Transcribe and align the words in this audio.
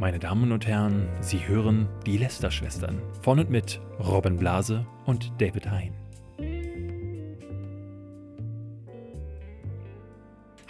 Meine 0.00 0.18
Damen 0.18 0.50
und 0.50 0.66
Herren, 0.66 1.10
Sie 1.20 1.46
hören 1.46 1.86
die 2.06 2.16
Lester-Schwestern 2.16 3.02
von 3.20 3.38
und 3.38 3.50
mit 3.50 3.82
Robin 3.98 4.38
Blase 4.38 4.86
und 5.04 5.30
David 5.38 5.70
Hein. 5.70 5.92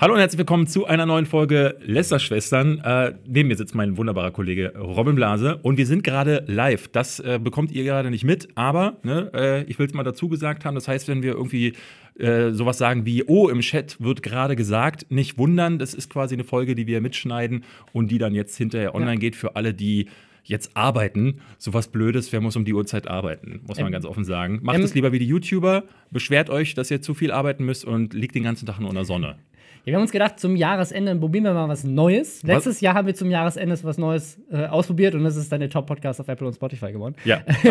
Hallo 0.00 0.14
und 0.14 0.20
herzlich 0.20 0.38
willkommen 0.38 0.66
zu 0.66 0.86
einer 0.86 1.04
neuen 1.04 1.26
Folge 1.26 1.76
Lester-Schwestern. 1.82 2.78
Äh, 2.78 3.16
neben 3.26 3.50
mir 3.50 3.56
sitzt 3.56 3.74
mein 3.74 3.98
wunderbarer 3.98 4.30
Kollege 4.30 4.72
Robin 4.74 5.14
Blase 5.14 5.58
und 5.58 5.76
wir 5.76 5.84
sind 5.84 6.04
gerade 6.04 6.42
live. 6.46 6.88
Das 6.88 7.20
äh, 7.20 7.38
bekommt 7.38 7.70
ihr 7.70 7.84
gerade 7.84 8.10
nicht 8.10 8.24
mit, 8.24 8.48
aber 8.54 8.96
ne, 9.02 9.30
äh, 9.34 9.62
ich 9.64 9.78
will 9.78 9.86
es 9.86 9.92
mal 9.92 10.02
dazu 10.02 10.30
gesagt 10.30 10.64
haben. 10.64 10.74
Das 10.74 10.88
heißt, 10.88 11.06
wenn 11.08 11.22
wir 11.22 11.32
irgendwie 11.32 11.74
äh, 12.18 12.52
sowas 12.52 12.78
sagen 12.78 13.04
wie, 13.04 13.24
oh, 13.24 13.50
im 13.50 13.60
Chat 13.60 14.00
wird 14.00 14.22
gerade 14.22 14.56
gesagt, 14.56 15.10
nicht 15.10 15.36
wundern. 15.36 15.78
Das 15.78 15.92
ist 15.92 16.08
quasi 16.08 16.34
eine 16.34 16.44
Folge, 16.44 16.74
die 16.74 16.86
wir 16.86 17.02
mitschneiden 17.02 17.64
und 17.92 18.10
die 18.10 18.16
dann 18.16 18.34
jetzt 18.34 18.56
hinterher 18.56 18.94
online 18.94 19.16
ja. 19.16 19.20
geht 19.20 19.36
für 19.36 19.54
alle, 19.54 19.74
die 19.74 20.08
jetzt 20.44 20.78
arbeiten. 20.78 21.42
Sowas 21.58 21.88
Blödes, 21.88 22.32
wer 22.32 22.40
muss 22.40 22.56
um 22.56 22.64
die 22.64 22.72
Uhrzeit 22.72 23.06
arbeiten, 23.06 23.60
muss 23.66 23.76
man 23.76 23.88
ähm, 23.88 23.92
ganz 23.92 24.06
offen 24.06 24.24
sagen. 24.24 24.60
Macht 24.62 24.78
ähm, 24.78 24.84
es 24.84 24.94
lieber 24.94 25.12
wie 25.12 25.18
die 25.18 25.26
YouTuber, 25.26 25.84
beschwert 26.10 26.48
euch, 26.48 26.72
dass 26.72 26.90
ihr 26.90 27.02
zu 27.02 27.12
viel 27.12 27.32
arbeiten 27.32 27.66
müsst 27.66 27.84
und 27.84 28.14
liegt 28.14 28.34
den 28.34 28.44
ganzen 28.44 28.64
Tag 28.64 28.80
nur 28.80 28.88
in 28.88 28.94
der 28.94 29.04
Sonne. 29.04 29.36
Ja, 29.84 29.86
wir 29.86 29.94
haben 29.94 30.02
uns 30.02 30.12
gedacht, 30.12 30.38
zum 30.38 30.56
Jahresende 30.56 31.16
probieren 31.16 31.44
wir 31.44 31.54
mal 31.54 31.68
was 31.68 31.84
Neues. 31.84 32.42
Was? 32.42 32.48
Letztes 32.48 32.80
Jahr 32.80 32.94
haben 32.94 33.06
wir 33.06 33.14
zum 33.14 33.30
Jahresende 33.30 33.78
was 33.82 33.96
Neues 33.98 34.38
äh, 34.52 34.66
ausprobiert 34.66 35.14
und 35.14 35.24
das 35.24 35.36
ist 35.36 35.50
dann 35.50 35.60
der 35.60 35.70
Top-Podcast 35.70 36.20
auf 36.20 36.28
Apple 36.28 36.46
und 36.46 36.54
Spotify 36.54 36.92
geworden. 36.92 37.14
Ja, 37.24 37.38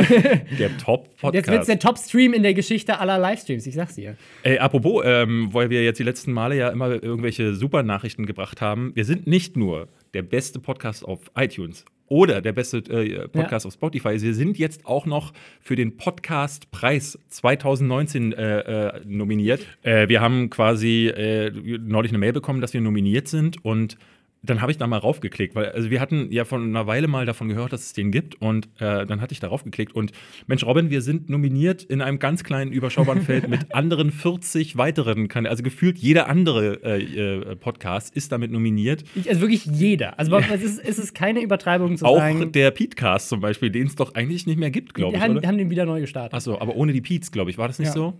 der 0.60 0.78
Top-Podcast. 0.78 1.36
Jetzt 1.36 1.50
wird 1.50 1.62
es 1.62 1.68
der 1.68 1.80
Top-Stream 1.80 2.34
in 2.34 2.44
der 2.44 2.54
Geschichte 2.54 3.00
aller 3.00 3.20
Livestreams, 3.20 3.68
ich 3.68 3.76
sag's 3.76 3.96
dir. 3.96 4.16
Ey, 4.44 4.58
apropos, 4.58 5.04
ähm, 5.06 5.50
weil 5.52 5.70
wir 5.70 5.84
jetzt 5.84 6.00
die 6.00 6.04
letzten 6.04 6.34
Male 6.34 6.56
ja 6.56 6.70
immer 6.70 6.90
irgendwelche 6.90 7.54
super 7.54 7.84
Nachrichten 7.84 8.26
gebracht 8.26 8.60
haben, 8.60 8.92
wir 8.96 9.06
sind 9.06 9.28
nicht 9.28 9.56
nur 9.56 9.88
der 10.14 10.24
beste 10.24 10.60
Podcast 10.60 11.04
auf 11.06 11.32
iTunes 11.36 11.86
oder 12.10 12.42
der 12.42 12.54
beste 12.54 12.78
äh, 12.78 13.28
Podcast 13.28 13.66
ja. 13.66 13.68
auf 13.68 13.74
Spotify. 13.74 14.20
Wir 14.22 14.34
sind 14.34 14.58
jetzt 14.58 14.86
auch 14.86 15.06
noch 15.06 15.32
für 15.62 15.76
den 15.76 15.96
Podcastpreis 15.96 17.20
2019 17.30 18.34
äh, 18.34 18.60
äh, 18.60 19.02
nominiert. 19.06 19.66
Äh, 19.84 20.10
wir 20.10 20.20
haben 20.20 20.50
quasi 20.50 21.08
äh, 21.08 21.52
neulich 21.52 22.12
eine 22.12 22.18
Mail 22.18 22.34
bekommen, 22.34 22.62
dass 22.62 22.74
wir 22.74 22.82
nominiert 22.82 23.28
sind 23.28 23.64
und 23.64 23.98
dann 24.42 24.62
habe 24.62 24.72
ich 24.72 24.78
da 24.78 24.88
mal 24.88 24.98
raufgeklickt, 24.98 25.54
weil 25.54 25.70
also 25.70 25.90
wir 25.90 26.00
hatten 26.00 26.32
ja 26.32 26.46
von 26.46 26.64
einer 26.64 26.88
Weile 26.88 27.08
mal 27.08 27.26
davon 27.26 27.50
gehört, 27.50 27.74
dass 27.74 27.82
es 27.82 27.94
den 27.94 28.12
gibt 28.12 28.42
und 28.42 28.68
äh, 28.80 29.06
dann 29.06 29.20
hatte 29.20 29.34
ich 29.34 29.40
darauf 29.40 29.64
geklickt 29.64 29.94
und 29.94 30.12
Mensch, 30.48 30.64
Robin, 30.64 30.90
wir 30.90 31.02
sind 31.02 31.30
nominiert 31.30 31.84
in 31.84 32.02
einem 32.02 32.20
ganz 32.20 32.44
kleinen 32.44 32.72
überschaubaren 32.72 33.22
Feld 33.22 33.50
mit 33.50 33.74
anderen 33.76 34.12
40 34.12 34.78
weiteren 34.78 35.28
Kanälen. 35.28 35.52
Also 35.52 35.64
gefühlt 35.64 35.98
jeder 35.98 36.30
andere 36.30 36.82
äh, 36.84 37.02
äh, 37.02 37.56
Podcast 37.58 38.16
ist 38.16 38.32
damit 38.32 38.52
nominiert. 38.52 39.04
Also 39.28 39.42
wirklich 39.42 39.66
jeder. 39.66 40.18
Also 40.18 40.38
es, 40.38 40.64
ist, 40.64 40.80
es 40.80 41.00
ist 41.00 41.14
keine 41.14 41.42
Übertreibung 41.42 41.98
zu 41.98 42.06
Auch 42.06 42.18
sagen. 42.18 42.44
Auch 42.44 42.52
der 42.52 42.72
Petecast 42.72 43.30
zum 43.30 43.42
Beispiel, 43.42 43.70
den 43.70 43.88
es 43.88 43.96
doch 43.96 44.16
eigentlich 44.16 44.48
nicht 44.48 44.58
mehr 44.58 44.72
gibt, 44.72 44.94
glaube 44.94 45.18
ich. 45.18 45.24
Die 45.24 45.48
haben 45.48 45.58
den 45.58 45.70
wieder 45.70 45.86
neu 45.86 46.00
gestartet. 46.00 46.34
Achso, 46.34 46.60
aber 46.60 46.76
ohne 46.76 46.94
die 46.94 47.02
Peets, 47.02 47.32
glaube 47.32 47.52
ich. 47.52 47.58
War 47.58 47.68
das 47.68 47.80
nicht 47.80 47.90
ja. 47.90 47.94
so? 47.94 48.20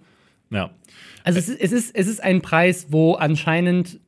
Ja. 0.52 0.72
Also 1.24 1.40
es 1.40 1.48
ist, 1.48 1.62
es, 1.62 1.72
ist, 1.72 1.96
es 1.96 2.08
ist 2.08 2.24
ein 2.24 2.42
Preis, 2.42 2.88
wo 2.90 3.14
anscheinend 3.14 4.00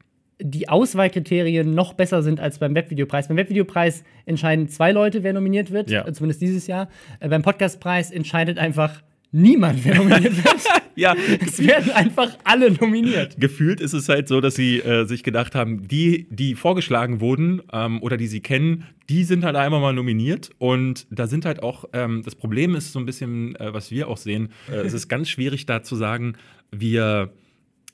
die 0.41 0.69
Auswahlkriterien 0.69 1.73
noch 1.73 1.93
besser 1.93 2.23
sind 2.23 2.39
als 2.39 2.59
beim 2.59 2.75
Webvideopreis. 2.75 3.27
Beim 3.27 3.37
Webvideopreis 3.37 4.03
entscheiden 4.25 4.67
zwei 4.69 4.91
Leute, 4.91 5.23
wer 5.23 5.33
nominiert 5.33 5.71
wird, 5.71 5.89
ja. 5.89 6.11
zumindest 6.11 6.41
dieses 6.41 6.67
Jahr. 6.67 6.89
Äh, 7.19 7.29
beim 7.29 7.41
Podcastpreis 7.41 8.11
entscheidet 8.11 8.57
einfach 8.57 9.01
niemand, 9.31 9.85
wer 9.85 9.95
nominiert 9.95 10.37
wird. 10.43 10.61
ja, 10.95 11.15
es 11.45 11.65
werden 11.65 11.91
einfach 11.91 12.37
alle 12.43 12.71
nominiert. 12.71 13.39
Gefühlt 13.39 13.79
ist 13.79 13.93
es 13.93 14.09
halt 14.09 14.27
so, 14.27 14.41
dass 14.41 14.55
sie 14.55 14.79
äh, 14.79 15.05
sich 15.05 15.23
gedacht 15.23 15.55
haben, 15.55 15.87
die, 15.87 16.27
die 16.29 16.55
vorgeschlagen 16.55 17.21
wurden 17.21 17.61
ähm, 17.71 18.01
oder 18.01 18.17
die 18.17 18.27
sie 18.27 18.41
kennen, 18.41 18.85
die 19.09 19.23
sind 19.23 19.43
halt 19.43 19.55
einmal 19.55 19.79
mal 19.79 19.93
nominiert. 19.93 20.49
Und 20.57 21.07
da 21.09 21.27
sind 21.27 21.45
halt 21.45 21.63
auch, 21.63 21.85
ähm, 21.93 22.21
das 22.23 22.35
Problem 22.35 22.75
ist 22.75 22.91
so 22.91 22.99
ein 22.99 23.05
bisschen, 23.05 23.55
äh, 23.55 23.73
was 23.73 23.91
wir 23.91 24.07
auch 24.07 24.17
sehen, 24.17 24.49
äh, 24.69 24.75
es 24.75 24.93
ist 24.93 25.07
ganz 25.07 25.29
schwierig 25.29 25.65
da 25.65 25.83
zu 25.83 25.95
sagen, 25.95 26.35
wir 26.71 27.31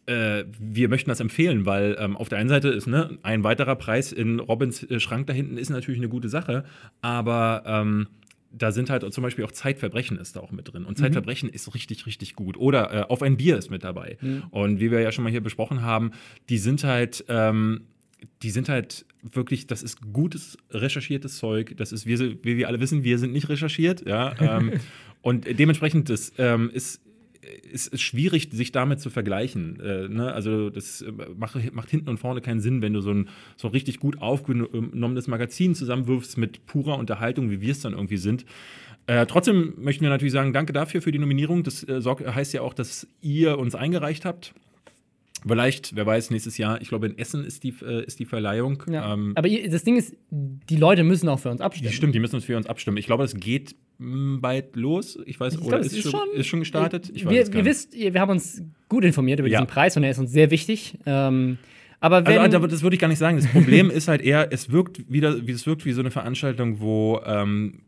äh, 0.07 0.45
wir 0.59 0.89
möchten 0.89 1.09
das 1.09 1.19
empfehlen, 1.19 1.65
weil 1.65 1.95
ähm, 1.99 2.15
auf 2.17 2.29
der 2.29 2.39
einen 2.39 2.49
Seite 2.49 2.69
ist 2.69 2.87
ne, 2.87 3.17
ein 3.23 3.43
weiterer 3.43 3.75
Preis 3.75 4.11
in 4.11 4.39
Robins 4.39 4.83
äh, 4.83 4.99
Schrank 4.99 5.27
da 5.27 5.33
hinten 5.33 5.57
ist 5.57 5.69
natürlich 5.69 5.99
eine 5.99 6.09
gute 6.09 6.29
Sache, 6.29 6.63
aber 7.01 7.63
ähm, 7.65 8.07
da 8.51 8.71
sind 8.71 8.89
halt 8.89 9.13
zum 9.13 9.21
Beispiel 9.21 9.43
auch 9.43 9.51
Zeitverbrechen 9.51 10.17
ist 10.17 10.35
da 10.35 10.39
auch 10.39 10.51
mit 10.51 10.71
drin. 10.73 10.85
Und 10.85 10.97
mhm. 10.97 11.03
Zeitverbrechen 11.03 11.49
ist 11.49 11.73
richtig, 11.75 12.05
richtig 12.05 12.35
gut. 12.35 12.57
Oder 12.57 12.93
äh, 12.93 13.01
Auf 13.09 13.21
ein 13.21 13.37
Bier 13.37 13.57
ist 13.57 13.69
mit 13.69 13.83
dabei. 13.83 14.17
Mhm. 14.21 14.43
Und 14.51 14.79
wie 14.79 14.89
wir 14.91 15.01
ja 15.01 15.11
schon 15.11 15.25
mal 15.25 15.29
hier 15.29 15.43
besprochen 15.43 15.81
haben, 15.81 16.11
die 16.49 16.57
sind 16.57 16.83
halt, 16.83 17.25
ähm, 17.27 17.81
die 18.41 18.49
sind 18.49 18.69
halt 18.69 19.05
wirklich, 19.21 19.67
das 19.67 19.83
ist 19.83 20.13
gutes, 20.13 20.57
recherchiertes 20.71 21.37
Zeug. 21.37 21.75
Das 21.77 21.91
ist, 21.91 22.05
wir, 22.05 22.19
wie 22.43 22.57
wir 22.57 22.67
alle 22.67 22.79
wissen, 22.79 23.03
wir 23.03 23.19
sind 23.19 23.33
nicht 23.33 23.49
recherchiert, 23.49 24.07
ja. 24.07 24.33
ähm, 24.39 24.71
und 25.21 25.45
dementsprechend, 25.59 26.09
das 26.09 26.31
ähm, 26.37 26.69
ist 26.73 27.01
es 27.73 27.87
ist 27.87 28.01
schwierig, 28.01 28.49
sich 28.51 28.71
damit 28.71 28.99
zu 28.99 29.09
vergleichen. 29.09 29.79
Äh, 29.79 30.07
ne? 30.09 30.33
Also 30.33 30.69
das 30.69 31.01
äh, 31.01 31.11
macht, 31.35 31.73
macht, 31.73 31.89
hinten 31.89 32.09
und 32.09 32.17
vorne 32.17 32.41
keinen 32.41 32.59
Sinn, 32.59 32.81
wenn 32.81 32.93
du 32.93 33.01
so 33.01 33.11
ein, 33.11 33.29
so 33.55 33.67
ein 33.67 33.71
richtig 33.71 33.99
gut 33.99 34.21
aufgenommenes 34.21 35.27
Magazin 35.27 35.75
zusammenwirfst 35.75 36.37
mit 36.37 36.65
purer 36.65 36.97
Unterhaltung, 36.97 37.49
wie 37.49 37.61
wir 37.61 37.71
es 37.71 37.81
dann 37.81 37.93
irgendwie 37.93 38.17
sind. 38.17 38.45
Äh, 39.07 39.25
trotzdem 39.25 39.73
möchten 39.77 40.03
wir 40.03 40.09
natürlich 40.09 40.33
sagen, 40.33 40.51
danke 40.51 40.73
dafür 40.73 41.01
für 41.01 41.11
die 41.11 41.19
Nominierung. 41.19 41.63
Das 41.63 41.83
äh, 41.83 42.01
heißt 42.01 42.53
ja 42.53 42.61
auch, 42.61 42.73
dass 42.73 43.07
ihr 43.21 43.57
uns 43.57 43.73
eingereicht 43.73 44.25
habt. 44.25 44.53
Vielleicht, 45.45 45.95
wer 45.95 46.05
weiß, 46.05 46.31
nächstes 46.31 46.57
Jahr, 46.57 46.81
ich 46.81 46.89
glaube, 46.89 47.07
in 47.07 47.17
Essen 47.17 47.45
ist 47.45 47.63
die, 47.63 47.73
äh, 47.81 48.03
ist 48.05 48.19
die 48.19 48.25
Verleihung. 48.25 48.83
Ja. 48.89 49.13
Ähm, 49.13 49.33
Aber 49.35 49.49
das 49.49 49.83
Ding 49.83 49.97
ist, 49.97 50.15
die 50.29 50.75
Leute 50.75 51.03
müssen 51.03 51.29
auch 51.29 51.39
für 51.39 51.49
uns 51.49 51.61
abstimmen. 51.61 51.91
Stimmt, 51.91 52.15
die 52.15 52.19
müssen 52.19 52.35
uns 52.35 52.45
für 52.45 52.57
uns 52.57 52.67
abstimmen. 52.67 52.97
Ich 52.97 53.05
glaube, 53.05 53.23
es 53.23 53.35
geht 53.35 53.75
hm, 53.99 54.39
bald 54.41 54.75
los. 54.75 55.19
Ich 55.25 55.39
weiß, 55.39 55.55
ich 55.55 55.59
oder 55.59 55.77
glaub, 55.77 55.81
ist, 55.81 55.93
ist, 55.93 56.09
schon, 56.09 56.29
ist 56.33 56.47
schon 56.47 56.59
gestartet? 56.59 57.11
Ich 57.13 57.29
wir, 57.29 57.53
ihr 57.53 57.65
wisst, 57.65 57.93
wir 57.93 58.19
haben 58.19 58.31
uns 58.31 58.61
gut 58.89 59.03
informiert 59.03 59.39
über 59.39 59.49
ja. 59.49 59.59
diesen 59.59 59.67
Preis 59.67 59.95
und 59.97 60.03
er 60.03 60.11
ist 60.11 60.19
uns 60.19 60.31
sehr 60.31 60.51
wichtig. 60.51 60.97
Ähm, 61.05 61.57
aber 61.99 62.25
wenn 62.25 62.39
also, 62.39 62.65
das 62.67 62.83
würde 62.83 62.95
ich 62.95 62.99
gar 62.99 63.07
nicht 63.07 63.17
sagen. 63.17 63.37
Das 63.37 63.47
Problem 63.47 63.89
ist 63.91 64.07
halt 64.07 64.21
eher, 64.21 64.51
es 64.51 64.71
wirkt 64.71 65.11
wieder, 65.11 65.47
wie 65.47 65.51
es 65.51 65.65
wirkt 65.65 65.85
wie 65.85 65.93
so 65.93 66.01
eine 66.01 66.11
Veranstaltung, 66.11 66.79
wo 66.79 67.21
ähm, 67.25 67.81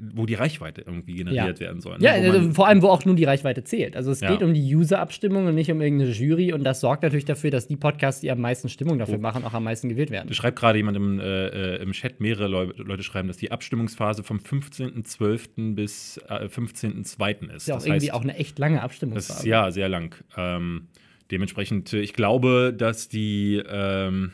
wo 0.00 0.26
die 0.26 0.34
Reichweite 0.34 0.82
irgendwie 0.82 1.14
generiert 1.14 1.58
ja. 1.58 1.66
werden 1.66 1.80
soll. 1.80 1.98
Ne? 1.98 2.04
Ja, 2.04 2.12
also 2.12 2.52
vor 2.52 2.68
allem, 2.68 2.82
wo 2.82 2.88
auch 2.88 3.04
nur 3.04 3.14
die 3.14 3.24
Reichweite 3.24 3.64
zählt. 3.64 3.96
Also 3.96 4.10
es 4.10 4.20
ja. 4.20 4.30
geht 4.30 4.42
um 4.42 4.52
die 4.52 4.74
User-Abstimmung 4.74 5.46
und 5.46 5.54
nicht 5.54 5.70
um 5.70 5.80
irgendeine 5.80 6.10
Jury 6.10 6.52
und 6.52 6.64
das 6.64 6.80
sorgt 6.80 7.02
natürlich 7.02 7.24
dafür, 7.24 7.50
dass 7.50 7.66
die 7.66 7.76
Podcasts, 7.76 8.20
die 8.20 8.30
am 8.30 8.40
meisten 8.40 8.68
Stimmung 8.68 8.98
dafür 8.98 9.16
oh. 9.16 9.22
machen, 9.22 9.44
auch 9.44 9.54
am 9.54 9.64
meisten 9.64 9.88
gewählt 9.88 10.10
werden. 10.10 10.32
Schreibt 10.34 10.58
gerade 10.58 10.78
jemand 10.78 10.96
im, 10.96 11.18
äh, 11.18 11.76
im 11.76 11.92
Chat, 11.92 12.20
mehrere 12.20 12.48
Leu 12.48 12.66
Leute 12.76 13.02
schreiben, 13.02 13.28
dass 13.28 13.36
die 13.36 13.52
Abstimmungsphase 13.52 14.22
vom 14.22 14.38
15.12. 14.38 15.74
bis 15.74 16.18
äh, 16.28 16.46
15.02. 16.46 16.96
ist. 16.96 17.16
Das 17.16 17.62
ist 17.62 17.68
ja 17.68 17.74
auch 17.74 17.78
das 17.78 17.86
irgendwie 17.86 18.06
heißt, 18.06 18.14
auch 18.14 18.22
eine 18.22 18.36
echt 18.36 18.58
lange 18.58 18.82
Abstimmungsphase. 18.82 19.40
Ist, 19.40 19.46
ja, 19.46 19.70
sehr 19.70 19.88
lang. 19.88 20.14
Ähm, 20.36 20.88
dementsprechend, 21.30 21.92
äh, 21.92 22.00
ich 22.00 22.12
glaube, 22.12 22.74
dass 22.76 23.08
die 23.08 23.62
ähm, 23.66 24.32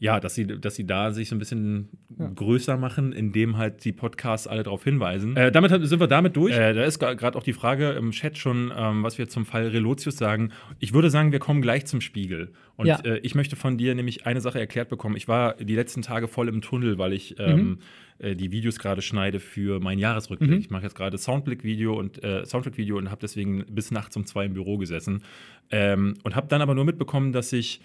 ja, 0.00 0.18
dass 0.18 0.34
sie, 0.34 0.46
dass 0.46 0.76
sie 0.76 0.86
da 0.86 1.12
sich 1.12 1.28
so 1.28 1.36
ein 1.36 1.38
bisschen 1.38 1.90
ja. 2.18 2.26
größer 2.34 2.78
machen, 2.78 3.12
indem 3.12 3.58
halt 3.58 3.84
die 3.84 3.92
Podcasts 3.92 4.46
alle 4.46 4.62
darauf 4.62 4.82
hinweisen. 4.82 5.36
Äh, 5.36 5.52
damit 5.52 5.70
sind 5.86 6.00
wir 6.00 6.06
damit 6.06 6.36
durch. 6.36 6.56
Äh, 6.56 6.72
da 6.72 6.84
ist 6.84 6.98
gerade 6.98 7.36
auch 7.36 7.42
die 7.42 7.52
Frage 7.52 7.90
im 7.90 8.10
Chat 8.10 8.38
schon, 8.38 8.72
ähm, 8.74 9.02
was 9.02 9.18
wir 9.18 9.28
zum 9.28 9.44
Fall 9.44 9.68
Relotius 9.68 10.16
sagen. 10.16 10.52
Ich 10.78 10.94
würde 10.94 11.10
sagen, 11.10 11.32
wir 11.32 11.38
kommen 11.38 11.60
gleich 11.60 11.84
zum 11.84 12.00
Spiegel. 12.00 12.54
Und 12.76 12.86
ja. 12.86 12.98
äh, 13.00 13.18
ich 13.18 13.34
möchte 13.34 13.56
von 13.56 13.76
dir 13.76 13.94
nämlich 13.94 14.24
eine 14.24 14.40
Sache 14.40 14.58
erklärt 14.58 14.88
bekommen. 14.88 15.16
Ich 15.16 15.28
war 15.28 15.54
die 15.56 15.74
letzten 15.74 16.00
Tage 16.00 16.28
voll 16.28 16.48
im 16.48 16.62
Tunnel, 16.62 16.96
weil 16.96 17.12
ich 17.12 17.38
ähm, 17.38 17.58
mhm. 17.58 17.78
Die 18.22 18.52
Videos 18.52 18.78
gerade 18.78 19.00
schneide 19.00 19.40
für 19.40 19.80
meinen 19.80 19.98
Jahresrückblick. 19.98 20.50
Mhm. 20.50 20.58
Ich 20.58 20.68
mache 20.68 20.82
jetzt 20.82 20.94
gerade 20.94 21.16
Soundblick-Video 21.16 21.98
und 21.98 22.22
äh, 22.22 22.44
Soundtrack-Video 22.44 22.98
und 22.98 23.10
habe 23.10 23.22
deswegen 23.22 23.64
bis 23.70 23.90
nachts 23.92 24.14
um 24.14 24.26
zwei 24.26 24.44
im 24.44 24.52
Büro 24.52 24.76
gesessen. 24.76 25.22
Ähm, 25.70 26.18
und 26.22 26.36
habe 26.36 26.46
dann 26.48 26.60
aber 26.60 26.74
nur 26.74 26.84
mitbekommen, 26.84 27.32
dass 27.32 27.50
ich 27.54 27.80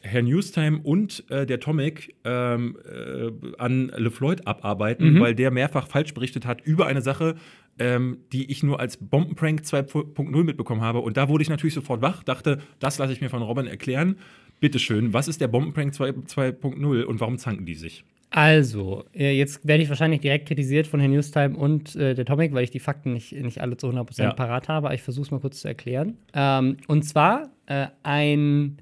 Herr 0.00 0.22
Newstime 0.22 0.80
und 0.82 1.24
äh, 1.30 1.44
der 1.44 1.60
Tomic 1.60 2.14
ähm, 2.24 2.76
äh, 2.84 3.30
an 3.58 3.92
LeFloid 3.96 4.46
abarbeiten, 4.46 5.14
mhm. 5.14 5.20
weil 5.20 5.34
der 5.34 5.50
mehrfach 5.50 5.88
falsch 5.88 6.14
berichtet 6.14 6.46
hat 6.46 6.60
über 6.60 6.86
eine 6.86 7.02
Sache, 7.02 7.34
ähm, 7.78 8.18
die 8.32 8.50
ich 8.50 8.62
nur 8.62 8.80
als 8.80 8.96
Bombenprank 8.96 9.62
2.0 9.62 10.44
mitbekommen 10.44 10.80
habe. 10.80 11.00
Und 11.00 11.16
da 11.16 11.28
wurde 11.28 11.42
ich 11.42 11.50
natürlich 11.50 11.74
sofort 11.74 12.02
wach, 12.02 12.22
dachte, 12.22 12.58
das 12.78 12.98
lasse 12.98 13.12
ich 13.12 13.20
mir 13.20 13.30
von 13.30 13.42
Robin 13.42 13.66
erklären. 13.66 14.16
Bitte 14.60 14.78
schön, 14.78 15.12
was 15.12 15.28
ist 15.28 15.40
der 15.40 15.48
Bombenprank 15.48 15.92
2.0 15.92 17.02
und 17.02 17.20
warum 17.20 17.38
zanken 17.38 17.66
die 17.66 17.74
sich? 17.74 18.04
Also, 18.30 19.04
äh, 19.14 19.32
jetzt 19.32 19.66
werde 19.66 19.82
ich 19.82 19.88
wahrscheinlich 19.88 20.20
direkt 20.20 20.48
kritisiert 20.48 20.86
von 20.86 21.00
Herrn 21.00 21.12
Newstime 21.12 21.56
und 21.56 21.96
äh, 21.96 22.14
der 22.14 22.26
Tomic, 22.26 22.52
weil 22.52 22.64
ich 22.64 22.70
die 22.70 22.80
Fakten 22.80 23.14
nicht, 23.14 23.32
nicht 23.32 23.60
alle 23.60 23.76
zu 23.76 23.88
100% 23.88 24.22
ja. 24.22 24.32
parat 24.32 24.68
habe, 24.68 24.88
aber 24.88 24.94
ich 24.94 25.02
versuche 25.02 25.24
es 25.24 25.30
mal 25.30 25.40
kurz 25.40 25.60
zu 25.60 25.68
erklären. 25.68 26.18
Ähm, 26.34 26.76
und 26.88 27.04
zwar 27.04 27.50
äh, 27.66 27.86
ein 28.02 28.76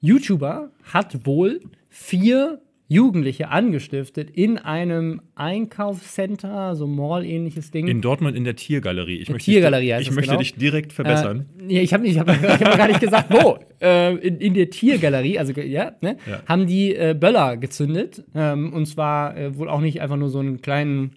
YouTuber 0.00 0.70
hat 0.84 1.26
wohl 1.26 1.60
vier 1.88 2.60
Jugendliche 2.90 3.50
angestiftet 3.50 4.30
in 4.30 4.56
einem 4.56 5.20
Einkaufscenter, 5.34 6.74
so 6.74 6.86
Mall-ähnliches 6.86 7.70
Ding. 7.70 7.86
In 7.86 8.00
Dortmund 8.00 8.34
in 8.34 8.44
der 8.44 8.56
Tiergalerie. 8.56 9.18
Ich 9.18 9.28
möchte, 9.28 9.50
Tiergalerie 9.50 9.94
dich, 9.98 10.08
ich 10.08 10.14
möchte 10.14 10.30
genau. 10.30 10.40
dich 10.40 10.54
direkt 10.54 10.94
verbessern. 10.94 11.50
Äh, 11.68 11.82
ich 11.82 11.92
habe 11.92 12.08
hab, 12.08 12.28
hab 12.28 12.78
gar 12.78 12.88
nicht 12.88 13.00
gesagt, 13.00 13.26
wo. 13.30 13.58
Äh, 13.80 14.16
in, 14.16 14.40
in, 14.40 14.54
der 14.54 14.70
Tiergalerie, 14.70 15.38
also 15.38 15.52
ja, 15.52 15.92
ne, 16.00 16.16
ja. 16.28 16.42
haben 16.46 16.66
die 16.66 16.96
äh, 16.96 17.14
Böller 17.14 17.56
gezündet. 17.56 18.24
Ähm, 18.34 18.72
und 18.72 18.86
zwar 18.86 19.36
äh, 19.36 19.56
wohl 19.56 19.68
auch 19.68 19.80
nicht 19.80 20.00
einfach 20.00 20.16
nur 20.16 20.30
so 20.30 20.40
einen 20.40 20.60
kleinen 20.62 21.12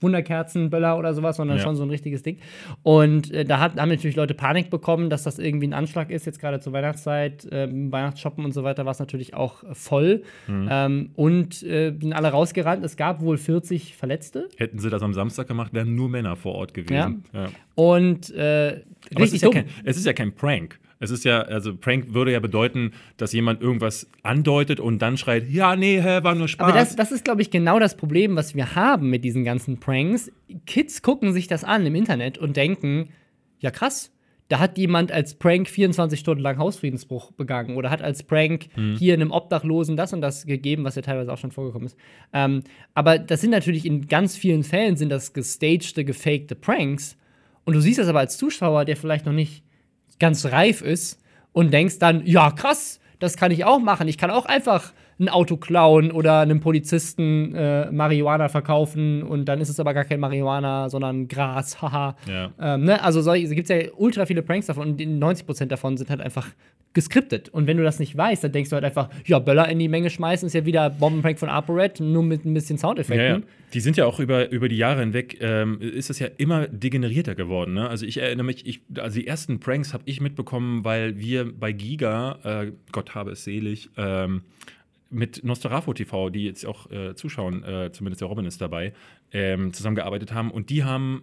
Wunderkerzenböller 0.00 0.98
oder 0.98 1.14
sowas, 1.14 1.36
sondern 1.36 1.58
ja. 1.58 1.62
schon 1.62 1.76
so 1.76 1.82
ein 1.82 1.90
richtiges 1.90 2.22
Ding. 2.22 2.38
Und 2.82 3.32
äh, 3.32 3.44
da 3.44 3.60
hat, 3.60 3.76
haben 3.78 3.88
natürlich 3.88 4.16
Leute 4.16 4.34
Panik 4.34 4.70
bekommen, 4.70 5.10
dass 5.10 5.22
das 5.22 5.38
irgendwie 5.38 5.66
ein 5.66 5.72
Anschlag 5.72 6.10
ist, 6.10 6.26
jetzt 6.26 6.40
gerade 6.40 6.60
zur 6.60 6.72
Weihnachtszeit, 6.72 7.44
äh, 7.52 7.68
Weihnachtsshoppen 7.70 8.44
und 8.44 8.52
so 8.52 8.64
weiter, 8.64 8.84
war 8.84 8.92
es 8.92 8.98
natürlich 8.98 9.34
auch 9.34 9.64
voll. 9.72 10.22
Mhm. 10.46 10.68
Ähm, 10.70 11.10
und 11.14 11.62
äh, 11.62 11.94
sind 12.00 12.12
alle 12.12 12.28
rausgerannt. 12.28 12.84
Es 12.84 12.96
gab 12.96 13.20
wohl 13.20 13.38
40 13.38 13.96
Verletzte. 13.96 14.48
Hätten 14.56 14.78
sie 14.78 14.90
das 14.90 15.02
am 15.02 15.14
Samstag 15.14 15.48
gemacht, 15.48 15.72
wären 15.72 15.94
nur 15.94 16.08
Männer 16.08 16.36
vor 16.36 16.54
Ort 16.54 16.74
gewesen. 16.74 17.24
Ja. 17.32 17.44
ja. 17.44 17.48
Und 17.74 18.30
äh, 18.30 18.82
richtig 19.10 19.18
es 19.18 19.32
ist, 19.34 19.42
ja 19.42 19.50
kein, 19.50 19.64
es 19.84 19.96
ist 19.96 20.06
ja 20.06 20.12
kein 20.12 20.32
Prank. 20.32 20.78
Es 21.04 21.10
ist 21.10 21.24
ja, 21.24 21.42
also 21.42 21.76
Prank 21.76 22.12
würde 22.12 22.32
ja 22.32 22.40
bedeuten, 22.40 22.92
dass 23.16 23.32
jemand 23.32 23.60
irgendwas 23.60 24.10
andeutet 24.22 24.80
und 24.80 25.00
dann 25.00 25.16
schreit, 25.16 25.48
ja, 25.48 25.76
nee, 25.76 26.00
hä, 26.00 26.22
war 26.22 26.34
nur 26.34 26.48
Spaß. 26.48 26.68
Aber 26.68 26.76
das, 26.76 26.96
das 26.96 27.12
ist, 27.12 27.24
glaube 27.24 27.42
ich, 27.42 27.50
genau 27.50 27.78
das 27.78 27.96
Problem, 27.96 28.34
was 28.36 28.54
wir 28.54 28.74
haben 28.74 29.10
mit 29.10 29.24
diesen 29.24 29.44
ganzen 29.44 29.78
Pranks. 29.78 30.32
Kids 30.66 31.02
gucken 31.02 31.32
sich 31.32 31.46
das 31.46 31.62
an 31.62 31.86
im 31.86 31.94
Internet 31.94 32.38
und 32.38 32.56
denken, 32.56 33.10
ja 33.60 33.70
krass, 33.70 34.10
da 34.48 34.58
hat 34.58 34.76
jemand 34.76 35.10
als 35.10 35.34
Prank 35.34 35.68
24 35.68 36.20
Stunden 36.20 36.42
lang 36.42 36.58
Hausfriedensbruch 36.58 37.32
begangen 37.32 37.76
oder 37.76 37.90
hat 37.90 38.02
als 38.02 38.22
Prank 38.22 38.66
mhm. 38.76 38.96
hier 38.96 39.14
einem 39.14 39.30
Obdachlosen 39.30 39.96
das 39.96 40.12
und 40.12 40.20
das 40.20 40.44
gegeben, 40.44 40.84
was 40.84 40.96
ja 40.96 41.02
teilweise 41.02 41.32
auch 41.32 41.38
schon 41.38 41.50
vorgekommen 41.50 41.86
ist. 41.86 41.96
Ähm, 42.32 42.62
aber 42.92 43.18
das 43.18 43.40
sind 43.40 43.50
natürlich 43.50 43.86
in 43.86 44.06
ganz 44.06 44.36
vielen 44.36 44.62
Fällen 44.62 44.96
sind 44.96 45.08
das 45.08 45.32
gestagte, 45.32 46.04
gefakte 46.04 46.54
Pranks. 46.54 47.16
Und 47.64 47.74
du 47.74 47.80
siehst 47.80 47.98
das 47.98 48.08
aber 48.08 48.18
als 48.18 48.36
Zuschauer, 48.36 48.84
der 48.84 48.96
vielleicht 48.96 49.24
noch 49.24 49.32
nicht 49.32 49.63
ganz 50.18 50.46
reif 50.46 50.80
ist 50.82 51.20
und 51.52 51.72
denkst 51.72 51.98
dann, 51.98 52.26
ja, 52.26 52.50
krass, 52.50 53.00
das 53.18 53.36
kann 53.36 53.50
ich 53.50 53.64
auch 53.64 53.78
machen. 53.78 54.08
Ich 54.08 54.18
kann 54.18 54.30
auch 54.30 54.46
einfach 54.46 54.92
ein 55.18 55.28
Auto 55.28 55.56
klauen 55.56 56.10
oder 56.10 56.40
einem 56.40 56.60
Polizisten 56.60 57.54
äh, 57.54 57.90
Marihuana 57.90 58.48
verkaufen 58.48 59.22
und 59.22 59.46
dann 59.46 59.60
ist 59.60 59.68
es 59.68 59.78
aber 59.78 59.94
gar 59.94 60.04
kein 60.04 60.20
Marihuana, 60.20 60.88
sondern 60.88 61.28
Gras, 61.28 61.80
haha. 61.82 62.16
Ja. 62.28 62.52
Ähm, 62.60 62.84
ne? 62.84 63.02
Also 63.02 63.20
es 63.32 63.50
gibt 63.50 63.68
ja 63.68 63.76
ultra 63.96 64.26
viele 64.26 64.42
Pranks 64.42 64.66
davon 64.66 64.90
und 64.90 65.00
90% 65.00 65.66
davon 65.66 65.96
sind 65.96 66.10
halt 66.10 66.20
einfach 66.20 66.48
geskriptet. 66.94 67.48
Und 67.48 67.66
wenn 67.66 67.76
du 67.76 67.82
das 67.82 67.98
nicht 67.98 68.16
weißt, 68.16 68.44
dann 68.44 68.52
denkst 68.52 68.70
du 68.70 68.74
halt 68.74 68.84
einfach, 68.84 69.10
ja, 69.26 69.40
Böller 69.40 69.68
in 69.68 69.78
die 69.78 69.88
Menge 69.88 70.10
schmeißen 70.10 70.46
ist 70.46 70.54
ja 70.54 70.64
wieder 70.64 70.88
Bombenprank 70.90 71.38
von 71.38 71.48
ApoRed, 71.48 72.00
nur 72.00 72.22
mit 72.22 72.44
ein 72.44 72.54
bisschen 72.54 72.78
Soundeffekten. 72.78 73.26
Ja, 73.26 73.36
ja. 73.38 73.42
Die 73.74 73.80
sind 73.80 73.96
ja 73.96 74.06
auch 74.06 74.20
über, 74.20 74.50
über 74.50 74.68
die 74.68 74.76
Jahre 74.76 75.00
hinweg, 75.00 75.38
ähm, 75.40 75.80
ist 75.80 76.08
es 76.08 76.20
ja 76.20 76.28
immer 76.36 76.68
degenerierter 76.68 77.34
geworden. 77.34 77.74
Ne? 77.74 77.88
Also 77.88 78.06
ich 78.06 78.18
erinnere 78.18 78.46
mich, 78.46 78.64
ich, 78.66 78.80
also 78.96 79.18
die 79.18 79.26
ersten 79.26 79.58
Pranks 79.58 79.92
habe 79.92 80.04
ich 80.06 80.20
mitbekommen, 80.20 80.84
weil 80.84 81.18
wir 81.18 81.52
bei 81.52 81.72
Giga, 81.72 82.38
äh, 82.44 82.72
Gott 82.92 83.16
habe 83.16 83.32
es 83.32 83.44
selig, 83.44 83.90
ähm, 83.96 84.42
mit 85.14 85.44
Nosferatu 85.44 85.92
TV, 85.92 86.30
die 86.30 86.44
jetzt 86.44 86.66
auch 86.66 86.90
äh, 86.90 87.14
zuschauen, 87.14 87.62
äh, 87.64 87.90
zumindest 87.92 88.20
der 88.20 88.28
Robin 88.28 88.44
ist 88.44 88.60
dabei, 88.60 88.92
ähm, 89.32 89.72
zusammengearbeitet 89.72 90.32
haben. 90.32 90.50
Und 90.50 90.70
die 90.70 90.84
haben, 90.84 91.22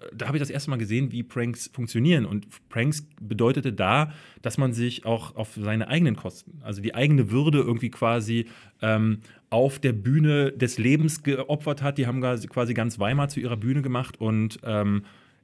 äh, 0.00 0.14
da 0.14 0.26
habe 0.26 0.36
ich 0.36 0.40
das 0.40 0.50
erste 0.50 0.70
Mal 0.70 0.76
gesehen, 0.76 1.10
wie 1.12 1.22
Pranks 1.22 1.70
funktionieren. 1.72 2.26
Und 2.26 2.46
Pranks 2.68 3.06
bedeutete 3.20 3.72
da, 3.72 4.12
dass 4.42 4.58
man 4.58 4.72
sich 4.72 5.04
auch 5.06 5.34
auf 5.36 5.54
seine 5.54 5.88
eigenen 5.88 6.16
Kosten, 6.16 6.60
also 6.62 6.82
die 6.82 6.94
eigene 6.94 7.30
Würde 7.30 7.58
irgendwie 7.58 7.90
quasi 7.90 8.46
ähm, 8.82 9.20
auf 9.48 9.78
der 9.78 9.92
Bühne 9.92 10.52
des 10.52 10.78
Lebens 10.78 11.22
geopfert 11.22 11.82
hat. 11.82 11.98
Die 11.98 12.06
haben 12.06 12.20
quasi 12.20 12.74
ganz 12.74 12.98
Weimar 12.98 13.28
zu 13.28 13.40
ihrer 13.40 13.56
Bühne 13.56 13.82
gemacht 13.82 14.20
und 14.20 14.58
ähm, 14.64 15.02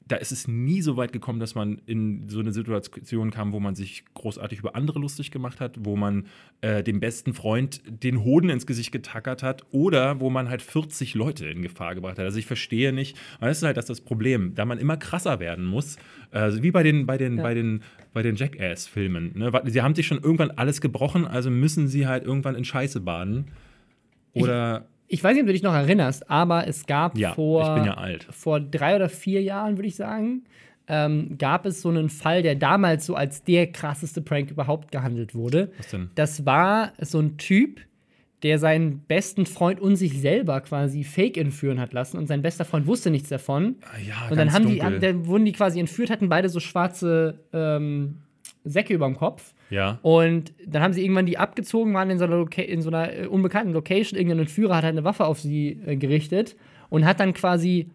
da 0.09 0.17
ist 0.17 0.31
es 0.31 0.47
nie 0.47 0.83
so 0.83 0.97
weit 0.97 1.13
gekommen, 1.13 1.41
dass 1.41 1.57
man 1.57 1.81
in 1.85 2.29
so 2.29 2.39
eine 2.39 2.53
Situation 2.53 3.33
kam, 3.33 3.53
wo 3.53 3.59
man 3.59 3.75
sich 3.75 4.05
großartig 4.15 4.61
über 4.61 4.77
andere 4.77 5.01
lustig 5.01 5.33
gemacht 5.33 5.61
hat, 5.61 5.79
wo 5.81 5.97
man 5.97 6.27
äh, 6.61 6.85
dem 6.85 7.01
besten 7.01 7.35
Freund 7.35 7.83
den 7.87 8.23
Hoden 8.23 8.49
ins 8.49 8.67
Gesicht 8.67 8.93
getackert 8.93 9.43
hat 9.43 9.67
oder 9.73 10.21
wo 10.21 10.31
man 10.31 10.49
halt 10.49 10.63
40 10.63 11.15
Leute 11.15 11.47
in 11.47 11.63
Gefahr 11.63 11.97
gebracht 11.97 12.19
hat. 12.19 12.25
Also 12.25 12.39
ich 12.39 12.47
verstehe 12.47 12.93
nicht, 12.93 13.17
und 13.41 13.49
das 13.49 13.59
ist 13.59 13.65
halt 13.65 13.77
das, 13.77 13.87
das 13.87 14.01
Problem, 14.01 14.55
da 14.55 14.65
man 14.65 14.79
immer 14.79 14.97
krasser 14.97 15.41
werden 15.41 15.65
muss, 15.65 15.97
äh, 16.31 16.53
wie 16.61 16.71
bei 16.71 16.85
den, 16.85 17.07
bei 17.07 17.19
den, 17.19 17.39
ja. 17.39 17.43
bei 17.43 17.55
den, 17.55 17.83
bei 18.13 18.23
den 18.23 18.37
Jackass-Filmen. 18.37 19.33
Ne? 19.35 19.51
Sie 19.65 19.83
haben 19.83 19.97
sich 19.97 20.07
schon 20.07 20.23
irgendwann 20.23 20.53
alles 20.53 20.81
gebrochen, 20.81 21.27
also 21.27 21.51
müssen 21.51 21.89
sie 21.89 22.07
halt 22.07 22.25
irgendwann 22.25 22.55
in 22.55 22.65
Scheiße 22.65 23.01
baden. 23.01 23.47
Oder. 24.35 24.87
Ich 24.89 24.96
ich 25.09 25.23
weiß 25.23 25.35
nicht, 25.35 25.43
ob 25.43 25.47
du 25.47 25.53
dich 25.53 25.63
noch 25.63 25.75
erinnerst, 25.75 26.31
aber 26.31 26.67
es 26.67 26.87
gab 26.87 27.17
ja, 27.17 27.35
vor, 27.35 27.85
ja 27.85 28.19
vor 28.31 28.61
drei 28.61 28.97
oder 28.97 29.09
vier 29.09 29.43
Jahren, 29.43 29.77
würde 29.77 29.89
ich 29.89 29.97
sagen, 29.97 30.45
ähm, 30.89 31.37
gab 31.39 31.67
es 31.67 31.83
so 31.83 31.89
einen 31.89 32.09
Fall, 32.09 32.43
der 32.43 32.55
damals 32.55 33.07
so 33.07 33.15
als 33.15 33.43
der 33.43 33.67
krasseste 33.73 34.23
Prank 34.23 34.51
überhaupt 34.51 34.93
gehandelt 34.93 35.35
wurde. 35.35 35.73
Was 35.79 35.89
denn? 35.89 36.11
Das 36.15 36.47
war 36.47 36.93
so 37.01 37.19
ein 37.19 37.37
Typ, 37.39 37.81
der 38.43 38.59
seinen 38.59 39.01
besten 39.01 39.47
Freund 39.47 39.81
und 39.81 39.97
sich 39.97 40.21
selber 40.21 40.61
quasi 40.61 41.03
fake 41.05 41.39
entführen 41.39 41.81
hat 41.81 41.93
lassen 41.93 42.19
und 42.19 42.27
sein 42.27 42.43
bester 42.43 42.65
Freund 42.65 42.87
wusste 42.87 43.11
nichts 43.11 43.29
davon. 43.29 43.77
Ah, 43.83 43.99
ja, 43.99 44.29
und 44.31 44.37
dann 44.37 44.53
haben 44.53 44.69
die, 44.69 44.79
dann 44.79 45.27
wurden 45.27 45.45
die 45.45 45.53
quasi 45.53 45.81
entführt, 45.81 46.11
hatten 46.11 46.29
beide 46.29 46.49
so 46.49 46.61
schwarze 46.61 47.41
ähm, 47.53 48.19
Säcke 48.67 48.93
über 48.93 49.07
dem 49.07 49.17
Kopf. 49.17 49.55
Ja. 49.71 49.99
Und 50.03 50.53
dann 50.67 50.83
haben 50.83 50.93
sie 50.93 51.03
irgendwann 51.03 51.27
die 51.27 51.39
abgezogen, 51.39 51.95
waren 51.95 52.11
in 52.11 52.19
so 52.19 52.25
einer, 52.25 52.37
Loca 52.37 52.61
in 52.61 52.83
so 52.83 52.91
einer 52.91 53.13
äh, 53.13 53.27
unbekannten 53.27 53.73
Location. 53.73 54.19
Irgendein 54.19 54.49
Führer 54.49 54.77
hat 54.77 54.85
halt 54.85 54.93
eine 54.93 55.05
Waffe 55.05 55.25
auf 55.25 55.41
sie 55.41 55.81
äh, 55.87 55.97
gerichtet 55.97 56.57
und 56.89 57.05
hat 57.05 57.21
dann 57.21 57.33
quasi 57.33 57.91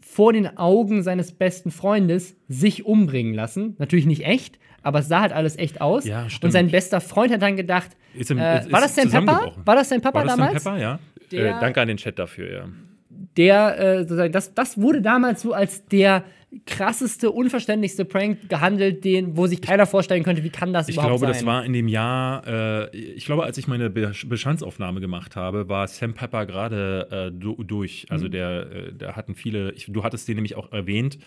vor 0.00 0.32
den 0.32 0.56
Augen 0.56 1.02
seines 1.02 1.32
besten 1.32 1.70
Freundes 1.70 2.36
sich 2.48 2.84
umbringen 2.86 3.34
lassen. 3.34 3.74
Natürlich 3.78 4.06
nicht 4.06 4.24
echt, 4.24 4.58
aber 4.82 5.00
es 5.00 5.08
sah 5.08 5.20
halt 5.20 5.32
alles 5.32 5.58
echt 5.58 5.80
aus. 5.80 6.04
Ja, 6.04 6.28
stimmt. 6.28 6.44
Und 6.44 6.50
sein 6.52 6.70
bester 6.70 7.00
Freund 7.00 7.32
hat 7.32 7.42
dann 7.42 7.56
gedacht, 7.56 7.90
im, 8.14 8.38
äh, 8.38 8.64
war 8.70 8.80
das 8.80 8.94
sein 8.94 9.10
Papa? 9.10 9.52
War 9.64 9.74
das 9.74 9.88
sein 9.88 10.00
Papa 10.00 10.20
war 10.20 10.24
das 10.24 10.36
damals? 10.36 10.62
Sein 10.62 10.74
Papa, 10.74 10.82
ja. 10.82 10.98
Der, 11.32 11.56
äh, 11.56 11.60
danke 11.60 11.80
an 11.80 11.88
den 11.88 11.96
Chat 11.96 12.18
dafür, 12.18 12.52
ja. 12.52 12.68
Der, 13.36 13.78
äh, 13.78 13.98
sozusagen, 14.02 14.32
das, 14.32 14.54
das 14.54 14.80
wurde 14.80 15.02
damals 15.02 15.42
so 15.42 15.52
als 15.52 15.86
der 15.86 16.24
krasseste, 16.64 17.30
unverständlichste 17.30 18.04
Prank 18.04 18.48
gehandelt, 18.48 19.04
den, 19.04 19.36
wo 19.36 19.46
sich 19.46 19.60
keiner 19.60 19.86
vorstellen 19.86 20.22
könnte, 20.22 20.44
wie 20.44 20.50
kann 20.50 20.72
das 20.72 20.88
ich 20.88 20.94
überhaupt 20.94 21.18
glaube, 21.18 21.26
sein? 21.26 21.30
Ich 21.30 21.38
glaube, 21.38 21.46
das 21.46 21.60
war 21.60 21.64
in 21.64 21.72
dem 21.72 21.88
Jahr, 21.88 22.46
äh, 22.46 22.96
ich 22.96 23.24
glaube, 23.26 23.44
als 23.44 23.58
ich 23.58 23.68
meine 23.68 23.90
Be 23.90 24.12
Bestandsaufnahme 24.26 25.00
gemacht 25.00 25.36
habe, 25.36 25.68
war 25.68 25.86
Sam 25.88 26.14
Pepper 26.14 26.46
gerade 26.46 27.08
äh, 27.10 27.38
do 27.38 27.54
durch. 27.62 28.06
Also 28.08 28.26
mhm. 28.26 28.30
der, 28.30 28.72
äh, 28.72 28.92
der 28.92 29.16
hatten 29.16 29.34
viele, 29.34 29.72
ich, 29.72 29.86
du 29.86 30.04
hattest 30.04 30.28
den 30.28 30.36
nämlich 30.36 30.56
auch 30.56 30.72
erwähnt. 30.72 31.18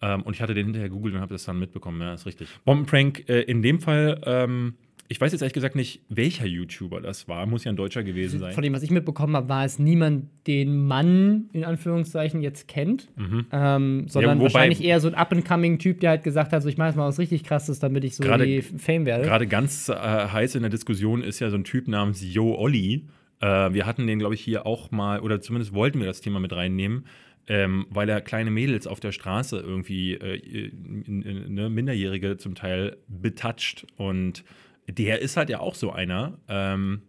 Ähm, 0.00 0.22
und 0.22 0.34
ich 0.34 0.42
hatte 0.42 0.54
den 0.54 0.66
hinterher 0.66 0.88
gegoogelt 0.88 1.14
und 1.14 1.20
habe 1.20 1.34
das 1.34 1.44
dann 1.44 1.58
mitbekommen. 1.58 2.00
Ja, 2.00 2.14
ist 2.14 2.26
richtig. 2.26 2.48
Bombenprank 2.64 3.28
äh, 3.28 3.42
in 3.42 3.62
dem 3.62 3.80
Fall 3.80 4.20
ähm, 4.26 4.74
ich 5.08 5.20
weiß 5.20 5.32
jetzt 5.32 5.42
ehrlich 5.42 5.52
gesagt 5.52 5.74
nicht, 5.74 6.00
welcher 6.08 6.46
YouTuber 6.46 7.00
das 7.00 7.28
war. 7.28 7.44
Muss 7.46 7.64
ja 7.64 7.72
ein 7.72 7.76
Deutscher 7.76 8.02
gewesen 8.02 8.40
sein. 8.40 8.52
Von 8.52 8.62
dem, 8.62 8.72
was 8.72 8.82
ich 8.82 8.90
mitbekommen 8.90 9.36
habe, 9.36 9.48
war 9.48 9.64
es 9.64 9.78
niemand, 9.78 10.26
den 10.46 10.86
man 10.86 11.50
in 11.52 11.64
Anführungszeichen 11.64 12.40
jetzt 12.40 12.66
kennt, 12.66 13.08
mhm. 13.16 13.46
ähm, 13.52 14.08
sondern 14.08 14.38
ja, 14.38 14.42
wahrscheinlich 14.44 14.82
eher 14.82 15.00
so 15.00 15.08
ein 15.08 15.14
Up-and-Coming-Typ, 15.14 16.00
der 16.00 16.10
halt 16.10 16.24
gesagt 16.24 16.52
hat: 16.52 16.62
so, 16.62 16.68
Ich 16.68 16.78
mache 16.78 16.88
jetzt 16.88 16.96
mal 16.96 17.06
was 17.06 17.18
richtig 17.18 17.44
Krasses, 17.44 17.78
damit 17.78 18.04
ich 18.04 18.16
so 18.16 18.24
grade, 18.24 18.46
die 18.46 18.62
Fame 18.62 19.04
werde. 19.04 19.24
Gerade 19.24 19.46
ganz 19.46 19.88
äh, 19.88 19.94
heiß 19.94 20.54
in 20.54 20.62
der 20.62 20.70
Diskussion 20.70 21.22
ist 21.22 21.40
ja 21.40 21.50
so 21.50 21.56
ein 21.56 21.64
Typ 21.64 21.88
namens 21.88 22.22
Yo 22.22 22.54
Olli. 22.54 23.06
Äh, 23.40 23.74
wir 23.74 23.86
hatten 23.86 24.06
den, 24.06 24.18
glaube 24.18 24.34
ich, 24.34 24.40
hier 24.40 24.66
auch 24.66 24.90
mal, 24.92 25.20
oder 25.20 25.40
zumindest 25.40 25.74
wollten 25.74 25.98
wir 25.98 26.06
das 26.06 26.20
Thema 26.20 26.40
mit 26.40 26.52
reinnehmen. 26.52 27.06
Ähm, 27.48 27.86
weil 27.90 28.08
er 28.08 28.20
kleine 28.20 28.52
Mädels 28.52 28.86
auf 28.86 29.00
der 29.00 29.10
Straße 29.10 29.58
irgendwie, 29.58 30.14
äh, 30.14 30.70
ne, 30.72 31.68
Minderjährige 31.68 32.36
zum 32.36 32.54
Teil 32.54 32.98
betatscht 33.08 33.84
und 33.96 34.44
der 34.88 35.20
ist 35.20 35.36
halt 35.36 35.50
ja 35.50 35.60
auch 35.60 35.74
so 35.74 35.92
einer. 35.92 36.38
Ähm, 36.48 37.02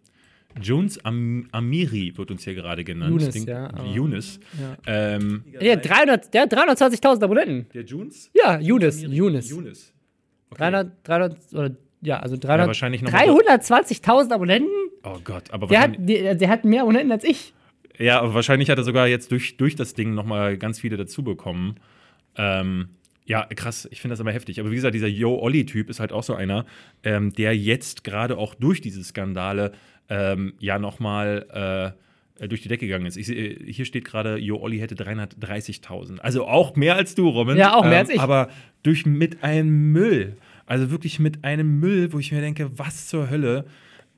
Jones 0.60 1.04
Am 1.04 1.48
Amiri 1.50 2.12
wird 2.16 2.30
uns 2.30 2.44
hier 2.44 2.54
gerade 2.54 2.84
genannt. 2.84 3.20
Ja. 3.46 3.70
Jonas. 3.84 4.38
Ja. 4.58 4.76
Ähm, 4.86 5.44
ja, 5.60 5.76
300, 5.76 6.32
der 6.32 6.42
hat 6.42 6.54
320.000 6.54 7.24
Abonnenten. 7.24 7.66
Der 7.74 7.82
Jones? 7.82 8.30
Ja, 8.32 8.58
Jonas. 8.60 9.02
Jonas. 9.02 9.50
Jonas. 9.50 9.92
Okay. 10.50 10.62
300, 10.62 10.92
300, 11.02 11.38
oder, 11.54 11.70
ja, 12.02 12.20
also 12.20 12.36
300, 12.36 12.76
ja, 12.76 12.86
320.000 12.86 14.32
Abonnenten? 14.32 14.70
Oh 15.02 15.18
Gott, 15.24 15.50
aber 15.50 15.66
der 15.66 15.80
hat, 15.80 15.96
der, 15.98 16.34
der, 16.34 16.48
hat 16.48 16.64
mehr 16.64 16.82
Abonnenten 16.82 17.12
als 17.12 17.24
ich. 17.24 17.52
Ja, 17.98 18.20
aber 18.20 18.34
wahrscheinlich 18.34 18.70
hat 18.70 18.78
er 18.78 18.84
sogar 18.84 19.08
jetzt 19.08 19.32
durch, 19.32 19.56
durch 19.56 19.76
das 19.76 19.94
Ding 19.94 20.14
nochmal 20.14 20.56
ganz 20.56 20.80
viele 20.80 20.96
dazu 20.96 21.22
bekommen. 21.22 21.76
Ähm, 22.36 22.90
ja, 23.26 23.46
krass. 23.46 23.88
Ich 23.90 24.00
finde 24.00 24.12
das 24.12 24.20
aber 24.20 24.32
heftig. 24.32 24.60
Aber 24.60 24.70
wie 24.70 24.74
gesagt, 24.74 24.94
dieser 24.94 25.08
Yo-Olli-Typ 25.08 25.88
ist 25.88 26.00
halt 26.00 26.12
auch 26.12 26.22
so 26.22 26.34
einer, 26.34 26.66
ähm, 27.02 27.32
der 27.32 27.56
jetzt 27.56 28.04
gerade 28.04 28.36
auch 28.36 28.54
durch 28.54 28.80
diese 28.80 29.02
Skandale 29.02 29.72
ähm, 30.08 30.54
ja 30.58 30.78
nochmal 30.78 31.94
äh, 32.38 32.48
durch 32.48 32.62
die 32.62 32.68
Decke 32.68 32.86
gegangen 32.86 33.06
ist. 33.06 33.16
Ich, 33.16 33.26
hier 33.26 33.84
steht 33.84 34.04
gerade, 34.04 34.36
Yo 34.36 34.58
Olli 34.60 34.78
hätte 34.78 34.96
330.000. 34.96 36.18
Also 36.18 36.46
auch 36.46 36.74
mehr 36.74 36.96
als 36.96 37.14
du, 37.14 37.28
Robin. 37.28 37.56
Ja, 37.56 37.74
auch 37.74 37.84
mehr 37.84 37.92
ähm, 37.92 37.98
als 37.98 38.10
ich. 38.10 38.20
Aber 38.20 38.48
durch 38.82 39.06
mit 39.06 39.44
einem 39.44 39.92
Müll. 39.92 40.36
Also 40.66 40.90
wirklich 40.90 41.18
mit 41.18 41.44
einem 41.44 41.78
Müll, 41.78 42.12
wo 42.12 42.18
ich 42.18 42.32
mir 42.32 42.40
denke, 42.40 42.76
was 42.76 43.06
zur 43.06 43.30
Hölle. 43.30 43.66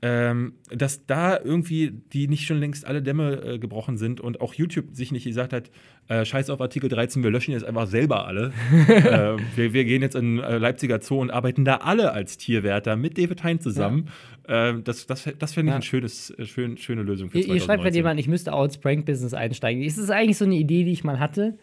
Ähm, 0.03 0.53
dass 0.69 1.07
da 1.07 1.39
irgendwie 1.39 1.91
die 2.13 2.27
nicht 2.27 2.45
schon 2.45 2.59
längst 2.59 2.85
alle 2.85 3.01
Dämme 3.01 3.41
äh, 3.41 3.59
gebrochen 3.59 3.97
sind 3.97 4.21
und 4.21 4.41
auch 4.41 4.53
YouTube 4.53 4.95
sich 4.95 5.11
nicht 5.11 5.25
gesagt 5.25 5.53
hat, 5.53 5.71
äh, 6.07 6.23
scheiß 6.23 6.51
auf 6.51 6.61
Artikel 6.61 6.87
13, 6.87 7.23
wir 7.23 7.31
löschen 7.31 7.51
jetzt 7.51 7.65
einfach 7.65 7.87
selber 7.87 8.27
alle. 8.27 8.53
äh, 8.87 9.37
wir, 9.55 9.73
wir, 9.73 9.85
gehen 9.85 10.03
jetzt 10.03 10.15
in 10.15 10.39
äh, 10.39 10.59
Leipziger 10.59 11.01
Zoo 11.01 11.19
und 11.19 11.31
arbeiten 11.31 11.65
da 11.65 11.77
alle 11.77 12.11
als 12.11 12.37
Tierwärter 12.37 12.95
mit 12.95 13.17
David 13.17 13.43
Hein 13.43 13.59
zusammen. 13.59 14.09
Ja. 14.47 14.69
Äh, 14.69 14.81
das 14.83 15.07
das, 15.07 15.27
das 15.39 15.53
finde 15.53 15.69
ich 15.69 15.71
ja. 15.71 15.75
eine 15.75 15.81
schönes, 15.83 16.29
äh, 16.29 16.45
schön, 16.45 16.77
schöne 16.77 17.01
Lösung 17.01 17.31
für 17.31 17.39
Ihr, 17.39 17.55
ihr 17.55 17.59
schreibt, 17.59 17.83
wenn 17.83 17.93
jemand, 17.93 18.19
ich 18.19 18.27
müsste 18.27 18.53
auch 18.53 18.65
ins 18.65 18.77
Prank-Business 18.77 19.33
einsteigen. 19.33 19.81
Es 19.83 19.97
ist 19.97 20.11
eigentlich 20.11 20.37
so 20.37 20.45
eine 20.45 20.55
Idee, 20.55 20.83
die 20.83 20.91
ich 20.91 21.03
mal 21.03 21.19
hatte. 21.19 21.57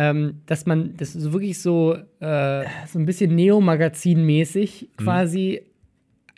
Ähm, 0.00 0.42
dass 0.46 0.64
man 0.64 0.96
das 0.96 1.12
so 1.12 1.32
wirklich 1.32 1.60
so, 1.60 1.96
äh, 2.20 2.64
so 2.86 3.00
ein 3.00 3.04
bisschen 3.04 3.34
Neo-Magazin-mäßig 3.34 4.82
mhm. 4.82 5.02
quasi 5.02 5.62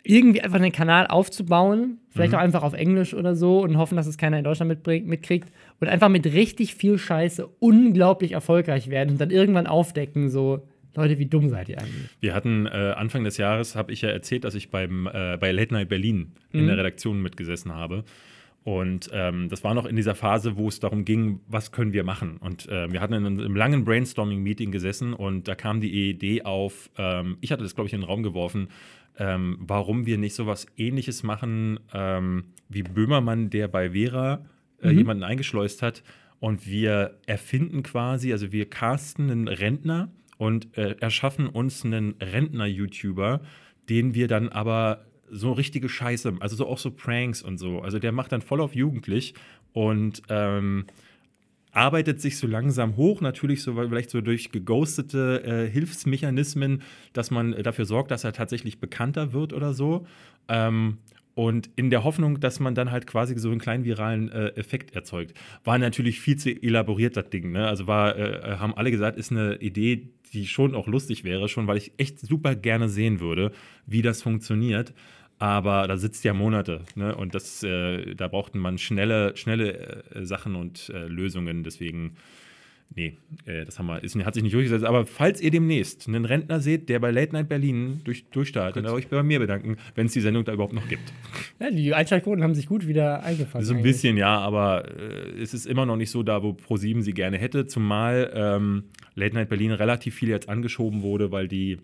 irgendwie 0.03 0.41
einfach 0.41 0.57
einen 0.57 0.71
Kanal 0.71 1.07
aufzubauen, 1.07 1.99
vielleicht 2.09 2.31
mhm. 2.31 2.37
auch 2.37 2.41
einfach 2.41 2.63
auf 2.63 2.73
Englisch 2.73 3.13
oder 3.13 3.35
so 3.35 3.61
und 3.61 3.77
hoffen, 3.77 3.95
dass 3.95 4.07
es 4.07 4.17
keiner 4.17 4.37
in 4.37 4.43
Deutschland 4.43 4.87
mitkriegt 4.87 5.51
und 5.79 5.87
einfach 5.87 6.09
mit 6.09 6.25
richtig 6.25 6.75
viel 6.75 6.97
Scheiße 6.97 7.47
unglaublich 7.59 8.31
erfolgreich 8.31 8.89
werden 8.89 9.11
und 9.11 9.21
dann 9.21 9.29
irgendwann 9.29 9.67
aufdecken, 9.67 10.29
so 10.29 10.67
Leute, 10.95 11.19
wie 11.19 11.25
dumm 11.25 11.49
seid 11.49 11.69
ihr 11.69 11.79
eigentlich? 11.79 12.09
Wir 12.19 12.33
hatten 12.33 12.65
äh, 12.65 12.93
Anfang 12.97 13.23
des 13.23 13.37
Jahres, 13.37 13.75
habe 13.75 13.93
ich 13.93 14.01
ja 14.01 14.09
erzählt, 14.09 14.43
dass 14.43 14.55
ich 14.55 14.69
beim, 14.71 15.07
äh, 15.07 15.37
bei 15.37 15.51
Late 15.51 15.73
Night 15.73 15.89
Berlin 15.89 16.33
in 16.51 16.65
der 16.65 16.75
mhm. 16.75 16.79
Redaktion 16.79 17.21
mitgesessen 17.21 17.73
habe. 17.73 18.03
Und 18.63 19.09
ähm, 19.11 19.49
das 19.49 19.63
war 19.63 19.73
noch 19.73 19.85
in 19.85 19.95
dieser 19.95 20.13
Phase, 20.13 20.55
wo 20.55 20.67
es 20.67 20.79
darum 20.79 21.03
ging, 21.03 21.39
was 21.47 21.71
können 21.71 21.93
wir 21.93 22.03
machen. 22.03 22.37
Und 22.37 22.69
äh, 22.69 22.91
wir 22.91 23.01
hatten 23.01 23.13
in 23.13 23.25
einem 23.25 23.55
langen 23.55 23.85
Brainstorming-Meeting 23.85 24.71
gesessen 24.71 25.13
und 25.13 25.47
da 25.47 25.55
kam 25.55 25.81
die 25.81 26.09
Idee 26.09 26.43
auf, 26.43 26.91
ähm, 26.97 27.37
ich 27.41 27.51
hatte 27.51 27.63
das, 27.63 27.73
glaube 27.73 27.87
ich, 27.87 27.93
in 27.93 28.01
den 28.01 28.07
Raum 28.07 28.21
geworfen, 28.21 28.67
ähm, 29.17 29.57
warum 29.59 30.05
wir 30.05 30.17
nicht 30.17 30.35
so 30.35 30.47
was 30.47 30.65
ähnliches 30.77 31.23
machen 31.23 31.79
ähm, 31.93 32.45
wie 32.69 32.83
Böhmermann, 32.83 33.49
der 33.49 33.67
bei 33.67 33.91
Vera 33.91 34.45
äh, 34.81 34.91
mhm. 34.91 34.97
jemanden 34.97 35.23
eingeschleust 35.23 35.81
hat. 35.81 36.03
Und 36.39 36.65
wir 36.65 37.19
erfinden 37.27 37.83
quasi, 37.83 38.31
also 38.31 38.51
wir 38.51 38.69
casten 38.69 39.29
einen 39.29 39.47
Rentner 39.47 40.11
und 40.37 40.75
äh, 40.75 40.95
erschaffen 40.99 41.47
uns 41.47 41.85
einen 41.85 42.15
Rentner-YouTuber, 42.19 43.41
den 43.89 44.15
wir 44.15 44.27
dann 44.27 44.49
aber 44.49 45.05
so 45.29 45.53
richtige 45.53 45.87
Scheiße, 45.87 46.37
also 46.39 46.55
so 46.55 46.67
auch 46.67 46.79
so 46.79 46.91
Pranks 46.91 47.41
und 47.41 47.57
so. 47.57 47.81
Also 47.81 47.99
der 47.99 48.11
macht 48.11 48.31
dann 48.31 48.41
voll 48.41 48.59
auf 48.59 48.75
jugendlich 48.75 49.33
und 49.71 50.23
ähm, 50.29 50.85
arbeitet 51.71 52.21
sich 52.21 52.37
so 52.37 52.47
langsam 52.47 52.95
hoch, 52.97 53.21
natürlich 53.21 53.63
so 53.63 53.75
vielleicht 53.75 54.09
so 54.09 54.21
durch 54.21 54.51
geghostete 54.51 55.43
äh, 55.43 55.69
Hilfsmechanismen, 55.69 56.81
dass 57.13 57.31
man 57.31 57.51
dafür 57.63 57.85
sorgt, 57.85 58.11
dass 58.11 58.23
er 58.23 58.33
tatsächlich 58.33 58.79
bekannter 58.79 59.33
wird 59.33 59.53
oder 59.53 59.73
so. 59.73 60.05
Ähm, 60.47 60.97
und 61.33 61.69
in 61.77 61.89
der 61.89 62.03
Hoffnung, 62.03 62.41
dass 62.41 62.59
man 62.59 62.75
dann 62.75 62.91
halt 62.91 63.07
quasi 63.07 63.37
so 63.39 63.49
einen 63.49 63.59
kleinen 63.59 63.85
viralen 63.85 64.29
äh, 64.29 64.49
Effekt 64.49 64.95
erzeugt. 64.95 65.33
War 65.63 65.77
natürlich 65.77 66.19
viel 66.19 66.35
zu 66.35 66.49
elaboriert, 66.49 67.15
das 67.15 67.29
Ding. 67.29 67.51
Ne? 67.51 67.67
Also 67.67 67.87
war, 67.87 68.17
äh, 68.17 68.57
haben 68.57 68.75
alle 68.75 68.91
gesagt, 68.91 69.17
ist 69.17 69.31
eine 69.31 69.55
Idee, 69.55 70.09
die 70.33 70.45
schon 70.45 70.75
auch 70.75 70.87
lustig 70.87 71.23
wäre, 71.23 71.47
schon 71.47 71.67
weil 71.67 71.77
ich 71.77 71.93
echt 71.97 72.19
super 72.19 72.55
gerne 72.55 72.89
sehen 72.89 73.19
würde, 73.21 73.51
wie 73.85 74.01
das 74.01 74.21
funktioniert 74.21 74.93
aber 75.41 75.87
da 75.87 75.97
sitzt 75.97 76.23
ja 76.23 76.35
Monate. 76.35 76.81
Ne? 76.93 77.15
Und 77.15 77.33
das, 77.33 77.63
äh, 77.63 78.13
da 78.13 78.27
brauchte 78.27 78.59
man 78.59 78.77
schnelle, 78.77 79.35
schnelle 79.35 80.03
äh, 80.13 80.23
Sachen 80.23 80.55
und 80.55 80.91
äh, 80.93 81.07
Lösungen. 81.07 81.63
Deswegen, 81.63 82.15
nee, 82.95 83.17
äh, 83.45 83.65
das 83.65 83.79
haben 83.79 83.87
wir, 83.87 84.03
ist, 84.03 84.15
hat 84.23 84.35
sich 84.35 84.43
nicht 84.43 84.53
durchgesetzt. 84.53 84.85
Aber 84.85 85.07
falls 85.07 85.41
ihr 85.41 85.49
demnächst 85.49 86.07
einen 86.07 86.25
Rentner 86.25 86.59
seht, 86.59 86.89
der 86.89 86.99
bei 86.99 87.09
Late 87.09 87.33
Night 87.33 87.49
Berlin 87.49 88.01
durch, 88.03 88.25
durchstartet, 88.29 88.75
dann 88.75 88.83
darf 88.83 88.99
ich 88.99 89.07
bei 89.07 89.23
mir 89.23 89.39
bedanken, 89.39 89.77
wenn 89.95 90.05
es 90.05 90.13
die 90.13 90.21
Sendung 90.21 90.45
da 90.45 90.53
überhaupt 90.53 90.73
noch 90.73 90.87
gibt. 90.87 91.11
Ja, 91.59 91.71
die 91.71 91.91
Einschaltquoten 91.91 92.43
haben 92.43 92.53
sich 92.53 92.67
gut 92.67 92.85
wieder 92.85 93.23
eingefangen. 93.23 93.65
So 93.65 93.73
ein 93.73 93.77
eigentlich. 93.77 93.93
bisschen, 93.93 94.17
ja, 94.17 94.37
aber 94.37 94.91
äh, 94.95 95.41
es 95.41 95.55
ist 95.55 95.65
immer 95.65 95.87
noch 95.87 95.97
nicht 95.97 96.11
so 96.11 96.21
da, 96.21 96.43
wo 96.43 96.53
ProSieben 96.53 97.01
sie 97.01 97.13
gerne 97.15 97.39
hätte. 97.39 97.65
Zumal 97.65 98.31
ähm, 98.35 98.83
Late 99.15 99.33
Night 99.33 99.49
Berlin 99.49 99.71
relativ 99.71 100.13
viel 100.13 100.29
jetzt 100.29 100.49
angeschoben 100.49 101.01
wurde, 101.01 101.31
weil 101.31 101.47
die, 101.47 101.79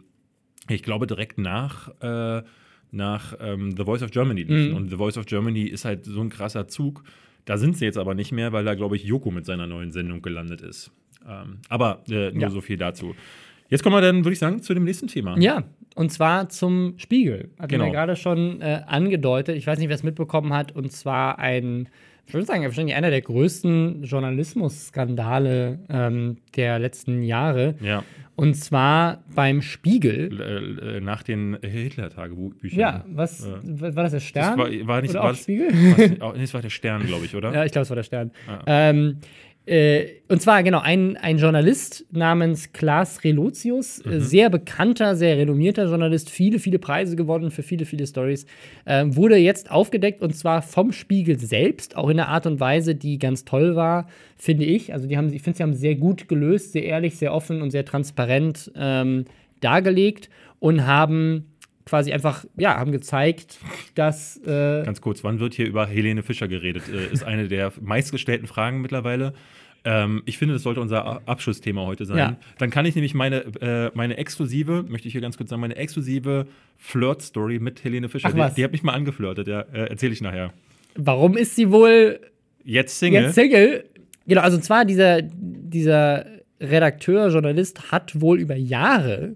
ich 0.69 0.83
glaube, 0.83 1.07
direkt 1.07 1.39
nach 1.39 1.89
äh, 2.01 2.43
nach 2.97 3.33
ähm, 3.39 3.75
The 3.77 3.85
Voice 3.85 4.03
of 4.03 4.11
Germany 4.11 4.41
liefen. 4.41 4.71
Mhm. 4.71 4.75
Und 4.75 4.89
The 4.89 4.97
Voice 4.97 5.17
of 5.17 5.25
Germany 5.25 5.63
ist 5.63 5.85
halt 5.85 6.03
so 6.03 6.19
ein 6.19 6.29
krasser 6.29 6.67
Zug. 6.67 7.03
Da 7.45 7.57
sind 7.57 7.77
sie 7.77 7.85
jetzt 7.85 7.97
aber 7.97 8.13
nicht 8.13 8.33
mehr, 8.33 8.51
weil 8.51 8.65
da, 8.65 8.75
glaube 8.75 8.97
ich, 8.97 9.05
Joko 9.05 9.31
mit 9.31 9.45
seiner 9.45 9.67
neuen 9.67 9.93
Sendung 9.93 10.21
gelandet 10.21 10.59
ist. 10.61 10.91
Ähm, 11.25 11.59
aber 11.69 12.03
äh, 12.09 12.31
nur 12.31 12.41
ja. 12.41 12.49
so 12.49 12.59
viel 12.59 12.75
dazu. 12.77 13.15
Jetzt 13.69 13.83
kommen 13.83 13.95
wir 13.95 14.01
dann, 14.01 14.17
würde 14.23 14.33
ich 14.33 14.39
sagen, 14.39 14.61
zu 14.61 14.73
dem 14.73 14.83
nächsten 14.83 15.07
Thema. 15.07 15.37
Ja, 15.39 15.63
und 15.95 16.11
zwar 16.11 16.49
zum 16.49 16.93
Spiegel. 16.97 17.49
Hat 17.59 17.69
genau. 17.69 17.85
wir 17.85 17.91
gerade 17.91 18.15
schon 18.15 18.61
äh, 18.61 18.81
angedeutet. 18.85 19.57
Ich 19.57 19.67
weiß 19.67 19.79
nicht, 19.79 19.89
wer 19.89 19.95
es 19.95 20.03
mitbekommen 20.03 20.53
hat. 20.53 20.73
Und 20.73 20.91
zwar 20.91 21.39
ein, 21.39 21.89
ich 22.27 22.33
würde 22.33 22.45
sagen, 22.45 22.63
wahrscheinlich 22.63 22.95
einer 22.95 23.09
der 23.09 23.21
größten 23.21 24.03
Journalismusskandale 24.03 25.79
ähm, 25.89 26.37
der 26.57 26.77
letzten 26.77 27.23
Jahre. 27.23 27.75
Ja. 27.81 28.03
Und 28.35 28.55
zwar 28.55 29.23
beim 29.33 29.61
Spiegel. 29.61 30.77
Äh, 30.97 30.99
nach 30.99 31.23
den 31.23 31.57
Hitler-Tagebüchern. 31.61 32.79
Ja, 32.79 33.05
was 33.07 33.47
äh, 33.47 33.95
war 33.95 34.03
das 34.03 34.11
der 34.11 34.19
Stern? 34.19 34.57
Das 34.57 34.67
war, 34.67 34.87
war 34.87 35.01
nicht 35.01 35.11
oder 35.11 35.23
war 35.23 35.31
auch 35.31 35.35
Spiegel? 35.35 35.69
Was, 36.19 36.35
nee, 36.35 36.43
es 36.43 36.53
war 36.53 36.61
der 36.61 36.69
Stern, 36.69 37.05
glaube 37.07 37.25
ich, 37.25 37.33
oder? 37.33 37.53
Ja, 37.53 37.65
ich 37.65 37.71
glaube, 37.71 37.83
es 37.83 37.89
war 37.89 37.95
der 37.95 38.03
Stern. 38.03 38.31
Ah. 38.45 38.61
Ähm, 38.67 39.19
äh, 39.67 40.21
und 40.29 40.41
zwar, 40.41 40.63
genau, 40.63 40.79
ein, 40.79 41.17
ein 41.17 41.37
Journalist 41.37 42.05
namens 42.11 42.71
Klaas 42.71 43.25
Relotius, 43.25 43.99
äh, 43.99 44.09
mhm. 44.11 44.19
sehr 44.21 44.49
bekannter, 44.49 45.17
sehr 45.17 45.37
renommierter 45.37 45.87
Journalist, 45.87 46.29
viele, 46.29 46.59
viele 46.59 46.79
Preise 46.79 47.17
gewonnen 47.17 47.51
für 47.51 47.63
viele, 47.63 47.83
viele 47.83 48.07
Stories, 48.07 48.45
äh, 48.85 49.03
wurde 49.07 49.35
jetzt 49.35 49.69
aufgedeckt 49.69 50.21
und 50.21 50.33
zwar 50.37 50.61
vom 50.61 50.93
Spiegel 50.93 51.37
selbst, 51.37 51.97
auch 51.97 52.07
in 52.07 52.17
einer 52.17 52.29
Art 52.29 52.45
und 52.45 52.61
Weise, 52.61 52.95
die 52.95 53.19
ganz 53.19 53.43
toll 53.43 53.75
war, 53.75 54.07
finde 54.37 54.63
ich. 54.63 54.93
Also, 54.93 55.05
die 55.05 55.17
haben, 55.17 55.33
ich 55.33 55.41
finde, 55.41 55.57
sie 55.57 55.63
haben 55.63 55.73
sehr 55.73 55.95
gut 55.95 56.29
gelöst, 56.29 56.71
sehr 56.71 56.83
ehrlich, 56.83 57.17
sehr 57.17 57.33
offen 57.33 57.61
und 57.61 57.71
sehr 57.71 57.83
transparent 57.83 58.71
ähm, 58.75 59.25
dargelegt 59.59 60.29
und 60.59 60.85
haben 60.85 61.45
quasi 61.87 62.11
einfach, 62.11 62.45
ja, 62.57 62.77
haben 62.77 62.91
gezeigt, 62.91 63.57
dass. 63.95 64.37
Äh 64.45 64.83
Ganz 64.83 65.01
kurz, 65.01 65.23
wann 65.23 65.39
wird 65.39 65.53
hier 65.53 65.65
über 65.65 65.87
Helene 65.87 66.21
Fischer 66.21 66.47
geredet? 66.47 66.83
Äh, 66.89 67.11
ist 67.11 67.23
eine 67.23 67.47
der 67.47 67.71
meistgestellten 67.81 68.47
Fragen 68.47 68.81
mittlerweile. 68.81 69.33
Ähm, 69.85 70.21
ich 70.25 70.37
finde, 70.37 70.53
das 70.53 70.63
sollte 70.63 70.81
unser 70.81 71.27
Abschlussthema 71.27 71.85
heute 71.85 72.05
sein. 72.05 72.17
Ja. 72.17 72.37
Dann 72.57 72.69
kann 72.69 72.85
ich 72.85 72.95
nämlich 72.95 73.13
meine, 73.13 73.45
äh, 73.61 73.91
meine 73.93 74.17
exklusive, 74.17 74.83
möchte 74.87 75.07
ich 75.07 75.13
hier 75.13 75.21
ganz 75.21 75.37
kurz 75.37 75.49
sagen, 75.49 75.61
meine 75.61 75.77
exklusive 75.77 76.47
Flirt-Story 76.77 77.59
mit 77.59 77.83
Helene 77.83 78.09
Fischer, 78.09 78.29
Ach, 78.29 78.49
die, 78.49 78.55
die 78.55 78.63
hat 78.63 78.71
mich 78.71 78.83
mal 78.83 78.93
angeflirtet, 78.93 79.47
ja, 79.47 79.61
äh, 79.61 79.89
erzähle 79.89 80.13
ich 80.13 80.21
nachher. 80.21 80.51
Warum 80.95 81.37
ist 81.37 81.55
sie 81.55 81.71
wohl 81.71 82.19
jetzt 82.63 82.99
Single? 82.99 83.23
Jetzt 83.23 83.35
Single. 83.35 83.85
Genau, 84.25 84.41
also 84.41 84.57
zwar 84.57 84.83
dieser, 84.83 85.21
dieser 85.21 86.25
Redakteur, 86.59 87.29
Journalist 87.29 87.91
hat 87.91 88.19
wohl 88.19 88.39
über 88.39 88.55
Jahre 88.55 89.35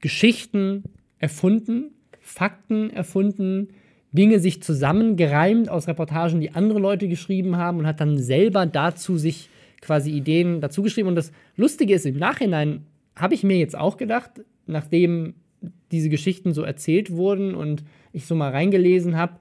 Geschichten 0.00 0.84
erfunden, 1.24 1.90
Fakten 2.20 2.90
erfunden, 2.90 3.68
Dinge 4.12 4.40
sich 4.40 4.62
zusammengereimt 4.62 5.70
aus 5.70 5.88
Reportagen, 5.88 6.38
die 6.42 6.52
andere 6.52 6.78
Leute 6.78 7.08
geschrieben 7.08 7.56
haben 7.56 7.78
und 7.78 7.86
hat 7.86 8.00
dann 8.00 8.18
selber 8.18 8.66
dazu 8.66 9.16
sich 9.16 9.48
quasi 9.80 10.10
Ideen 10.10 10.60
dazu 10.60 10.82
geschrieben. 10.82 11.08
Und 11.08 11.14
das 11.14 11.32
Lustige 11.56 11.94
ist, 11.94 12.04
im 12.04 12.18
Nachhinein 12.18 12.84
habe 13.16 13.32
ich 13.32 13.42
mir 13.42 13.56
jetzt 13.56 13.76
auch 13.76 13.96
gedacht, 13.96 14.42
nachdem 14.66 15.32
diese 15.90 16.10
Geschichten 16.10 16.52
so 16.52 16.62
erzählt 16.62 17.10
wurden 17.10 17.54
und 17.54 17.84
ich 18.12 18.26
so 18.26 18.34
mal 18.34 18.50
reingelesen 18.50 19.16
habe, 19.16 19.38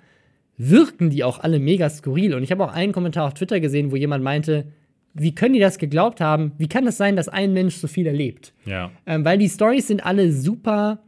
wirken 0.57 1.09
die 1.09 1.25
auch 1.25 1.39
alle 1.39 1.59
mega 1.59 1.89
skurril. 1.89 2.33
Und 2.33 2.43
ich 2.43 2.51
habe 2.51 2.63
auch 2.63 2.73
einen 2.73 2.93
Kommentar 2.93 3.27
auf 3.27 3.33
Twitter 3.33 3.59
gesehen, 3.59 3.91
wo 3.91 3.97
jemand 3.97 4.23
meinte, 4.23 4.67
wie 5.13 5.35
können 5.35 5.53
die 5.53 5.59
das 5.59 5.77
geglaubt 5.79 6.21
haben? 6.21 6.53
Wie 6.57 6.69
kann 6.69 6.83
es 6.85 6.93
das 6.93 6.97
sein, 6.97 7.17
dass 7.17 7.27
ein 7.27 7.51
Mensch 7.51 7.75
so 7.75 7.87
viel 7.87 8.07
erlebt? 8.07 8.53
Ja. 8.65 8.89
Ähm, 9.05 9.25
weil 9.25 9.37
die 9.37 9.49
Stories 9.49 9.87
sind 9.87 10.05
alle 10.05 10.31
super 10.31 11.03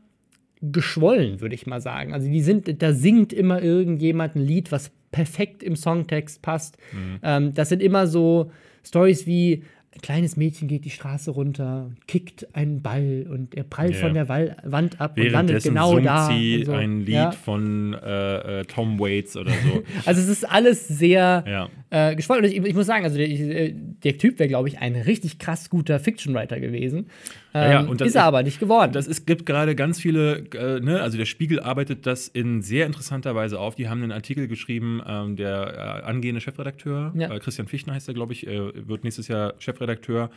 geschwollen, 0.72 1.42
würde 1.42 1.56
ich 1.56 1.68
mal 1.68 1.82
sagen. 1.82 2.14
Also 2.14 2.28
die 2.28 2.42
sind, 2.42 2.82
da 2.82 2.94
singt 2.94 3.34
immer 3.34 3.62
irgendjemand 3.62 4.36
ein 4.36 4.42
Lied, 4.42 4.72
was 4.72 4.92
perfekt 5.12 5.64
im 5.64 5.76
Songtext 5.76 6.42
passt. 6.42 6.78
Mhm. 6.92 7.20
Ähm, 7.24 7.54
das 7.54 7.70
sind 7.70 7.82
immer 7.82 8.08
so 8.08 8.52
Stories 8.84 9.26
wie 9.26 9.64
ein 9.96 10.02
kleines 10.02 10.36
Mädchen 10.36 10.68
geht 10.68 10.84
die 10.84 10.90
Straße 10.90 11.32
runter, 11.32 11.90
kickt 12.06 12.54
einen 12.54 12.82
Ball 12.82 13.26
und 13.30 13.56
er 13.56 13.64
prallt 13.64 13.94
ja. 13.94 14.02
von 14.02 14.14
der 14.14 14.28
Wall 14.28 14.58
Wand 14.64 15.00
ab 15.00 15.18
und 15.18 15.30
landet 15.30 15.64
genau 15.64 15.98
da. 16.00 16.28
sie 16.28 16.64
so. 16.66 16.74
ein 16.74 17.00
Lied 17.00 17.16
ja. 17.16 17.32
von 17.32 17.94
äh, 17.94 18.60
äh, 18.60 18.66
Tom 18.66 19.00
Waits 19.00 19.38
oder 19.38 19.52
so. 19.52 19.84
also 20.06 20.20
es 20.20 20.28
ist 20.28 20.44
alles 20.44 20.90
sehr 20.90 21.46
ja. 21.48 21.70
äh. 21.92 22.14
Und 22.14 22.44
ich, 22.44 22.58
ich, 22.58 22.76
muss 22.76 22.88
sagen, 22.88 23.06
also 23.06 23.18
der, 23.18 23.70
der 23.72 24.18
Typ 24.18 24.38
wäre, 24.38 24.50
glaube 24.50 24.68
ich, 24.68 24.80
ein 24.80 24.96
richtig 24.96 25.40
krass 25.40 25.70
guter 25.70 25.98
Fiction-Writer 26.00 26.60
gewesen. 26.60 27.08
Ähm, 27.58 27.72
ja, 27.72 27.80
und 27.80 28.02
ist 28.02 28.16
er 28.16 28.26
aber 28.26 28.44
nicht 28.44 28.60
geworden. 28.60 28.92
Das 28.92 29.08
ist, 29.08 29.26
gibt 29.26 29.46
gerade 29.46 29.76
ganz 29.76 29.98
viele, 29.98 30.40
äh, 30.54 30.82
ne, 30.82 31.02
also 31.02 31.18
der 31.18 31.24
Spiegel 31.24 31.62
arbeitet 31.62 32.06
das 32.06 32.28
in 32.28 32.62
sehr 32.62 32.86
interessanter 32.86 33.34
Weise 33.34 33.62
auf. 33.62 33.76
Die 33.76 33.88
haben 33.88 34.04
einen 34.04 34.12
Artikel 34.12 34.50
geschrieben, 34.50 35.02
ähm, 35.08 35.38
der 35.38 36.02
äh, 36.04 36.06
angehende 36.06 36.42
Chefredakteur, 36.42 37.14
ja. 37.16 37.34
äh, 37.34 37.40
Christian 37.40 37.70
Fichtner 37.70 37.94
heißt 37.94 38.10
er, 38.10 38.14
glaube 38.14 38.34
ich, 38.34 38.46
wird 38.46 39.06
nächstes 39.06 39.30
Jahr 39.30 39.54
Chefredakteur. 39.60 40.32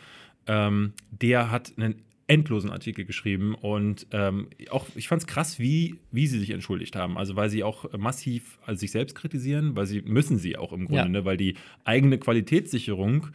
Ähm, 0.46 0.92
der 1.10 1.50
hat 1.50 1.72
einen 1.76 1.96
endlosen 2.28 2.70
Artikel 2.70 3.04
geschrieben 3.04 3.56
und 3.56 4.06
ähm, 4.12 4.48
auch 4.70 4.86
ich 4.94 5.08
fand 5.08 5.22
es 5.22 5.26
krass, 5.26 5.58
wie, 5.58 5.96
wie 6.12 6.28
sie 6.28 6.38
sich 6.38 6.50
entschuldigt 6.50 6.94
haben. 6.94 7.18
Also 7.18 7.34
weil 7.34 7.50
sie 7.50 7.64
auch 7.64 7.86
massiv 7.98 8.60
also 8.64 8.78
sich 8.78 8.92
selbst 8.92 9.16
kritisieren, 9.16 9.74
weil 9.74 9.86
sie 9.86 10.02
müssen 10.02 10.38
sie 10.38 10.56
auch 10.56 10.72
im 10.72 10.86
Grunde, 10.86 11.02
ja. 11.02 11.08
ne? 11.08 11.24
weil 11.24 11.36
die 11.36 11.56
eigene 11.84 12.18
Qualitätssicherung 12.18 13.28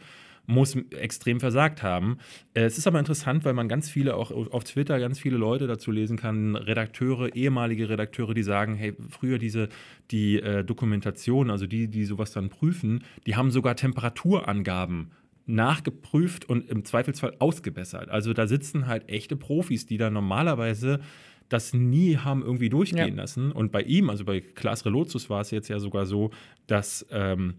muss 0.46 0.76
extrem 0.90 1.40
versagt 1.40 1.82
haben. 1.82 2.18
Äh, 2.54 2.62
es 2.64 2.78
ist 2.78 2.86
aber 2.86 2.98
interessant, 2.98 3.44
weil 3.44 3.54
man 3.54 3.68
ganz 3.68 3.88
viele, 3.88 4.16
auch 4.16 4.30
auf 4.30 4.64
Twitter, 4.64 4.98
ganz 4.98 5.18
viele 5.18 5.36
Leute 5.36 5.66
dazu 5.66 5.90
lesen 5.90 6.16
kann, 6.16 6.56
Redakteure, 6.56 7.34
ehemalige 7.34 7.88
Redakteure, 7.88 8.34
die 8.34 8.42
sagen, 8.42 8.74
hey, 8.74 8.94
früher 9.08 9.38
diese, 9.38 9.68
die 10.10 10.40
äh, 10.40 10.64
Dokumentation, 10.64 11.50
also 11.50 11.66
die, 11.66 11.88
die 11.88 12.04
sowas 12.04 12.32
dann 12.32 12.50
prüfen, 12.50 13.04
die 13.26 13.36
haben 13.36 13.50
sogar 13.50 13.76
Temperaturangaben 13.76 15.12
nachgeprüft 15.46 16.48
und 16.48 16.68
im 16.70 16.84
Zweifelsfall 16.84 17.36
ausgebessert. 17.38 18.08
Also 18.08 18.32
da 18.32 18.46
sitzen 18.46 18.86
halt 18.86 19.08
echte 19.08 19.36
Profis, 19.36 19.86
die 19.86 19.98
da 19.98 20.10
normalerweise 20.10 21.00
das 21.48 21.74
nie 21.74 22.16
haben 22.16 22.42
irgendwie 22.42 22.70
durchgehen 22.70 23.16
ja. 23.16 23.22
lassen. 23.22 23.52
Und 23.52 23.70
bei 23.70 23.82
ihm, 23.82 24.08
also 24.08 24.24
bei 24.24 24.40
Klaas 24.40 24.86
Relotius 24.86 25.28
war 25.28 25.42
es 25.42 25.50
jetzt 25.50 25.68
ja 25.68 25.78
sogar 25.78 26.06
so, 26.06 26.30
dass 26.66 27.06
ähm, 27.10 27.56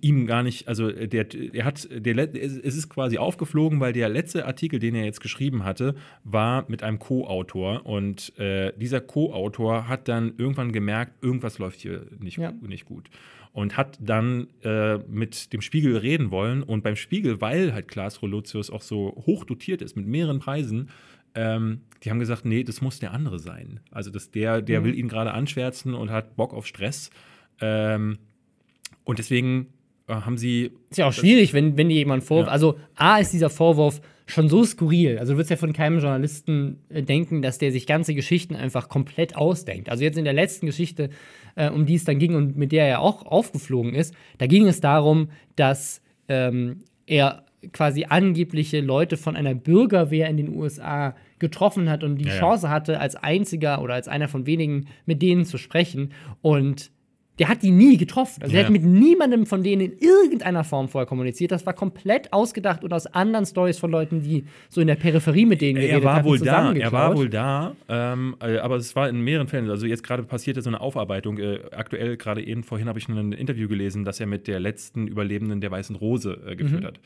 ihm 0.00 0.26
gar 0.26 0.42
nicht, 0.42 0.68
also 0.68 0.90
der, 0.90 1.26
er 1.52 1.64
hat, 1.64 1.88
der, 1.90 2.16
es 2.34 2.58
ist 2.62 2.88
quasi 2.88 3.18
aufgeflogen, 3.18 3.80
weil 3.80 3.92
der 3.92 4.08
letzte 4.08 4.46
Artikel, 4.46 4.78
den 4.78 4.94
er 4.94 5.04
jetzt 5.04 5.20
geschrieben 5.20 5.64
hatte, 5.64 5.94
war 6.22 6.64
mit 6.68 6.82
einem 6.82 6.98
Co-Autor 6.98 7.86
und 7.86 8.36
äh, 8.38 8.72
dieser 8.76 9.00
Co-Autor 9.00 9.88
hat 9.88 10.08
dann 10.08 10.34
irgendwann 10.38 10.72
gemerkt, 10.72 11.22
irgendwas 11.22 11.58
läuft 11.58 11.80
hier 11.80 12.06
nicht, 12.18 12.38
ja. 12.38 12.52
nicht 12.60 12.84
gut 12.84 13.10
und 13.52 13.76
hat 13.76 13.98
dann 14.00 14.48
äh, 14.62 14.98
mit 14.98 15.52
dem 15.52 15.60
Spiegel 15.60 15.96
reden 15.96 16.32
wollen 16.32 16.62
und 16.64 16.82
beim 16.82 16.96
Spiegel, 16.96 17.40
weil 17.40 17.72
halt 17.72 17.86
Klaas 17.86 18.20
Rolotius 18.20 18.68
auch 18.68 18.82
so 18.82 19.22
hoch 19.26 19.44
dotiert 19.44 19.80
ist 19.80 19.96
mit 19.96 20.06
mehreren 20.06 20.40
Preisen, 20.40 20.90
ähm, 21.36 21.82
die 22.02 22.10
haben 22.10 22.18
gesagt, 22.18 22.44
nee, 22.44 22.64
das 22.64 22.80
muss 22.80 22.98
der 22.98 23.12
andere 23.12 23.38
sein. 23.38 23.80
Also 23.92 24.10
dass 24.10 24.32
der, 24.32 24.60
der 24.60 24.80
mhm. 24.80 24.84
will 24.84 24.98
ihn 24.98 25.08
gerade 25.08 25.32
anschwärzen 25.32 25.94
und 25.94 26.10
hat 26.10 26.36
Bock 26.36 26.52
auf 26.52 26.66
Stress. 26.66 27.10
Ähm, 27.60 28.18
und 29.04 29.18
deswegen 29.18 29.68
äh, 30.08 30.14
haben 30.14 30.36
sie. 30.36 30.72
Ist 30.90 30.98
ja 30.98 31.06
auch 31.06 31.12
schwierig, 31.12 31.54
wenn, 31.54 31.76
wenn 31.76 31.88
dir 31.88 31.96
jemand 31.96 32.24
vorwirft. 32.24 32.48
Ja. 32.48 32.52
Also, 32.52 32.78
A 32.94 33.18
ist 33.18 33.32
dieser 33.32 33.50
Vorwurf 33.50 34.00
schon 34.26 34.48
so 34.48 34.64
skurril. 34.64 35.18
Also, 35.18 35.32
du 35.32 35.38
würdest 35.38 35.50
ja 35.50 35.56
von 35.56 35.72
keinem 35.72 35.98
Journalisten 35.98 36.78
äh, 36.88 37.02
denken, 37.02 37.42
dass 37.42 37.58
der 37.58 37.72
sich 37.72 37.86
ganze 37.86 38.14
Geschichten 38.14 38.56
einfach 38.56 38.88
komplett 38.88 39.36
ausdenkt. 39.36 39.88
Also, 39.88 40.04
jetzt 40.04 40.18
in 40.18 40.24
der 40.24 40.32
letzten 40.32 40.66
Geschichte, 40.66 41.10
äh, 41.54 41.70
um 41.70 41.86
die 41.86 41.94
es 41.94 42.04
dann 42.04 42.18
ging 42.18 42.34
und 42.34 42.56
mit 42.56 42.72
der 42.72 42.86
er 42.86 43.00
auch 43.00 43.24
aufgeflogen 43.24 43.94
ist, 43.94 44.14
da 44.38 44.46
ging 44.46 44.66
es 44.66 44.80
darum, 44.80 45.30
dass 45.56 46.00
ähm, 46.28 46.80
er 47.06 47.44
quasi 47.72 48.04
angebliche 48.08 48.80
Leute 48.80 49.16
von 49.16 49.36
einer 49.36 49.54
Bürgerwehr 49.54 50.28
in 50.28 50.36
den 50.36 50.54
USA 50.54 51.14
getroffen 51.38 51.88
hat 51.90 52.04
und 52.04 52.16
die 52.16 52.26
ja, 52.26 52.38
Chance 52.38 52.68
hatte, 52.68 53.00
als 53.00 53.16
einziger 53.16 53.82
oder 53.82 53.94
als 53.94 54.08
einer 54.08 54.28
von 54.28 54.46
wenigen 54.46 54.86
mit 55.06 55.22
denen 55.22 55.44
zu 55.44 55.58
sprechen. 55.58 56.12
Und 56.42 56.90
der 57.38 57.48
hat 57.48 57.62
die 57.62 57.70
nie 57.70 57.96
getroffen. 57.96 58.42
Also, 58.42 58.54
ja. 58.54 58.60
er 58.60 58.66
hat 58.66 58.72
mit 58.72 58.84
niemandem 58.84 59.46
von 59.46 59.62
denen 59.62 59.82
in 59.82 59.98
irgendeiner 59.98 60.62
Form 60.62 60.88
vorher 60.88 61.06
kommuniziert. 61.06 61.50
Das 61.50 61.66
war 61.66 61.72
komplett 61.72 62.32
ausgedacht 62.32 62.84
und 62.84 62.92
aus 62.92 63.06
anderen 63.06 63.44
Stories 63.44 63.78
von 63.78 63.90
Leuten, 63.90 64.22
die 64.22 64.44
so 64.68 64.80
in 64.80 64.86
der 64.86 64.94
Peripherie 64.94 65.46
mit 65.46 65.60
denen 65.60 65.76
geredet 65.76 65.94
er 65.96 66.04
war 66.04 66.24
wohl 66.24 66.38
da. 66.38 66.72
Er 66.72 66.92
war 66.92 67.16
wohl 67.16 67.28
da, 67.28 67.74
ähm, 67.88 68.36
äh, 68.40 68.58
aber 68.58 68.76
es 68.76 68.94
war 68.94 69.08
in 69.08 69.20
mehreren 69.20 69.48
Fällen. 69.48 69.68
Also, 69.68 69.86
jetzt 69.86 70.02
gerade 70.02 70.22
passierte 70.22 70.62
so 70.62 70.70
eine 70.70 70.80
Aufarbeitung. 70.80 71.38
Äh, 71.38 71.60
aktuell, 71.72 72.16
gerade 72.16 72.44
eben 72.44 72.62
vorhin 72.62 72.88
habe 72.88 72.98
ich 72.98 73.08
ein 73.08 73.32
Interview 73.32 73.68
gelesen, 73.68 74.04
dass 74.04 74.20
er 74.20 74.26
mit 74.26 74.46
der 74.46 74.60
letzten 74.60 75.08
Überlebenden 75.08 75.60
der 75.60 75.70
Weißen 75.70 75.96
Rose 75.96 76.40
äh, 76.46 76.54
geführt 76.54 76.82
mhm. 76.82 76.86
hat. 76.86 77.00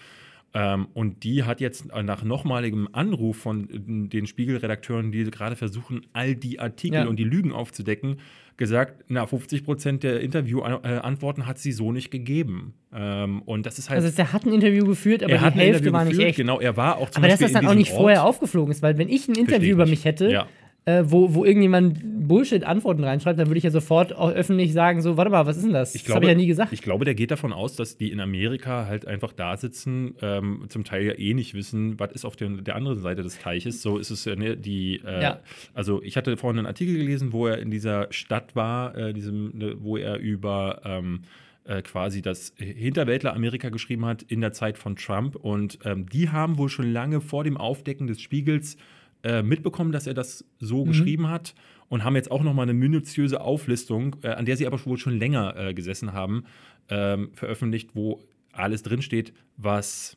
Ähm, 0.54 0.88
und 0.94 1.24
die 1.24 1.44
hat 1.44 1.60
jetzt 1.60 1.86
nach 1.86 2.22
nochmaligem 2.22 2.88
Anruf 2.92 3.36
von 3.36 3.68
den 4.10 4.26
Spiegelredakteuren, 4.26 5.12
die 5.12 5.24
gerade 5.24 5.56
versuchen, 5.56 6.06
all 6.12 6.34
die 6.34 6.58
Artikel 6.58 7.00
ja. 7.00 7.06
und 7.06 7.16
die 7.16 7.24
Lügen 7.24 7.52
aufzudecken, 7.52 8.16
gesagt, 8.56 9.04
na, 9.08 9.26
50 9.26 9.64
Prozent 9.64 10.02
der 10.02 10.20
Interviewantworten 10.20 11.46
hat 11.46 11.58
sie 11.58 11.72
so 11.72 11.92
nicht 11.92 12.10
gegeben. 12.10 12.74
Ähm, 12.92 13.42
und 13.42 13.66
das 13.66 13.78
ist 13.78 13.90
halt. 13.90 14.02
Also, 14.02 14.20
er 14.20 14.32
hat 14.32 14.46
ein 14.46 14.52
Interview 14.52 14.86
geführt, 14.86 15.22
aber 15.22 15.32
die 15.32 15.58
Hälfte 15.58 15.92
war 15.92 16.04
nicht 16.04 16.18
echt. 16.18 16.36
Genau, 16.36 16.58
er 16.58 16.76
war 16.76 16.96
auch 16.96 17.10
zum 17.10 17.22
Aber 17.22 17.30
Beispiel 17.30 17.46
dass 17.46 17.52
das 17.52 17.62
dann 17.62 17.70
auch 17.70 17.76
nicht 17.76 17.92
Ort. 17.92 18.00
vorher 18.00 18.24
aufgeflogen 18.24 18.72
ist, 18.72 18.82
weil 18.82 18.98
wenn 18.98 19.08
ich 19.08 19.28
ein 19.28 19.34
Interview 19.34 19.72
über 19.72 19.86
mich 19.86 20.04
hätte, 20.04 20.30
ja 20.30 20.48
äh, 20.88 21.10
wo, 21.10 21.34
wo 21.34 21.44
irgendjemand 21.44 22.00
Bullshit-Antworten 22.02 23.04
reinschreibt, 23.04 23.38
dann 23.38 23.48
würde 23.48 23.58
ich 23.58 23.64
ja 23.64 23.70
sofort 23.70 24.16
auch 24.16 24.30
öffentlich 24.30 24.72
sagen: 24.72 25.02
So, 25.02 25.18
warte 25.18 25.30
mal, 25.30 25.44
was 25.44 25.58
ist 25.58 25.64
denn 25.64 25.74
das? 25.74 25.94
Ich 25.94 26.04
das 26.04 26.14
habe 26.14 26.24
ich 26.24 26.30
ja 26.30 26.34
nie 26.34 26.46
gesagt. 26.46 26.72
Ich 26.72 26.80
glaube, 26.80 27.04
der 27.04 27.14
geht 27.14 27.30
davon 27.30 27.52
aus, 27.52 27.76
dass 27.76 27.98
die 27.98 28.10
in 28.10 28.20
Amerika 28.20 28.86
halt 28.86 29.06
einfach 29.06 29.34
da 29.34 29.58
sitzen, 29.58 30.14
ähm, 30.22 30.64
zum 30.70 30.84
Teil 30.84 31.04
ja 31.04 31.18
eh 31.18 31.34
nicht 31.34 31.52
wissen, 31.52 32.00
was 32.00 32.12
ist 32.12 32.24
auf 32.24 32.36
der, 32.36 32.48
der 32.48 32.74
anderen 32.74 32.98
Seite 33.00 33.22
des 33.22 33.38
Teiches. 33.38 33.82
So 33.82 33.98
ist 33.98 34.10
es 34.10 34.24
ja 34.24 34.34
ne, 34.34 34.56
die. 34.56 35.02
Äh, 35.04 35.22
ja. 35.22 35.40
Also, 35.74 36.02
ich 36.02 36.16
hatte 36.16 36.38
vorhin 36.38 36.58
einen 36.58 36.66
Artikel 36.66 36.96
gelesen, 36.96 37.34
wo 37.34 37.46
er 37.46 37.58
in 37.58 37.70
dieser 37.70 38.06
Stadt 38.10 38.56
war, 38.56 38.96
äh, 38.96 39.12
diesem, 39.12 39.58
ne, 39.58 39.74
wo 39.78 39.98
er 39.98 40.18
über. 40.18 40.80
Ähm, 40.84 41.20
äh, 41.64 41.82
quasi 41.82 42.22
das 42.22 42.54
Hinterwäldler 42.56 43.34
Amerika 43.34 43.68
geschrieben 43.68 44.06
hat 44.06 44.22
in 44.22 44.40
der 44.40 44.54
Zeit 44.54 44.78
von 44.78 44.96
Trump. 44.96 45.36
Und 45.36 45.80
ähm, 45.84 46.06
die 46.08 46.30
haben 46.30 46.56
wohl 46.56 46.70
schon 46.70 46.90
lange 46.90 47.20
vor 47.20 47.44
dem 47.44 47.58
Aufdecken 47.58 48.06
des 48.06 48.22
Spiegels 48.22 48.78
äh, 49.22 49.42
mitbekommen, 49.42 49.92
dass 49.92 50.06
er 50.06 50.14
das 50.14 50.44
so 50.58 50.84
mhm. 50.84 50.88
geschrieben 50.88 51.28
hat 51.28 51.54
und 51.88 52.04
haben 52.04 52.16
jetzt 52.16 52.30
auch 52.30 52.42
noch 52.42 52.54
mal 52.54 52.62
eine 52.62 52.74
minutiöse 52.74 53.40
Auflistung, 53.40 54.16
äh, 54.22 54.28
an 54.28 54.44
der 54.44 54.56
sie 54.56 54.66
aber 54.66 54.84
wohl 54.86 54.98
schon 54.98 55.18
länger 55.18 55.56
äh, 55.56 55.74
gesessen 55.74 56.12
haben, 56.12 56.44
ähm, 56.88 57.30
veröffentlicht, 57.34 57.90
wo 57.94 58.24
alles 58.52 58.82
drinsteht, 58.82 59.32
was 59.56 60.16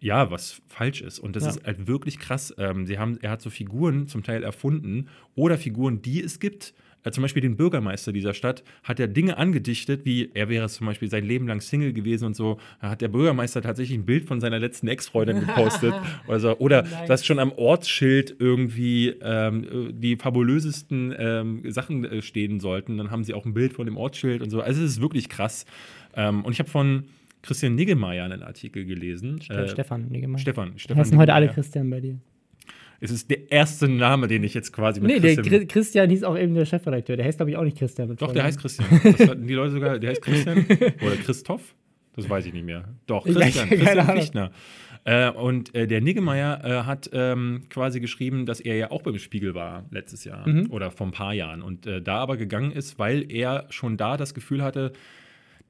ja, 0.00 0.30
was 0.30 0.60
falsch 0.66 1.00
ist. 1.00 1.18
Und 1.18 1.34
das 1.34 1.44
ja. 1.44 1.50
ist 1.50 1.64
halt 1.64 1.86
wirklich 1.86 2.18
krass. 2.18 2.54
Ähm, 2.58 2.86
sie 2.86 2.98
haben, 2.98 3.18
er 3.22 3.30
hat 3.30 3.40
so 3.40 3.48
Figuren 3.48 4.06
zum 4.06 4.22
Teil 4.22 4.42
erfunden 4.42 5.08
oder 5.34 5.56
Figuren, 5.56 6.02
die 6.02 6.22
es 6.22 6.40
gibt, 6.40 6.74
äh, 7.04 7.10
zum 7.10 7.22
Beispiel 7.22 7.42
den 7.42 7.56
Bürgermeister 7.56 8.12
dieser 8.12 8.34
Stadt, 8.34 8.64
hat 8.82 8.98
er 8.98 9.08
Dinge 9.08 9.36
angedichtet, 9.36 10.04
wie 10.04 10.30
er 10.34 10.48
wäre 10.48 10.68
zum 10.68 10.86
Beispiel 10.86 11.08
sein 11.08 11.24
Leben 11.24 11.46
lang 11.46 11.60
Single 11.60 11.92
gewesen 11.92 12.24
und 12.24 12.34
so. 12.34 12.58
Da 12.80 12.90
hat 12.90 13.00
der 13.00 13.08
Bürgermeister 13.08 13.62
tatsächlich 13.62 13.98
ein 13.98 14.06
Bild 14.06 14.26
von 14.26 14.40
seiner 14.40 14.58
letzten 14.58 14.88
Ex-Freundin 14.88 15.40
gepostet. 15.40 15.94
also, 16.26 16.56
oder 16.58 16.82
dass 17.06 17.24
schon 17.24 17.38
am 17.38 17.52
Ortsschild 17.52 18.36
irgendwie 18.38 19.08
ähm, 19.20 19.92
die 19.92 20.16
fabulösesten 20.16 21.14
ähm, 21.16 21.62
Sachen 21.70 22.04
äh, 22.04 22.22
stehen 22.22 22.58
sollten. 22.60 22.98
Dann 22.98 23.10
haben 23.10 23.24
sie 23.24 23.34
auch 23.34 23.44
ein 23.44 23.54
Bild 23.54 23.74
von 23.74 23.86
dem 23.86 23.96
Ortsschild 23.96 24.42
und 24.42 24.50
so. 24.50 24.60
Also, 24.60 24.82
es 24.82 24.92
ist 24.92 25.00
wirklich 25.00 25.28
krass. 25.28 25.66
Ähm, 26.16 26.44
und 26.44 26.52
ich 26.52 26.58
habe 26.58 26.70
von 26.70 27.04
Christian 27.42 27.74
Niggemeier 27.74 28.24
einen 28.24 28.42
Artikel 28.42 28.86
gelesen. 28.86 29.40
Äh, 29.50 29.68
Stefan 29.68 30.08
Niggemeier. 30.08 30.38
Stefan. 30.38 30.78
Stefan 30.78 31.00
heißen 31.00 31.18
heute 31.18 31.34
alle 31.34 31.48
Christian 31.48 31.90
bei 31.90 32.00
dir. 32.00 32.18
Es 33.00 33.10
ist 33.10 33.30
der 33.30 33.50
erste 33.50 33.88
Name, 33.88 34.28
den 34.28 34.44
ich 34.44 34.54
jetzt 34.54 34.72
quasi 34.72 35.00
mit 35.00 35.10
Nee, 35.10 35.20
Christian 35.20 35.50
der 35.50 35.66
Christian 35.66 36.10
hieß 36.10 36.24
auch 36.24 36.38
eben 36.38 36.54
der 36.54 36.64
Chefredakteur. 36.64 37.16
Der 37.16 37.26
heißt, 37.26 37.38
glaube 37.38 37.50
ich, 37.50 37.56
auch 37.56 37.64
nicht 37.64 37.78
Christian. 37.78 38.14
Doch, 38.16 38.32
der 38.32 38.44
heißt 38.44 38.60
Christian. 38.60 38.88
Das 39.02 39.28
hatten 39.28 39.46
die 39.46 39.54
Leute 39.54 39.72
sogar, 39.72 39.98
der 39.98 40.10
heißt 40.10 40.22
Christian. 40.22 40.66
Oder 40.68 41.16
Christoph? 41.24 41.74
Das 42.16 42.28
weiß 42.28 42.46
ich 42.46 42.52
nicht 42.52 42.64
mehr. 42.64 42.84
Doch, 43.06 43.24
Christian. 43.24 43.68
Christian 43.68 44.06
Fichtner. 44.06 44.50
Äh, 45.04 45.30
und 45.30 45.74
äh, 45.74 45.86
der 45.86 46.00
Niggemeier 46.00 46.64
äh, 46.64 46.84
hat 46.84 47.10
ähm, 47.12 47.64
quasi 47.68 48.00
geschrieben, 48.00 48.46
dass 48.46 48.60
er 48.60 48.76
ja 48.76 48.90
auch 48.90 49.02
beim 49.02 49.18
Spiegel 49.18 49.54
war 49.54 49.84
letztes 49.90 50.24
Jahr 50.24 50.48
mhm. 50.48 50.70
oder 50.70 50.90
vor 50.90 51.06
ein 51.06 51.12
paar 51.12 51.34
Jahren. 51.34 51.62
Und 51.62 51.86
äh, 51.86 52.00
da 52.00 52.16
aber 52.16 52.36
gegangen 52.36 52.72
ist, 52.72 52.98
weil 52.98 53.30
er 53.30 53.66
schon 53.68 53.96
da 53.98 54.16
das 54.16 54.32
Gefühl 54.32 54.62
hatte, 54.62 54.92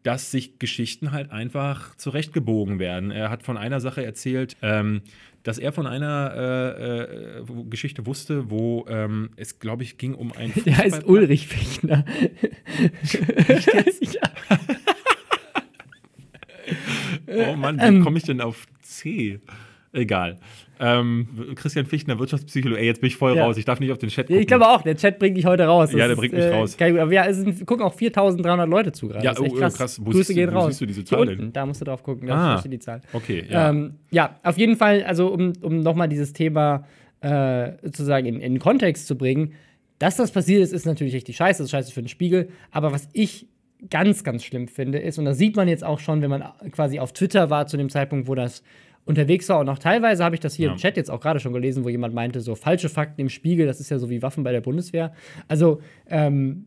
dass 0.04 0.30
sich 0.30 0.58
Geschichten 0.58 1.10
halt 1.10 1.32
einfach 1.32 1.96
zurechtgebogen 1.96 2.78
werden. 2.78 3.10
Er 3.10 3.30
hat 3.30 3.42
von 3.42 3.56
einer 3.56 3.80
Sache 3.80 4.04
erzählt, 4.04 4.56
ähm, 4.62 5.02
dass 5.44 5.58
er 5.58 5.70
von 5.72 5.86
einer 5.86 6.32
äh, 6.34 7.38
äh, 7.40 7.44
Geschichte 7.68 8.06
wusste, 8.06 8.50
wo 8.50 8.86
ähm, 8.88 9.30
es, 9.36 9.60
glaube 9.60 9.84
ich, 9.84 9.98
ging 9.98 10.14
um 10.14 10.32
ein. 10.32 10.52
Der 10.64 10.78
heißt 10.78 11.04
Ulrich 11.04 11.46
Fichtner. 11.46 12.04
oh 17.26 17.56
Mann, 17.56 17.78
wie 17.78 18.00
komme 18.00 18.16
ich 18.18 18.24
denn 18.24 18.40
auf 18.40 18.66
C? 18.80 19.38
Egal. 19.94 20.38
Ähm, 20.80 21.28
Christian 21.54 21.86
Fichtner, 21.86 22.18
Wirtschaftspsychologe. 22.18 22.80
Ey, 22.80 22.86
jetzt 22.86 23.00
bin 23.00 23.06
ich 23.06 23.16
voll 23.16 23.36
ja. 23.36 23.44
raus. 23.44 23.56
Ich 23.56 23.64
darf 23.64 23.78
nicht 23.78 23.92
auf 23.92 23.98
den 23.98 24.08
Chat 24.08 24.26
gucken. 24.26 24.40
Ich 24.40 24.48
glaube 24.48 24.68
auch, 24.68 24.82
der 24.82 24.96
Chat 24.96 25.20
bringt 25.20 25.36
dich 25.36 25.46
heute 25.46 25.64
raus. 25.64 25.90
Das 25.90 25.98
ja, 25.98 26.08
der 26.08 26.16
bringt 26.16 26.34
mich 26.34 26.42
äh, 26.42 26.52
raus. 26.52 26.76
Kein, 26.76 26.98
aber 26.98 27.12
ja, 27.12 27.26
es 27.26 27.36
sind, 27.36 27.64
gucken 27.64 27.84
auch 27.84 27.94
4300 27.94 28.68
Leute 28.68 28.90
zu 28.90 29.08
gerade. 29.08 29.24
Ja, 29.24 29.34
oh, 29.38 29.46
oh, 29.48 29.54
krass. 29.54 29.76
krass. 29.76 30.00
Wo, 30.00 30.10
Grüße 30.10 30.24
siehst, 30.24 30.36
gehen 30.36 30.52
wo 30.52 30.58
raus. 30.58 30.66
siehst 30.68 30.80
du 30.80 30.86
diese 30.86 31.04
Zahl 31.04 31.28
unten, 31.28 31.52
da 31.52 31.64
musst 31.64 31.80
du 31.80 31.84
drauf 31.84 32.02
gucken. 32.02 32.26
Da 32.26 32.56
ah, 32.56 32.62
die 32.62 32.78
Zahl. 32.80 33.02
Okay, 33.12 33.44
ja. 33.48 33.70
Ähm, 33.70 33.94
ja, 34.10 34.40
auf 34.42 34.58
jeden 34.58 34.76
Fall, 34.76 35.04
also 35.04 35.28
um, 35.28 35.52
um 35.62 35.78
nochmal 35.78 36.08
dieses 36.08 36.32
Thema 36.32 36.84
äh, 37.20 37.72
sozusagen 37.82 38.26
in, 38.26 38.40
in 38.40 38.54
den 38.54 38.60
Kontext 38.60 39.06
zu 39.06 39.16
bringen. 39.16 39.54
Dass 40.00 40.16
das 40.16 40.32
passiert 40.32 40.60
ist, 40.60 40.72
ist 40.72 40.86
natürlich 40.86 41.14
richtig 41.14 41.36
scheiße. 41.36 41.58
Das 41.62 41.66
ist 41.66 41.70
scheiße 41.70 41.92
für 41.92 42.02
den 42.02 42.08
Spiegel. 42.08 42.48
Aber 42.72 42.90
was 42.92 43.08
ich 43.12 43.46
ganz, 43.90 44.24
ganz 44.24 44.44
schlimm 44.44 44.68
finde, 44.68 44.98
ist, 44.98 45.18
und 45.18 45.24
das 45.24 45.38
sieht 45.38 45.56
man 45.56 45.68
jetzt 45.68 45.84
auch 45.84 46.00
schon, 46.00 46.20
wenn 46.20 46.30
man 46.30 46.44
quasi 46.72 46.98
auf 46.98 47.12
Twitter 47.12 47.48
war 47.50 47.66
zu 47.66 47.76
dem 47.76 47.88
Zeitpunkt, 47.88 48.28
wo 48.28 48.34
das 48.34 48.62
unterwegs 49.04 49.48
war. 49.48 49.58
Und 49.60 49.68
auch 49.68 49.78
teilweise 49.78 50.24
habe 50.24 50.34
ich 50.34 50.40
das 50.40 50.54
hier 50.54 50.66
ja. 50.66 50.72
im 50.72 50.78
Chat 50.78 50.96
jetzt 50.96 51.10
auch 51.10 51.20
gerade 51.20 51.40
schon 51.40 51.52
gelesen, 51.52 51.84
wo 51.84 51.88
jemand 51.88 52.14
meinte, 52.14 52.40
so 52.40 52.54
falsche 52.54 52.88
Fakten 52.88 53.20
im 53.20 53.28
Spiegel, 53.28 53.66
das 53.66 53.80
ist 53.80 53.90
ja 53.90 53.98
so 53.98 54.10
wie 54.10 54.22
Waffen 54.22 54.44
bei 54.44 54.52
der 54.52 54.60
Bundeswehr. 54.60 55.12
Also 55.48 55.80
ähm, 56.08 56.66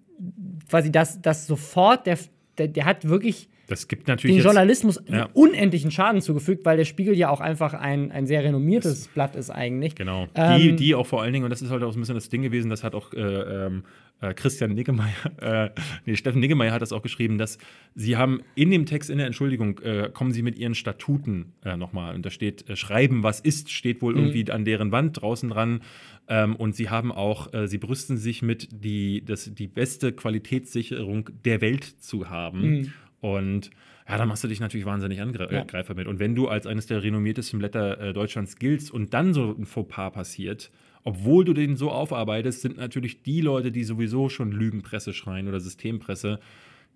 quasi 0.70 0.92
das, 0.92 1.22
das 1.22 1.48
sofort, 1.48 2.06
der, 2.06 2.18
der, 2.58 2.68
der 2.68 2.86
hat 2.86 3.08
wirklich 3.08 3.50
das 3.68 3.90
gibt 3.90 4.08
natürlich 4.08 4.38
den 4.38 4.44
Journalismus 4.44 5.02
ja. 5.08 5.28
unendlichen 5.34 5.92
Schaden 5.92 6.22
zugefügt, 6.22 6.66
weil 6.66 6.78
der 6.78 6.86
Spiegel 6.86 7.16
ja 7.18 7.30
auch 7.30 7.42
einfach 7.42 7.74
ein, 7.74 8.12
ein 8.14 8.26
sehr 8.26 8.42
renommiertes 8.42 9.04
das, 9.04 9.08
Blatt 9.10 9.36
ist 9.36 9.50
eigentlich. 9.50 9.94
Genau. 9.94 10.28
Ähm, 10.36 10.58
die, 10.58 10.76
die 10.78 10.96
auch 10.96 11.06
vor 11.06 11.22
allen 11.22 11.34
Dingen, 11.34 11.44
und 11.44 11.50
das 11.50 11.62
ist 11.62 11.70
halt 11.70 11.84
auch 11.84 11.92
so 11.92 12.00
ein 12.00 12.02
bisschen 12.02 12.16
das 12.16 12.30
Ding 12.30 12.42
gewesen, 12.42 12.70
das 12.70 12.86
hat 12.86 12.96
auch 12.96 13.14
äh, 13.14 13.20
ähm, 13.20 13.84
äh, 14.22 14.34
Christian 14.34 14.74
Niggemeier, 14.74 15.14
äh, 15.42 15.70
nee, 16.06 16.16
Steffen 16.16 16.40
Niggemeier 16.40 16.72
hat 16.72 16.82
das 16.82 16.92
auch 16.92 17.02
geschrieben, 17.02 17.38
dass 17.38 17.58
sie 17.96 18.18
haben 18.18 18.42
in 18.56 18.72
dem 18.72 18.86
Text, 18.86 19.10
in 19.10 19.18
der 19.18 19.28
Entschuldigung, 19.28 19.80
äh, 19.80 20.10
kommen 20.14 20.32
sie 20.32 20.42
mit 20.42 20.58
ihren 20.58 20.76
Statuten 20.76 21.54
äh, 21.64 21.78
nochmal. 21.78 22.16
Und 22.16 22.26
da 22.26 22.30
steht, 22.30 22.70
äh, 22.70 22.76
schreiben, 22.76 23.24
was 23.24 23.40
ist, 23.40 23.72
steht 23.72 24.02
wohl 24.02 24.14
mhm. 24.14 24.20
irgendwie 24.20 24.52
an 24.52 24.66
deren 24.66 24.92
Wand 24.92 25.22
draußen 25.22 25.50
dran. 25.50 25.82
Ähm, 26.28 26.56
und 26.56 26.76
sie 26.76 26.90
haben 26.90 27.12
auch, 27.12 27.54
äh, 27.54 27.68
sie 27.68 27.78
brüsten 27.78 28.18
sich 28.18 28.42
mit, 28.42 28.70
die, 28.72 29.24
das, 29.24 29.54
die 29.54 29.68
beste 29.68 30.12
Qualitätssicherung 30.12 31.30
der 31.46 31.62
Welt 31.62 31.84
zu 31.84 32.30
haben. 32.30 32.62
Mhm. 32.62 32.94
Und 33.20 33.72
ja, 34.08 34.18
da 34.18 34.26
machst 34.26 34.44
du 34.44 34.48
dich 34.48 34.60
natürlich 34.60 34.86
wahnsinnig 34.86 35.22
Angreifer 35.22 35.52
ja. 35.52 35.94
mit. 35.96 36.08
Und 36.08 36.20
wenn 36.20 36.34
du 36.34 36.48
als 36.48 36.66
eines 36.66 36.88
der 36.88 37.04
renommiertesten 37.04 37.60
Blätter 37.60 38.00
äh, 38.00 38.14
Deutschlands 38.14 38.56
giltst 38.56 38.90
und 38.90 39.14
dann 39.14 39.34
so 39.34 39.56
ein 39.58 39.66
Fauxpas 39.66 40.12
passiert, 40.12 40.72
obwohl 41.08 41.46
du 41.46 41.54
den 41.54 41.78
so 41.78 41.90
aufarbeitest, 41.90 42.62
sind 42.62 42.76
natürlich 42.76 43.24
die 43.24 43.40
Leute, 43.40 43.72
die 43.72 43.86
sowieso 43.86 44.28
schon 44.28 44.52
Lügenpresse 44.52 45.14
schreien 45.14 45.48
oder 45.48 45.62
Systempresse, 45.62 46.38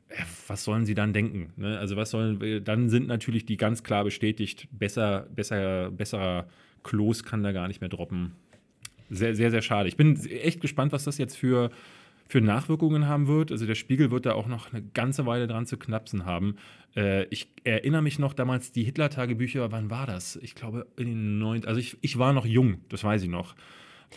äh, 0.10 0.15
was 0.47 0.65
sollen 0.65 0.86
sie 0.86 0.95
dann 0.95 1.13
denken? 1.13 1.54
Ne? 1.56 1.80
Also 1.80 1.95
was 1.95 2.10
sollen, 2.12 2.62
dann 2.65 2.89
sind 2.89 3.08
natürlich 3.08 3.45
die 3.45 3.56
ganz 3.56 3.84
klar 3.84 4.04
bestätigt, 4.04 4.67
besser, 4.69 5.28
besser, 5.34 5.91
besserer 5.91 6.47
Klos 6.84 7.24
kann 7.24 7.41
da 7.41 7.54
gar 7.54 7.69
nicht 7.69 7.80
mehr 7.80 7.89
droppen. 7.89 8.34
Sehr, 9.10 9.34
sehr, 9.34 9.50
sehr 9.50 9.62
schade. 9.62 9.88
Ich 9.88 9.95
bin 9.95 10.17
echt 10.26 10.60
gespannt, 10.60 10.91
was 10.91 11.06
das 11.06 11.17
jetzt 11.17 11.38
für 11.38 11.69
für 12.28 12.39
Nachwirkungen 12.39 13.08
haben 13.08 13.28
wird. 13.28 13.52
Also 13.52 13.65
der 13.65 13.76
Spiegel 13.76 14.10
wird 14.10 14.26
da 14.26 14.34
auch 14.34 14.47
noch 14.47 14.71
eine 14.71 14.82
ganze 14.82 15.26
Weile 15.26 15.47
dran 15.47 15.65
zu 15.65 15.76
knapsen 15.76 16.24
haben. 16.26 16.56
Äh, 16.95 17.26
ich 17.26 17.50
erinnere 17.65 18.02
mich 18.02 18.19
noch 18.19 18.34
damals, 18.34 18.71
die 18.71 18.86
Hitler-Tagebücher, 18.86 19.69
wann 19.74 19.89
war 19.89 20.08
das? 20.08 20.38
Ich 20.38 20.56
glaube 20.56 20.88
in 20.95 21.08
den 21.08 21.39
neun, 21.39 21.65
also 21.65 21.82
ich, 21.82 21.97
ich 22.00 22.17
war 22.17 22.32
noch 22.32 22.45
jung, 22.45 22.78
das 22.88 23.04
weiß 23.04 23.24
ich 23.24 23.30
noch. 23.30 23.54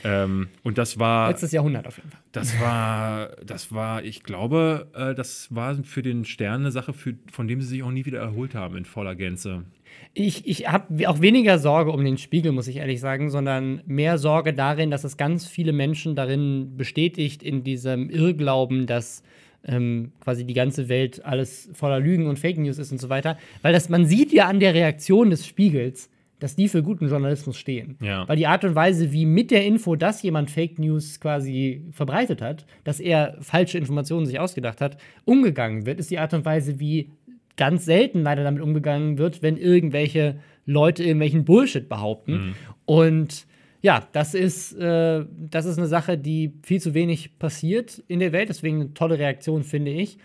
Ähm, 0.02 0.48
und 0.62 0.78
das 0.78 0.98
war. 0.98 1.28
Letztes 1.28 1.52
Jahrhundert 1.52 1.86
auf 1.86 1.96
jeden 1.96 2.10
Fall. 2.10 2.20
Das 2.32 2.60
war, 2.60 3.36
das 3.44 3.72
war, 3.72 4.04
ich 4.04 4.22
glaube, 4.22 4.88
äh, 4.94 5.14
das 5.14 5.54
war 5.54 5.76
für 5.84 6.02
den 6.02 6.24
Stern 6.24 6.62
eine 6.62 6.70
Sache, 6.70 6.92
für, 6.92 7.14
von 7.30 7.46
dem 7.46 7.60
sie 7.60 7.68
sich 7.68 7.82
auch 7.82 7.90
nie 7.90 8.04
wieder 8.04 8.18
erholt 8.18 8.54
haben 8.54 8.76
in 8.76 8.84
voller 8.84 9.14
Gänze. 9.14 9.64
Ich, 10.12 10.46
ich 10.46 10.68
habe 10.68 11.08
auch 11.08 11.20
weniger 11.20 11.58
Sorge 11.58 11.92
um 11.92 12.04
den 12.04 12.18
Spiegel, 12.18 12.52
muss 12.52 12.68
ich 12.68 12.76
ehrlich 12.76 13.00
sagen, 13.00 13.30
sondern 13.30 13.82
mehr 13.86 14.18
Sorge 14.18 14.52
darin, 14.52 14.90
dass 14.90 15.04
es 15.04 15.16
ganz 15.16 15.46
viele 15.46 15.72
Menschen 15.72 16.16
darin 16.16 16.76
bestätigt, 16.76 17.42
in 17.42 17.64
diesem 17.64 18.10
Irrglauben, 18.10 18.86
dass 18.86 19.22
ähm, 19.66 20.12
quasi 20.20 20.44
die 20.44 20.54
ganze 20.54 20.88
Welt 20.88 21.24
alles 21.24 21.70
voller 21.72 22.00
Lügen 22.00 22.26
und 22.26 22.38
Fake 22.38 22.58
News 22.58 22.78
ist 22.78 22.92
und 22.92 23.00
so 23.00 23.08
weiter. 23.08 23.38
Weil 23.62 23.72
das, 23.72 23.88
man 23.88 24.06
sieht 24.06 24.32
ja 24.32 24.46
an 24.48 24.60
der 24.60 24.74
Reaktion 24.74 25.30
des 25.30 25.46
Spiegels, 25.46 26.10
dass 26.44 26.56
die 26.56 26.68
für 26.68 26.82
guten 26.82 27.08
Journalismus 27.08 27.56
stehen. 27.56 27.96
Ja. 28.02 28.28
Weil 28.28 28.36
die 28.36 28.46
Art 28.46 28.66
und 28.66 28.74
Weise, 28.74 29.12
wie 29.12 29.24
mit 29.24 29.50
der 29.50 29.64
Info, 29.64 29.96
dass 29.96 30.20
jemand 30.20 30.50
Fake 30.50 30.78
News 30.78 31.18
quasi 31.18 31.86
verbreitet 31.90 32.42
hat, 32.42 32.66
dass 32.84 33.00
er 33.00 33.38
falsche 33.40 33.78
Informationen 33.78 34.26
sich 34.26 34.38
ausgedacht 34.38 34.82
hat, 34.82 34.98
umgegangen 35.24 35.86
wird, 35.86 36.00
ist 36.00 36.10
die 36.10 36.18
Art 36.18 36.34
und 36.34 36.44
Weise, 36.44 36.78
wie 36.78 37.12
ganz 37.56 37.86
selten 37.86 38.20
leider 38.20 38.44
damit 38.44 38.62
umgegangen 38.62 39.16
wird, 39.16 39.40
wenn 39.40 39.56
irgendwelche 39.56 40.38
Leute 40.66 41.02
irgendwelchen 41.02 41.46
Bullshit 41.46 41.88
behaupten. 41.88 42.32
Mhm. 42.32 42.54
Und 42.84 43.46
ja, 43.80 44.06
das 44.12 44.34
ist, 44.34 44.74
äh, 44.74 45.24
das 45.50 45.64
ist 45.64 45.78
eine 45.78 45.86
Sache, 45.86 46.18
die 46.18 46.52
viel 46.62 46.82
zu 46.82 46.92
wenig 46.92 47.38
passiert 47.38 48.02
in 48.06 48.20
der 48.20 48.32
Welt. 48.32 48.50
Deswegen 48.50 48.82
eine 48.82 48.92
tolle 48.92 49.18
Reaktion, 49.18 49.62
finde 49.62 49.92
ich. 49.92 50.18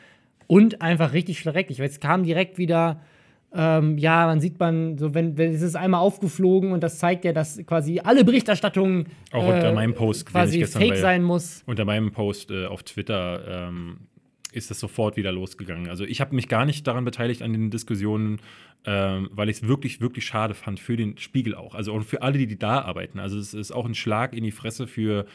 Und 0.48 0.82
einfach 0.82 1.14
richtig 1.14 1.40
schrecklich. 1.40 1.80
Weil 1.80 1.88
es 1.88 2.02
kam 2.02 2.26
direkt 2.26 2.58
wieder, 2.58 3.00
ähm, 3.52 3.98
ja, 3.98 4.28
man 4.28 4.40
sieht 4.40 4.60
man, 4.60 4.98
so 4.98 5.14
wenn, 5.16 5.38
wenn 5.38 5.54
es 5.54 5.62
ist 5.62 5.76
einmal 5.76 6.02
aufgeflogen 6.02 6.72
und 6.72 6.82
das 6.84 7.00
zeigt 7.00 7.26
ja, 7.26 7.34
dass 7.34 7.60
quasi 7.66 8.00
alle 8.00 8.24
Berichterstattungen 8.24 9.08
auch 9.32 9.48
unter 9.48 9.70
äh, 9.70 9.74
meinem 9.74 9.96
Post 9.96 10.28
quasi 10.28 10.66
fake 10.66 10.98
sein 10.98 11.24
muss. 11.24 11.64
Unter 11.66 11.86
meinem 11.86 12.12
Post 12.12 12.52
äh, 12.52 12.66
auf 12.66 12.84
Twitter 12.84 13.68
ähm, 13.68 13.98
ist 14.52 14.70
es 14.70 14.80
sofort 14.80 15.18
wieder 15.18 15.32
losgegangen. 15.32 15.90
Also 15.90 16.06
ich 16.06 16.22
habe 16.22 16.36
mich 16.36 16.48
gar 16.48 16.66
nicht 16.66 16.86
daran 16.86 17.06
beteiligt 17.06 17.42
an 17.42 17.52
den 17.52 17.72
Diskussionen, 17.72 18.40
ähm, 18.86 19.30
weil 19.32 19.50
ich 19.50 19.58
es 19.58 19.68
wirklich, 19.68 20.00
wirklich 20.00 20.26
schade 20.26 20.54
fand 20.54 20.80
für 20.80 20.96
den 20.96 21.18
Spiegel 21.18 21.56
auch. 21.56 21.74
Also 21.74 21.94
und 21.94 22.04
für 22.04 22.22
alle, 22.22 22.38
die, 22.38 22.48
die 22.48 22.60
da 22.60 22.82
arbeiten. 22.82 23.20
Also 23.20 23.40
es 23.40 23.56
ist 23.56 23.72
auch 23.72 23.86
ein 23.86 23.96
Schlag 23.96 24.36
in 24.36 24.44
die 24.44 24.52
Fresse 24.52 24.86
für 24.86 25.26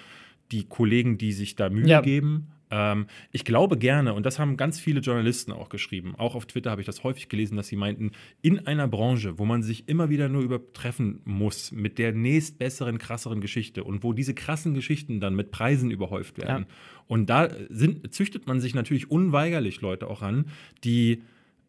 die 0.52 0.64
Kollegen, 0.64 1.18
die 1.18 1.32
sich 1.32 1.56
da 1.56 1.68
Mühe 1.68 1.88
ja. 1.88 2.00
geben. 2.00 2.48
Ähm, 2.74 3.06
ich 3.30 3.44
glaube 3.44 3.78
gerne, 3.78 4.14
und 4.14 4.26
das 4.26 4.40
haben 4.40 4.56
ganz 4.56 4.80
viele 4.80 4.98
Journalisten 4.98 5.52
auch 5.52 5.68
geschrieben, 5.68 6.16
auch 6.16 6.34
auf 6.34 6.46
Twitter 6.46 6.72
habe 6.72 6.80
ich 6.80 6.86
das 6.86 7.04
häufig 7.04 7.28
gelesen, 7.28 7.56
dass 7.56 7.68
sie 7.68 7.76
meinten, 7.76 8.10
in 8.42 8.66
einer 8.66 8.88
Branche, 8.88 9.38
wo 9.38 9.44
man 9.44 9.62
sich 9.62 9.88
immer 9.88 10.10
wieder 10.10 10.28
nur 10.28 10.42
übertreffen 10.42 11.20
muss 11.24 11.70
mit 11.70 11.98
der 11.98 12.12
nächstbesseren, 12.12 12.98
krasseren 12.98 13.40
Geschichte 13.40 13.84
und 13.84 14.02
wo 14.02 14.12
diese 14.12 14.34
krassen 14.34 14.74
Geschichten 14.74 15.20
dann 15.20 15.36
mit 15.36 15.52
Preisen 15.52 15.92
überhäuft 15.92 16.38
werden. 16.38 16.66
Ja. 16.68 16.74
Und 17.06 17.30
da 17.30 17.48
sind, 17.68 18.12
züchtet 18.12 18.48
man 18.48 18.60
sich 18.60 18.74
natürlich 18.74 19.08
unweigerlich 19.08 19.80
Leute 19.80 20.08
auch 20.08 20.22
an, 20.22 20.46
die 20.82 21.22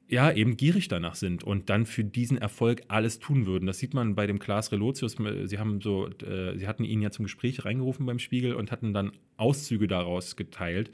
ja, 0.07 0.31
eben 0.31 0.55
gierig 0.55 0.87
danach 0.87 1.15
sind 1.15 1.43
und 1.43 1.69
dann 1.69 1.85
für 1.85 2.03
diesen 2.03 2.37
Erfolg 2.37 2.83
alles 2.87 3.19
tun 3.19 3.47
würden. 3.47 3.65
Das 3.65 3.79
sieht 3.79 3.93
man 3.93 4.13
bei 4.13 4.27
dem 4.27 4.39
Klaas 4.39 4.71
Relotius. 4.71 5.17
Sie 5.45 5.57
haben 5.57 5.81
so, 5.81 6.07
äh, 6.07 6.57
sie 6.57 6.67
hatten 6.67 6.83
ihn 6.83 7.01
ja 7.01 7.09
zum 7.09 7.23
Gespräch 7.23 7.65
reingerufen 7.65 8.05
beim 8.05 8.19
Spiegel 8.19 8.53
und 8.53 8.71
hatten 8.71 8.93
dann 8.93 9.13
Auszüge 9.37 9.87
daraus 9.87 10.35
geteilt. 10.35 10.91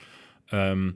Ähm, 0.52 0.96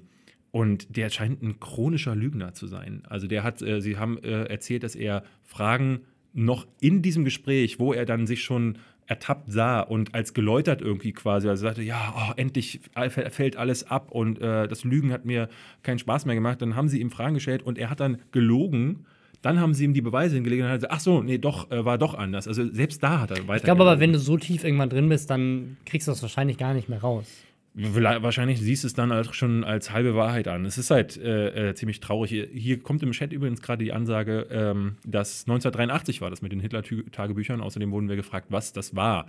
und 0.51 0.95
der 0.95 1.10
scheint 1.10 1.41
ein 1.43 1.60
chronischer 1.60 2.15
Lügner 2.15 2.54
zu 2.54 2.67
sein. 2.67 3.04
Also 3.10 3.28
der 3.28 3.43
hat, 3.43 3.62
äh, 3.62 3.82
sie 3.82 3.97
haben 3.97 4.17
äh, 4.19 4.43
erzählt, 4.45 4.84
dass 4.84 4.95
er 4.95 5.23
Fragen 5.43 6.06
noch 6.32 6.67
in 6.80 7.01
diesem 7.01 7.25
Gespräch, 7.25 7.80
wo 7.80 7.91
er 7.91 8.06
dann 8.06 8.28
sich 8.28 8.43
schon 8.43 8.78
ertappt 9.08 9.52
sah 9.52 9.82
und 9.82 10.15
als 10.15 10.34
geläutert 10.34 10.82
irgendwie 10.82 11.12
quasi, 11.12 11.48
also 11.48 11.63
sagte, 11.63 11.84
ja, 11.84 12.13
oh, 12.18 12.34
endlich 12.36 12.82
fällt 13.10 13.56
alles 13.58 13.89
ab 13.89 14.12
und 14.12 14.41
äh, 14.41 14.68
das 14.68 14.84
Lügen 14.84 15.12
hat 15.12 15.26
mir 15.26 15.50
keinen 15.84 16.00
Spaß 16.00 16.26
mehr 16.26 16.36
gemacht. 16.36 16.62
Dann 16.62 16.76
haben 16.76 16.89
sie 16.89 17.00
ihm 17.00 17.12
Fragen 17.12 17.36
gestellt 17.36 17.63
und 17.63 17.78
er 17.78 17.89
hat 17.89 18.00
dann 18.00 18.20
gelogen. 18.32 19.06
Dann 19.41 19.60
haben 19.60 19.76
sie 19.76 19.86
ihm 19.86 19.94
die 19.94 20.02
Beweise 20.02 20.36
hingelegt 20.36 20.63
und 20.63 20.70
hat 20.70 20.78
gesagt, 20.78 20.94
ach 20.94 21.00
so, 21.00 21.22
nee, 21.22 21.38
doch, 21.38 21.70
äh, 21.70 21.86
war 21.86 22.00
doch 22.00 22.15
anders. 22.15 22.48
Also 22.48 22.68
selbst 22.72 23.04
da 23.04 23.22
hat 23.22 23.32
er 23.32 23.48
weiter. 23.48 23.58
Ich 23.58 23.63
glaube 23.63 23.82
aber, 23.82 24.00
wenn 24.00 24.12
du 24.12 24.20
so 24.20 24.38
tief 24.38 24.63
irgendwann 24.63 24.89
drin 24.89 25.08
bist, 25.08 25.30
dann 25.30 25.78
kriegst 25.86 26.08
du 26.08 26.12
das 26.12 26.22
wahrscheinlich 26.24 26.58
gar 26.58 26.74
nicht 26.74 26.89
mehr 26.89 27.02
raus. 27.02 27.28
Wahrscheinlich 27.77 28.61
siehst 28.61 28.83
du 28.83 28.88
es 28.88 28.93
dann 28.93 29.11
halt 29.11 29.35
schon 29.35 29.65
als 29.65 29.91
halbe 29.91 30.15
Wahrheit 30.15 30.47
an. 30.47 30.65
Es 30.65 30.77
ist 30.77 30.91
halt 30.91 31.17
äh, 31.17 31.69
äh, 31.69 31.75
ziemlich 31.75 31.99
traurig. 31.99 32.31
Hier, 32.31 32.47
hier, 32.47 32.79
kommt 32.79 33.03
im 33.03 33.11
Chat 33.11 33.33
übrigens 33.33 33.61
gerade 33.61 33.83
die 33.83 33.91
Ansage, 33.91 34.47
ähm, 34.49 34.95
dass 35.05 35.41
1983 35.41 36.21
war 36.21 36.29
das 36.29 36.41
mit 36.41 36.53
den 36.53 36.61
Hitler-Tagebüchern. 36.61 37.59
Außerdem 37.59 37.91
wurden 37.91 38.07
wir 38.07 38.15
gefragt, 38.15 38.47
was 38.49 38.71
das 38.71 38.95
war. 38.95 39.27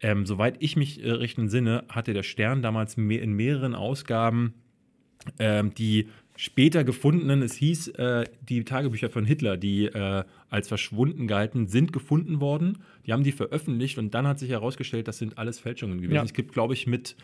Ähm, 0.00 0.26
soweit 0.26 0.56
ich 0.60 0.76
mich 0.76 1.02
äh, 1.02 1.10
recht 1.10 1.38
entsinne, 1.38 1.84
hatte 1.88 2.14
der 2.14 2.22
Stern 2.22 2.62
damals 2.62 2.96
mehr, 2.96 3.20
in 3.20 3.32
mehreren 3.32 3.74
Ausgaben 3.74 4.54
ähm, 5.38 5.74
die 5.74 6.08
später 6.36 6.84
gefundenen, 6.84 7.42
es 7.42 7.54
hieß, 7.54 7.88
äh, 7.88 8.24
die 8.48 8.64
Tagebücher 8.64 9.10
von 9.10 9.24
Hitler, 9.24 9.56
die 9.56 9.86
äh, 9.86 10.22
als 10.50 10.68
verschwunden 10.68 11.26
galten, 11.26 11.66
sind 11.66 11.92
gefunden 11.92 12.40
worden. 12.40 12.78
Die 13.06 13.12
haben 13.12 13.24
die 13.24 13.32
veröffentlicht 13.32 13.98
und 13.98 14.14
dann 14.14 14.26
hat 14.26 14.38
sich 14.38 14.50
herausgestellt, 14.50 15.08
das 15.08 15.18
sind 15.18 15.36
alles 15.36 15.58
Fälschungen 15.58 15.98
gewesen. 15.98 16.14
Ja. 16.14 16.22
Es 16.22 16.32
gibt, 16.32 16.52
glaube 16.52 16.74
ich, 16.74 16.86
mit 16.86 17.16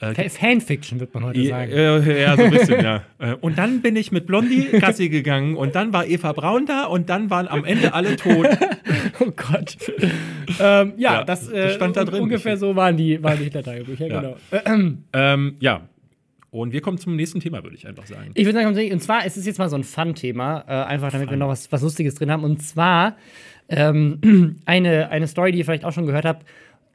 äh, 0.00 0.28
Fanfiction, 0.30 0.98
wird 0.98 1.12
man 1.12 1.24
heute 1.24 1.44
sagen. 1.46 1.72
Äh, 1.72 2.22
ja, 2.22 2.36
so 2.36 2.44
ein 2.44 2.50
bisschen, 2.50 2.80
ja. 2.84 3.02
Äh, 3.18 3.34
und 3.34 3.58
dann 3.58 3.82
bin 3.82 3.96
ich 3.96 4.10
mit 4.12 4.26
Blondie 4.26 4.68
Gassi 4.80 5.10
gegangen 5.10 5.56
und 5.56 5.74
dann 5.74 5.92
war 5.92 6.06
Eva 6.06 6.32
Braun 6.32 6.64
da 6.64 6.84
und 6.84 7.10
dann 7.10 7.28
waren 7.28 7.48
am 7.48 7.64
Ende 7.64 7.92
alle 7.92 8.16
tot. 8.16 8.46
oh 9.20 9.30
Gott. 9.36 9.76
ähm, 10.58 10.94
ja, 10.96 11.14
ja, 11.14 11.24
das, 11.24 11.50
das 11.50 11.74
stand 11.74 11.96
da 11.96 12.04
drin. 12.04 12.22
Ungefähr 12.22 12.56
so 12.56 12.74
waren 12.76 12.96
die, 12.96 13.22
waren 13.22 13.38
die 13.38 13.44
Hitler-Tagebücher, 13.44 14.06
ja. 14.06 14.20
genau. 14.20 14.36
Ähm, 15.12 15.56
ja. 15.60 15.82
Und 16.50 16.72
wir 16.72 16.80
kommen 16.80 16.98
zum 16.98 17.14
nächsten 17.14 17.40
Thema, 17.40 17.62
würde 17.62 17.76
ich 17.76 17.86
einfach 17.86 18.06
sagen. 18.06 18.30
Ich 18.34 18.44
würde 18.44 18.58
sagen, 18.58 18.92
und 18.92 19.02
zwar 19.02 19.24
ist 19.24 19.36
es 19.36 19.46
jetzt 19.46 19.58
mal 19.58 19.68
so 19.68 19.76
ein 19.76 19.84
Fun-Thema, 19.84 20.64
äh, 20.66 20.72
einfach 20.72 21.12
damit 21.12 21.28
Fun. 21.28 21.36
wir 21.36 21.38
noch 21.38 21.48
was, 21.48 21.70
was 21.70 21.82
Lustiges 21.82 22.14
drin 22.14 22.30
haben. 22.30 22.42
Und 22.42 22.62
zwar 22.62 23.16
ähm, 23.68 24.56
eine, 24.64 25.10
eine 25.10 25.26
Story, 25.28 25.52
die 25.52 25.58
ihr 25.58 25.64
vielleicht 25.64 25.84
auch 25.84 25.92
schon 25.92 26.06
gehört 26.06 26.24
habt. 26.24 26.46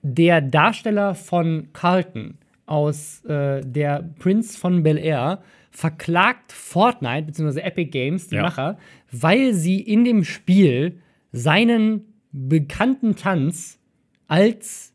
Der 0.01 0.41
Darsteller 0.41 1.15
von 1.15 1.69
Carlton 1.71 2.37
aus 2.65 3.23
äh, 3.25 3.61
der 3.61 4.03
Prince 4.19 4.57
von 4.57 4.83
Bel 4.83 4.97
Air 4.97 5.41
verklagt 5.71 6.51
Fortnite 6.51 7.23
bzw. 7.23 7.59
Epic 7.59 7.89
Games, 7.91 8.27
die 8.27 8.35
ja. 8.35 8.43
Macher, 8.43 8.77
weil 9.11 9.53
sie 9.53 9.79
in 9.79 10.03
dem 10.03 10.23
Spiel 10.23 10.99
seinen 11.31 12.13
bekannten 12.31 13.15
Tanz 13.15 13.79
als 14.27 14.93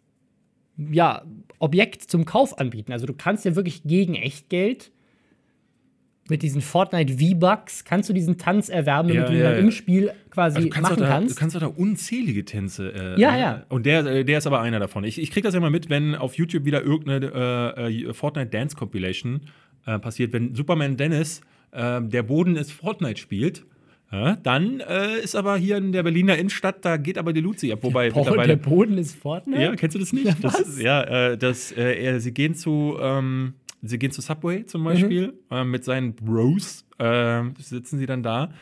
ja, 0.77 1.23
Objekt 1.59 2.03
zum 2.03 2.25
Kauf 2.25 2.59
anbieten. 2.59 2.93
Also 2.93 3.07
du 3.07 3.15
kannst 3.15 3.45
ja 3.45 3.55
wirklich 3.55 3.83
gegen 3.85 4.15
Echtgeld 4.15 4.91
mit 6.31 6.43
diesen 6.43 6.61
Fortnite 6.61 7.15
V-Bucks 7.15 7.85
kannst 7.85 8.09
du 8.09 8.13
diesen 8.13 8.39
Tanz 8.39 8.69
erwerben, 8.69 9.09
damit 9.09 9.25
ja, 9.25 9.29
du 9.29 9.35
ihn 9.35 9.43
ja, 9.43 9.53
im 9.53 9.71
Spiel 9.71 10.13
quasi 10.31 10.57
also 10.57 10.69
machen 10.81 10.97
da, 10.99 11.09
kannst. 11.09 11.37
Du 11.37 11.39
kannst 11.39 11.57
doch 11.57 11.61
da 11.61 11.67
unzählige 11.67 12.45
Tänze. 12.45 12.93
Äh, 13.17 13.21
ja, 13.21 13.37
ja. 13.37 13.65
Und 13.69 13.87
der, 13.87 14.07
äh, 14.07 14.25
der 14.25 14.39
ist 14.39 14.47
aber 14.47 14.61
einer 14.61 14.81
davon. 14.81 15.05
Ich, 15.05 15.21
ich 15.21 15.31
kriege 15.31 15.47
das 15.47 15.55
ja 15.55 15.61
mal 15.61 15.71
mit, 15.71 15.91
wenn 15.91 16.15
auf 16.15 16.35
YouTube 16.35 16.65
wieder 16.65 16.83
irgendeine 16.83 17.75
äh, 17.77 18.03
äh 18.03 18.15
Fortnite 18.15 18.49
Dance 18.49 18.77
Compilation 18.77 19.43
äh, 19.87 19.99
passiert, 19.99 20.33
wenn 20.33 20.55
Superman 20.55 20.97
Dennis, 20.97 21.41
äh, 21.73 22.01
der 22.03 22.23
Boden 22.23 22.57
ist 22.57 22.73
Fortnite 22.73 23.21
spielt 23.21 23.65
Ja, 24.13 24.37
dann 24.37 24.81
äh, 24.81 25.21
ist 25.23 25.37
aber 25.37 25.57
hier 25.57 25.77
in 25.77 25.93
der 25.93 26.03
Berliner 26.03 26.37
Innenstadt, 26.37 26.85
da 26.85 26.97
geht 26.97 27.19
aber 27.19 27.33
die 27.33 27.41
Luzi 27.41 27.73
ab. 27.73 27.81
Wobei 27.83 28.11
der, 28.11 28.15
Bo 28.15 28.25
der 28.25 28.57
Boden 28.57 28.99
ist 28.99 29.17
Fortnite? 29.17 29.63
Ja, 29.63 29.77
kennst 29.77 29.95
du 29.95 30.01
das 30.01 30.13
nicht? 30.13 30.27
Ja, 30.27 30.35
das, 30.41 30.81
ja, 30.81 31.03
äh, 31.03 31.39
das, 31.39 31.77
äh, 31.77 32.19
sie 32.19 32.33
gehen 32.33 32.55
zu, 32.55 32.97
ähm, 33.01 33.55
sie 33.83 33.99
gehen 33.99 34.11
zu 34.11 34.21
Subway 34.21 34.65
zum 34.67 34.85
Beispiel 34.85 35.29
mhm. 35.29 35.57
äh, 35.57 35.65
mit 35.65 35.85
seinen 35.85 36.15
Bros, 36.15 36.85
äh, 36.99 37.43
sitzen 37.59 37.99
sie 37.99 38.07
dann 38.07 38.23
da. 38.23 38.53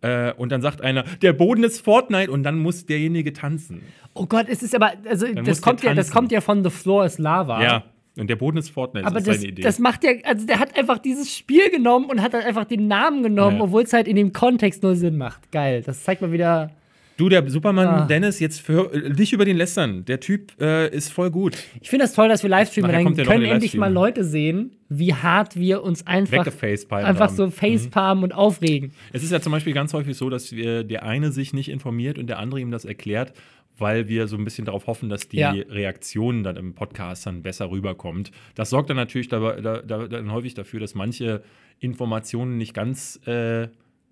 Äh, 0.00 0.32
und 0.34 0.52
dann 0.52 0.62
sagt 0.62 0.80
einer, 0.80 1.02
der 1.22 1.32
Boden 1.32 1.64
ist 1.64 1.80
Fortnite 1.80 2.30
und 2.30 2.44
dann 2.44 2.58
muss 2.58 2.86
derjenige 2.86 3.32
tanzen. 3.32 3.82
Oh 4.14 4.26
Gott, 4.26 4.46
es 4.48 4.62
ist 4.62 4.74
aber, 4.74 4.92
also 5.08 5.26
das 5.32 5.60
kommt, 5.60 5.82
ja, 5.82 5.92
das 5.94 6.10
kommt 6.10 6.30
ja 6.30 6.40
von 6.40 6.62
The 6.62 6.70
Floor 6.70 7.04
is 7.04 7.18
Lava. 7.18 7.62
Ja. 7.62 7.84
Und 8.16 8.28
der 8.28 8.36
Boden 8.36 8.58
ist 8.58 8.70
Fortnite, 8.70 9.06
aber 9.06 9.20
das, 9.20 9.36
seine 9.36 9.48
Idee. 9.48 9.62
Das 9.62 9.78
macht 9.78 10.02
ja, 10.02 10.10
also 10.24 10.44
der 10.44 10.58
hat 10.58 10.76
einfach 10.76 10.98
dieses 10.98 11.32
Spiel 11.32 11.70
genommen 11.70 12.06
und 12.06 12.20
hat 12.20 12.34
dann 12.34 12.42
einfach 12.42 12.64
den 12.64 12.88
Namen 12.88 13.22
genommen, 13.22 13.58
ja. 13.58 13.62
obwohl 13.62 13.82
es 13.82 13.92
halt 13.92 14.08
in 14.08 14.16
dem 14.16 14.32
Kontext 14.32 14.82
nur 14.82 14.96
Sinn 14.96 15.16
macht. 15.16 15.50
Geil. 15.52 15.82
Das 15.84 16.02
zeigt 16.02 16.20
mal 16.20 16.32
wieder. 16.32 16.70
Du, 17.18 17.28
der 17.28 17.50
Superman 17.50 17.86
ah. 17.88 18.06
Dennis, 18.06 18.38
jetzt 18.38 18.60
für 18.60 18.90
dich 19.10 19.32
über 19.32 19.44
den 19.44 19.56
lästern. 19.56 20.04
Der 20.04 20.20
Typ 20.20 20.52
äh, 20.60 20.88
ist 20.94 21.12
voll 21.12 21.32
gut. 21.32 21.58
Ich 21.80 21.90
finde 21.90 22.04
das 22.04 22.14
toll, 22.14 22.28
dass 22.28 22.44
wir 22.44 22.48
Livestreamen. 22.48 22.92
Dann 22.92 23.26
können 23.26 23.44
endlich 23.44 23.74
mal 23.74 23.92
Leute 23.92 24.22
sehen, 24.22 24.76
wie 24.88 25.12
hart 25.12 25.56
wir 25.56 25.82
uns 25.82 26.06
einfach, 26.06 26.46
einfach 26.92 27.28
so 27.28 27.50
facepalmen 27.50 28.18
mhm. 28.18 28.24
und 28.24 28.32
aufregen. 28.32 28.92
Es 29.12 29.24
ist 29.24 29.32
ja 29.32 29.40
zum 29.40 29.50
Beispiel 29.50 29.72
ganz 29.72 29.92
häufig 29.94 30.16
so, 30.16 30.30
dass 30.30 30.52
wir, 30.52 30.84
der 30.84 31.02
eine 31.02 31.32
sich 31.32 31.52
nicht 31.52 31.70
informiert 31.70 32.18
und 32.18 32.28
der 32.28 32.38
andere 32.38 32.60
ihm 32.60 32.70
das 32.70 32.84
erklärt 32.84 33.32
weil 33.80 34.08
wir 34.08 34.26
so 34.26 34.36
ein 34.36 34.42
bisschen 34.42 34.64
darauf 34.64 34.88
hoffen, 34.88 35.08
dass 35.08 35.28
die 35.28 35.36
ja. 35.36 35.50
Reaktion 35.50 36.42
dann 36.42 36.56
im 36.56 36.74
Podcast 36.74 37.26
dann 37.26 37.42
besser 37.42 37.70
rüberkommt. 37.70 38.32
Das 38.56 38.70
sorgt 38.70 38.90
dann 38.90 38.96
natürlich 38.96 39.28
da, 39.28 39.52
da, 39.52 39.82
da, 39.82 40.08
dann 40.08 40.32
häufig 40.32 40.54
dafür, 40.54 40.80
dass 40.80 40.96
manche 40.96 41.44
Informationen 41.78 42.58
nicht 42.58 42.74
ganz, 42.74 43.20
äh, 43.26 43.68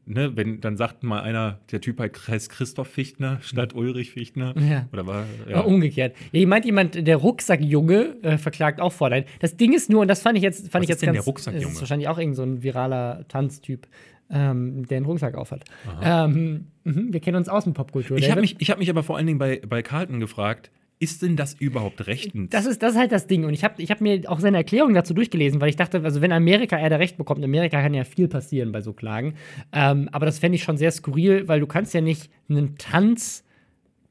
ne, 0.07 0.37
wenn 0.37 0.61
dann 0.61 0.77
sagt 0.77 1.03
mal 1.03 1.21
einer, 1.21 1.59
der 1.71 1.81
Typ 1.81 2.01
heißt 2.01 2.51
Christoph 2.51 2.89
Fichtner 2.89 3.39
statt 3.43 3.75
Ulrich 3.75 4.13
Fichtner. 4.13 4.55
Ja. 4.59 4.89
Oder 4.93 5.07
war 5.07 5.25
ja. 5.49 5.61
umgekehrt. 5.61 6.15
Ja, 6.33 6.41
ich 6.41 6.47
meint 6.47 6.65
jemand, 6.65 7.07
der 7.07 7.17
Rucksackjunge 7.17 8.17
äh, 8.23 8.39
verklagt 8.39 8.81
auch 8.81 8.93
Fortnite. 8.93 9.27
Das 9.41 9.57
Ding 9.57 9.73
ist 9.73 9.91
nur, 9.91 10.03
und 10.03 10.09
das 10.09 10.23
fand 10.23 10.39
ich 10.39 10.43
jetzt, 10.43 10.71
fand 10.71 10.75
Was 10.75 10.83
ich 10.85 10.89
jetzt 10.89 11.03
denn 11.03 11.09
ganz, 11.09 11.25
der 11.25 11.25
Rucksackjunge? 11.25 11.73
Ist 11.73 11.81
wahrscheinlich 11.81 12.09
auch 12.09 12.19
irgend 12.19 12.37
so 12.37 12.43
ein 12.43 12.63
viraler 12.63 13.27
Tanztyp 13.29 13.87
ähm, 14.31 14.87
der 14.87 14.99
einen 14.99 15.07
Rucksack 15.07 15.35
aufhat. 15.37 15.65
Ähm, 16.03 16.67
mh, 16.85 17.13
wir 17.13 17.21
kennen 17.21 17.37
uns 17.37 17.49
aus 17.49 17.65
dem 17.65 17.75
Popkultur. 17.75 18.17
Ich 18.17 18.31
habe 18.31 18.41
mich, 18.41 18.57
hab 18.61 18.79
mich 18.79 18.91
aber 18.91 19.03
vor 19.03 19.17
allen 19.17 19.27
Dingen 19.27 19.39
bei, 19.39 19.61
bei 19.67 19.83
Carlton 19.83 20.21
gefragt, 20.21 20.71
ist 20.99 21.23
denn 21.23 21.37
das 21.37 21.55
überhaupt 21.55 22.07
rechtens? 22.07 22.51
Das 22.51 22.65
ist, 22.65 22.83
das 22.83 22.93
ist 22.93 22.99
halt 22.99 23.13
das 23.13 23.27
Ding. 23.27 23.45
Und 23.45 23.53
ich 23.53 23.65
habe 23.65 23.83
ich 23.83 23.91
hab 23.91 24.01
mir 24.01 24.23
auch 24.31 24.41
seine 24.41 24.57
Erklärung 24.57 24.95
dazu 24.95 25.13
durchgelesen, 25.13 25.61
weil 25.61 25.69
ich 25.69 25.77
dachte, 25.77 26.03
also 26.03 26.23
wenn 26.23 26.33
Amerika 26.33 26.79
er 26.79 26.89
da 26.89 26.97
Recht 26.97 27.19
bekommt, 27.19 27.39
in 27.39 27.45
Amerika 27.45 27.83
kann 27.83 27.93
ja 27.93 28.05
viel 28.05 28.29
passieren 28.29 28.73
bei 28.73 28.81
so 28.81 28.93
Klagen. 28.93 29.35
Ähm, 29.73 30.09
aber 30.13 30.25
das 30.25 30.39
fände 30.39 30.57
ich 30.57 30.63
schon 30.63 30.79
sehr 30.79 30.91
skurril, 30.91 31.49
weil 31.49 31.61
du 31.61 31.67
kannst 31.67 31.93
ja 31.93 32.01
nicht 32.01 32.31
einen 32.49 32.77
Tanz 32.79 33.45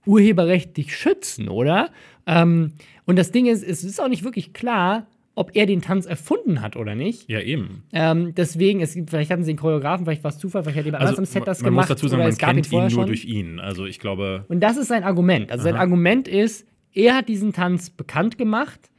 urheberrechtlich 0.06 0.95
schützen, 0.95 1.50
oder? 1.50 1.89
Ähm, 2.28 2.74
und 3.06 3.17
das 3.17 3.32
Ding 3.32 3.48
ist, 3.48 3.63
es 3.63 3.84
ist 3.84 4.00
auch 4.00 4.08
nicht 4.08 4.24
wirklich 4.24 4.54
klar, 4.54 5.08
ob 5.36 5.56
er 5.56 5.65
den 5.65 5.82
Tanz 5.82 6.06
erfunden 6.06 6.62
hat 6.62 6.76
oder 6.76 6.95
nicht. 6.95 7.30
Ja, 7.30 7.41
eben. 7.41 7.84
Ähm, 7.91 8.34
deswegen, 8.36 8.80
es, 8.82 8.93
vielleicht 8.93 9.32
hatten 9.32 9.43
sie 9.43 9.52
einen 9.52 9.60
Choreografen, 9.60 10.06
vielleicht 10.06 10.24
war 10.24 10.32
es 10.32 10.38
Zufall, 10.38 10.63
vielleicht 10.63 10.78
hat 10.78 10.86
jemand 10.86 11.02
also, 11.02 11.17
anders 11.17 11.30
im 11.30 11.34
Set 11.34 11.48
das 11.48 11.62
man 11.62 11.71
gemacht. 11.71 11.89
Man 11.89 11.93
muss 11.93 12.02
dazu 12.02 12.08
sagen, 12.08 12.24
man 12.24 12.38
kennt 12.38 12.71
ihn 12.71 12.80
nur 12.80 12.89
schon. 12.89 13.08
durch 13.08 13.26
ihn. 13.26 13.60
Also 13.60 13.86
ich 13.86 14.00
glaube. 14.00 14.45
Und 14.48 14.62
das 14.62 14.78
ist 14.78 14.88
sein 14.88 15.04
Argument. 15.04 15.52
Also 15.52 15.63
Aha. 15.63 15.71
sein 15.71 15.80
Argument 15.80 16.28
ist, 16.28 16.65
er 16.96 17.16
hat 17.16 17.30
diesen 17.30 17.54
Tanz 17.54 17.92
bekannt 17.92 18.38
gemacht. 18.38 18.90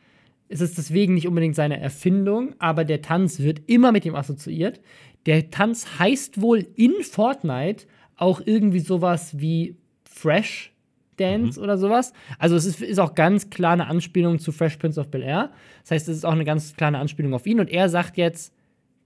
Es 0.48 0.60
ist 0.60 0.78
deswegen 0.78 1.14
nicht 1.14 1.26
unbedingt 1.26 1.56
seine 1.56 1.80
Erfindung, 1.80 2.54
aber 2.58 2.84
der 2.84 3.02
Tanz 3.02 3.40
wird 3.40 3.62
immer 3.66 3.90
mit 3.90 4.04
ihm 4.04 4.14
assoziiert. 4.14 4.80
Der 5.24 5.50
Tanz 5.50 5.98
heißt 5.98 6.40
wohl 6.40 6.66
in 6.76 6.92
Fortnite 7.02 7.86
auch 8.14 8.40
irgendwie 8.44 8.78
sowas 8.78 9.40
wie 9.40 9.76
Fresh 10.04 10.72
Dance 11.16 11.58
mhm. 11.58 11.64
oder 11.64 11.78
sowas. 11.78 12.12
Also 12.38 12.54
es 12.56 12.64
ist, 12.64 12.80
ist, 12.80 13.00
auch 13.00 13.14
ganz 13.14 13.50
klar 13.50 13.72
eine 13.72 13.88
Anspielung 13.88 14.38
zu 14.38 14.52
Fresh 14.52 14.76
Prince 14.76 15.00
of 15.00 15.10
Bel 15.10 15.22
Air. 15.22 15.50
Das 15.82 15.90
heißt, 15.90 16.08
es 16.08 16.18
ist 16.18 16.24
auch 16.24 16.32
eine 16.32 16.44
ganz 16.44 16.76
klare 16.76 16.98
Anspielung 16.98 17.34
auf 17.34 17.46
ihn. 17.46 17.58
Und 17.58 17.70
er 17.70 17.88
sagt 17.88 18.16
jetzt, 18.16 18.54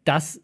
dass 0.04 0.40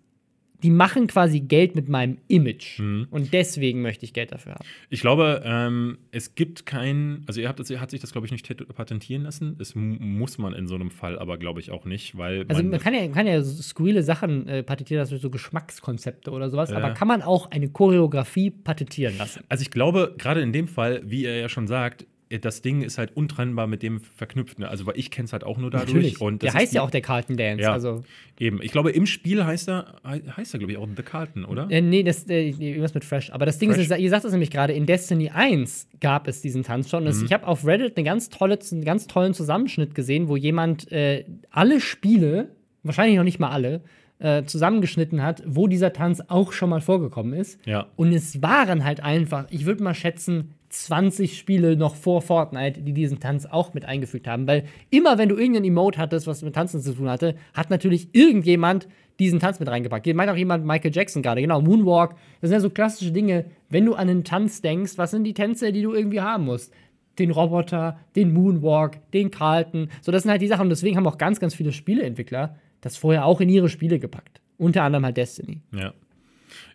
die 0.62 0.70
machen 0.70 1.06
quasi 1.06 1.40
Geld 1.40 1.74
mit 1.74 1.88
meinem 1.88 2.18
Image. 2.28 2.78
Mhm. 2.78 3.06
Und 3.10 3.32
deswegen 3.32 3.82
möchte 3.82 4.04
ich 4.04 4.12
Geld 4.12 4.32
dafür 4.32 4.54
haben. 4.54 4.64
Ich 4.90 5.00
glaube, 5.00 5.42
ähm, 5.44 5.98
es 6.12 6.34
gibt 6.34 6.66
kein, 6.66 7.22
also 7.26 7.40
er 7.40 7.48
hat, 7.48 7.70
er 7.70 7.80
hat 7.80 7.90
sich 7.90 8.00
das, 8.00 8.12
glaube 8.12 8.26
ich, 8.26 8.32
nicht 8.32 8.46
patentieren 8.74 9.22
lassen. 9.22 9.56
Das 9.58 9.74
muss 9.74 10.38
man 10.38 10.54
in 10.54 10.66
so 10.66 10.74
einem 10.74 10.90
Fall 10.90 11.18
aber, 11.18 11.38
glaube 11.38 11.60
ich, 11.60 11.70
auch 11.70 11.84
nicht, 11.84 12.16
weil. 12.16 12.44
Also 12.48 12.62
man, 12.62 12.80
kann 12.80 12.94
ja, 12.94 13.00
man 13.02 13.12
kann 13.12 13.26
ja 13.26 13.42
skurrile 13.42 14.02
Sachen 14.02 14.48
äh, 14.48 14.62
patentieren 14.62 15.02
lassen, 15.02 15.18
so 15.18 15.30
Geschmackskonzepte 15.30 16.30
oder 16.30 16.50
sowas, 16.50 16.70
äh. 16.70 16.74
aber 16.74 16.92
kann 16.92 17.08
man 17.08 17.22
auch 17.22 17.50
eine 17.50 17.68
Choreografie 17.68 18.50
patentieren 18.50 19.16
lassen? 19.18 19.44
Also 19.48 19.62
ich 19.62 19.70
glaube, 19.70 20.14
gerade 20.18 20.40
in 20.40 20.52
dem 20.52 20.68
Fall, 20.68 21.02
wie 21.04 21.24
er 21.24 21.36
ja 21.36 21.48
schon 21.48 21.66
sagt, 21.66 22.06
das 22.28 22.60
Ding 22.60 22.82
ist 22.82 22.98
halt 22.98 23.16
untrennbar 23.16 23.68
mit 23.68 23.82
dem 23.82 24.00
verknüpft. 24.00 24.58
Ne? 24.58 24.68
Also, 24.68 24.84
weil 24.86 24.98
ich 24.98 25.10
kenne 25.10 25.26
es 25.26 25.32
halt 25.32 25.44
auch 25.44 25.58
nur 25.58 25.70
dadurch. 25.70 25.94
Natürlich. 25.94 26.20
Und 26.20 26.42
der 26.42 26.54
heißt 26.54 26.74
ja 26.74 26.82
auch 26.82 26.90
der 26.90 27.00
Carlton 27.00 27.36
Dance. 27.36 27.62
Ja, 27.62 27.72
also. 27.72 28.02
Eben. 28.38 28.60
Ich 28.62 28.72
glaube, 28.72 28.90
im 28.90 29.06
Spiel 29.06 29.44
heißt 29.44 29.68
er, 29.68 29.94
heißt 30.04 30.54
er, 30.54 30.58
glaube 30.58 30.72
ich, 30.72 30.78
auch 30.78 30.88
The 30.94 31.02
Carlton, 31.02 31.44
oder? 31.44 31.70
Äh, 31.70 31.80
nee, 31.80 32.02
das, 32.02 32.28
äh, 32.28 32.48
irgendwas 32.48 32.94
mit 32.94 33.04
Fresh. 33.04 33.30
Aber 33.30 33.46
das 33.46 33.58
Ding 33.58 33.72
Fresh. 33.72 33.90
ist, 33.90 33.98
ihr 33.98 34.10
sagt 34.10 34.24
das 34.24 34.32
nämlich 34.32 34.50
gerade, 34.50 34.72
in 34.72 34.86
Destiny 34.86 35.30
1 35.30 35.88
gab 36.00 36.26
es 36.26 36.42
diesen 36.42 36.64
Tanz 36.64 36.90
schon. 36.90 37.04
Mhm. 37.04 37.24
Ich 37.24 37.32
habe 37.32 37.46
auf 37.46 37.64
Reddit 37.64 37.96
eine 37.96 38.04
ganz 38.04 38.28
tolle, 38.28 38.58
einen 38.72 38.84
ganz 38.84 39.06
tollen 39.06 39.32
Zusammenschnitt 39.32 39.94
gesehen, 39.94 40.28
wo 40.28 40.36
jemand 40.36 40.90
äh, 40.90 41.24
alle 41.50 41.80
Spiele, 41.80 42.50
wahrscheinlich 42.82 43.16
noch 43.16 43.24
nicht 43.24 43.38
mal 43.38 43.50
alle, 43.50 43.82
äh, 44.18 44.44
zusammengeschnitten 44.44 45.22
hat, 45.22 45.42
wo 45.46 45.68
dieser 45.68 45.92
Tanz 45.92 46.22
auch 46.28 46.52
schon 46.52 46.70
mal 46.70 46.80
vorgekommen 46.80 47.34
ist. 47.34 47.60
Ja. 47.66 47.86
Und 47.96 48.12
es 48.12 48.42
waren 48.42 48.84
halt 48.84 49.00
einfach, 49.00 49.46
ich 49.50 49.66
würde 49.66 49.82
mal 49.82 49.94
schätzen, 49.94 50.54
20 50.68 51.38
Spiele 51.38 51.76
noch 51.76 51.94
vor 51.94 52.22
Fortnite, 52.22 52.80
die 52.82 52.92
diesen 52.92 53.20
Tanz 53.20 53.46
auch 53.46 53.74
mit 53.74 53.84
eingefügt 53.84 54.26
haben. 54.26 54.46
Weil 54.46 54.64
immer, 54.90 55.18
wenn 55.18 55.28
du 55.28 55.36
irgendein 55.36 55.64
Emote 55.64 55.98
hattest, 55.98 56.26
was 56.26 56.42
mit 56.42 56.54
Tanzen 56.54 56.80
zu 56.80 56.94
tun 56.94 57.08
hatte, 57.08 57.36
hat 57.54 57.70
natürlich 57.70 58.08
irgendjemand 58.12 58.88
diesen 59.18 59.40
Tanz 59.40 59.60
mit 59.60 59.68
reingepackt. 59.68 60.06
Meint 60.14 60.30
auch 60.30 60.36
jemand 60.36 60.66
Michael 60.66 60.94
Jackson 60.94 61.22
gerade, 61.22 61.40
genau, 61.40 61.60
Moonwalk. 61.60 62.14
Das 62.40 62.50
sind 62.50 62.56
ja 62.56 62.60
so 62.60 62.70
klassische 62.70 63.12
Dinge. 63.12 63.46
Wenn 63.70 63.84
du 63.86 63.94
an 63.94 64.08
einen 64.08 64.24
Tanz 64.24 64.60
denkst, 64.60 64.92
was 64.96 65.10
sind 65.10 65.24
die 65.24 65.34
Tänze, 65.34 65.72
die 65.72 65.82
du 65.82 65.94
irgendwie 65.94 66.20
haben 66.20 66.44
musst? 66.44 66.72
Den 67.18 67.30
Roboter, 67.30 67.98
den 68.14 68.32
Moonwalk, 68.32 69.10
den 69.12 69.30
Carlton. 69.30 69.88
So, 70.02 70.12
das 70.12 70.22
sind 70.22 70.30
halt 70.30 70.42
die 70.42 70.48
Sachen. 70.48 70.64
Und 70.64 70.70
deswegen 70.70 70.96
haben 70.96 71.06
auch 71.06 71.18
ganz, 71.18 71.40
ganz 71.40 71.54
viele 71.54 71.72
Spieleentwickler 71.72 72.56
das 72.82 72.96
vorher 72.96 73.24
auch 73.24 73.40
in 73.40 73.48
ihre 73.48 73.68
Spiele 73.68 73.98
gepackt. 73.98 74.40
Unter 74.58 74.82
anderem 74.82 75.04
halt 75.04 75.16
Destiny. 75.16 75.60
Ja. 75.74 75.92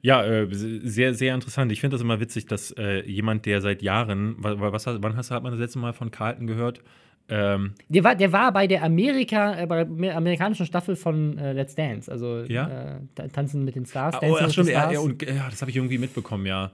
Ja, 0.02 0.24
äh, 0.24 0.48
sehr, 0.52 1.14
sehr 1.14 1.36
interessant. 1.36 1.72
Ich 1.72 1.82
finde 1.82 1.96
das 1.96 2.02
immer 2.02 2.20
witzig, 2.20 2.46
dass 2.46 2.72
äh, 2.72 3.06
jemand, 3.06 3.46
der 3.46 3.62
seit 3.62 3.82
Jahren, 3.82 4.36
was, 4.38 4.86
wann 4.86 5.16
hast, 5.16 5.32
hat 5.32 5.44
man 5.44 5.52
das 5.52 5.60
letzte 5.60 5.80
Mal 5.80 5.94
von 5.94 6.12
Carlton 6.12 6.48
gehört? 6.48 6.82
Ähm, 7.30 7.74
der, 7.88 8.04
war, 8.04 8.16
der 8.16 8.34
war 8.34 8.52
bei 8.52 8.68
der 8.68 8.84
Amerika, 8.84 9.62
äh, 9.62 9.66
bei 9.66 9.86
der 9.86 10.18
amerikanischen 10.18 10.66
Staffel 10.66 10.96
von 10.96 11.38
äh, 11.38 11.54
Let's 11.54 11.76
Dance, 11.76 12.12
also 12.12 12.44
ja? 12.44 13.00
Tanzen 13.32 13.64
mit 13.64 13.76
den 13.76 13.86
Stars. 13.86 14.16
Ah, 14.16 14.20
oh, 14.24 14.38
ach, 14.40 14.52
stimmt, 14.52 14.70
ja, 14.70 15.00
und, 15.00 15.22
ja, 15.22 15.48
das 15.50 15.62
habe 15.62 15.72
ich 15.72 15.78
irgendwie 15.78 15.98
mitbekommen, 15.98 16.46
ja. 16.46 16.72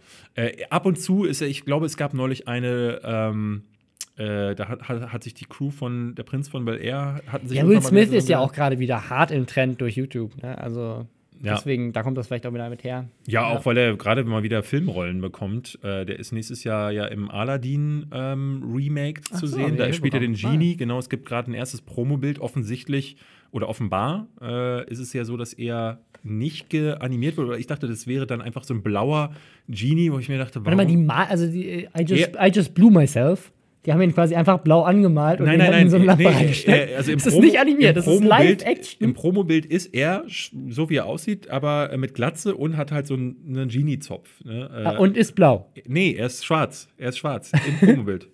Ab 0.70 0.86
und 0.86 1.00
zu 1.00 1.26
ist 1.26 1.42
ich 1.42 1.66
glaube, 1.66 1.86
es 1.86 1.98
gab 1.98 2.14
neulich 2.14 2.48
eine. 2.48 3.02
Ähm, 3.04 3.64
äh, 4.18 4.56
da 4.56 4.68
hat, 4.68 4.90
hat, 4.90 5.14
hat, 5.14 5.24
sich 5.24 5.36
die 5.36 5.46
Crew 5.46 5.70
von 5.70 6.16
der 6.16 6.24
Prinz 6.24 6.50
von 6.50 6.66
Bel 6.66 6.84
Air 6.84 7.22
hatten 7.28 7.48
sich 7.48 7.58
Ja, 7.58 7.68
Will 7.68 7.82
Smith 7.84 8.10
ist 8.12 8.28
ja 8.30 8.40
auch 8.40 8.52
gerade 8.52 8.80
wieder 8.80 9.12
hart 9.12 9.30
im 9.30 9.46
Trend 9.46 9.80
durch 9.80 9.96
YouTube. 9.96 10.42
Ne? 10.42 10.58
Also 10.58 11.06
ja. 11.42 11.56
Deswegen, 11.56 11.94
da 11.94 12.04
kommt 12.04 12.18
das 12.18 12.28
vielleicht 12.28 12.46
auch 12.46 12.54
wieder 12.54 12.70
mit 12.70 12.84
her. 12.84 13.10
Ja, 13.28 13.42
ja. 13.42 13.48
auch 13.48 13.66
weil 13.66 13.78
er 13.78 13.96
gerade 13.96 14.24
mal 14.24 14.44
wieder 14.44 14.64
Filmrollen 14.64 15.22
bekommt. 15.22 15.80
Äh, 15.84 16.06
der 16.06 16.20
ist 16.20 16.32
nächstes 16.32 16.64
Jahr 16.64 16.92
ja 16.92 17.06
im 17.06 17.30
Aladdin 17.30 18.08
ähm, 18.12 18.64
zu 19.22 19.48
so, 19.48 19.58
sehen. 19.58 19.78
Da 19.78 19.92
spielt 19.94 20.14
er 20.14 20.20
den 20.20 20.34
Genie. 20.34 20.74
Ah. 20.74 20.78
Genau, 20.80 21.00
es 21.00 21.10
gibt 21.10 21.26
gerade 21.26 21.52
ein 21.52 21.54
erstes 21.54 21.82
Promobild. 21.82 22.40
Offensichtlich 22.40 23.18
oder 23.52 23.70
offenbar 23.70 24.28
äh, 24.42 24.90
ist 24.90 25.00
es 25.00 25.14
ja 25.14 25.26
so, 25.26 25.38
dass 25.38 25.54
er 25.54 26.02
nicht 26.24 26.70
geanimiert 26.70 27.38
wurde. 27.38 27.58
Ich 27.58 27.68
dachte, 27.68 27.88
das 27.88 28.08
wäre 28.08 28.28
dann 28.28 28.42
einfach 28.42 28.64
so 28.64 28.74
ein 28.74 28.84
blauer 28.84 29.32
Genie, 29.68 30.12
wo 30.12 30.20
ich 30.20 30.30
mir 30.30 30.38
dachte, 30.38 30.66
warum? 30.66 30.78
Warte 30.78 30.78
mal, 30.78 30.86
die 30.86 30.98
Ma 30.98 31.24
also 31.24 31.48
die, 31.48 31.88
I, 31.98 32.04
just, 32.04 32.30
I 32.36 32.52
just 32.54 32.74
blew 32.74 32.90
myself. 32.90 33.52
Die 33.86 33.94
haben 33.94 34.02
ihn 34.02 34.14
quasi 34.14 34.36
einfach 34.36 34.60
blau 34.60 34.82
angemalt 34.82 35.40
und 35.40 35.46
nein, 35.46 35.60
nein, 35.60 35.72
nein, 35.72 35.84
in 35.84 35.90
so 35.90 35.96
eine 35.96 36.06
Lampe 36.06 36.24
nee, 36.24 36.30
reingestellt. 36.30 36.98
Also 36.98 37.14
das 37.14 37.26
ist 37.26 37.40
nicht 37.40 37.60
animiert, 37.60 37.96
das 37.96 38.06
ist 38.06 38.24
Live-Action. 38.24 39.02
Im 39.02 39.14
Promobild 39.14 39.66
ist 39.66 39.94
er, 39.94 40.26
so 40.28 40.90
wie 40.90 40.98
er 40.98 41.06
aussieht, 41.06 41.50
aber 41.50 41.96
mit 41.98 42.14
Glatze 42.14 42.56
und 42.56 42.76
hat 42.76 42.92
halt 42.92 43.08
so 43.08 43.14
einen 43.14 43.70
Genie-Zopf. 43.70 44.44
Ne? 44.44 44.70
Ah, 44.70 44.98
und 44.98 45.16
ist 45.16 45.36
blau. 45.36 45.72
Nee, 45.86 46.16
er 46.18 46.26
ist 46.26 46.44
schwarz. 46.44 46.90
Er 46.98 47.10
ist 47.10 47.18
schwarz 47.20 47.52
im 47.54 47.88
Promobild. 47.88 48.28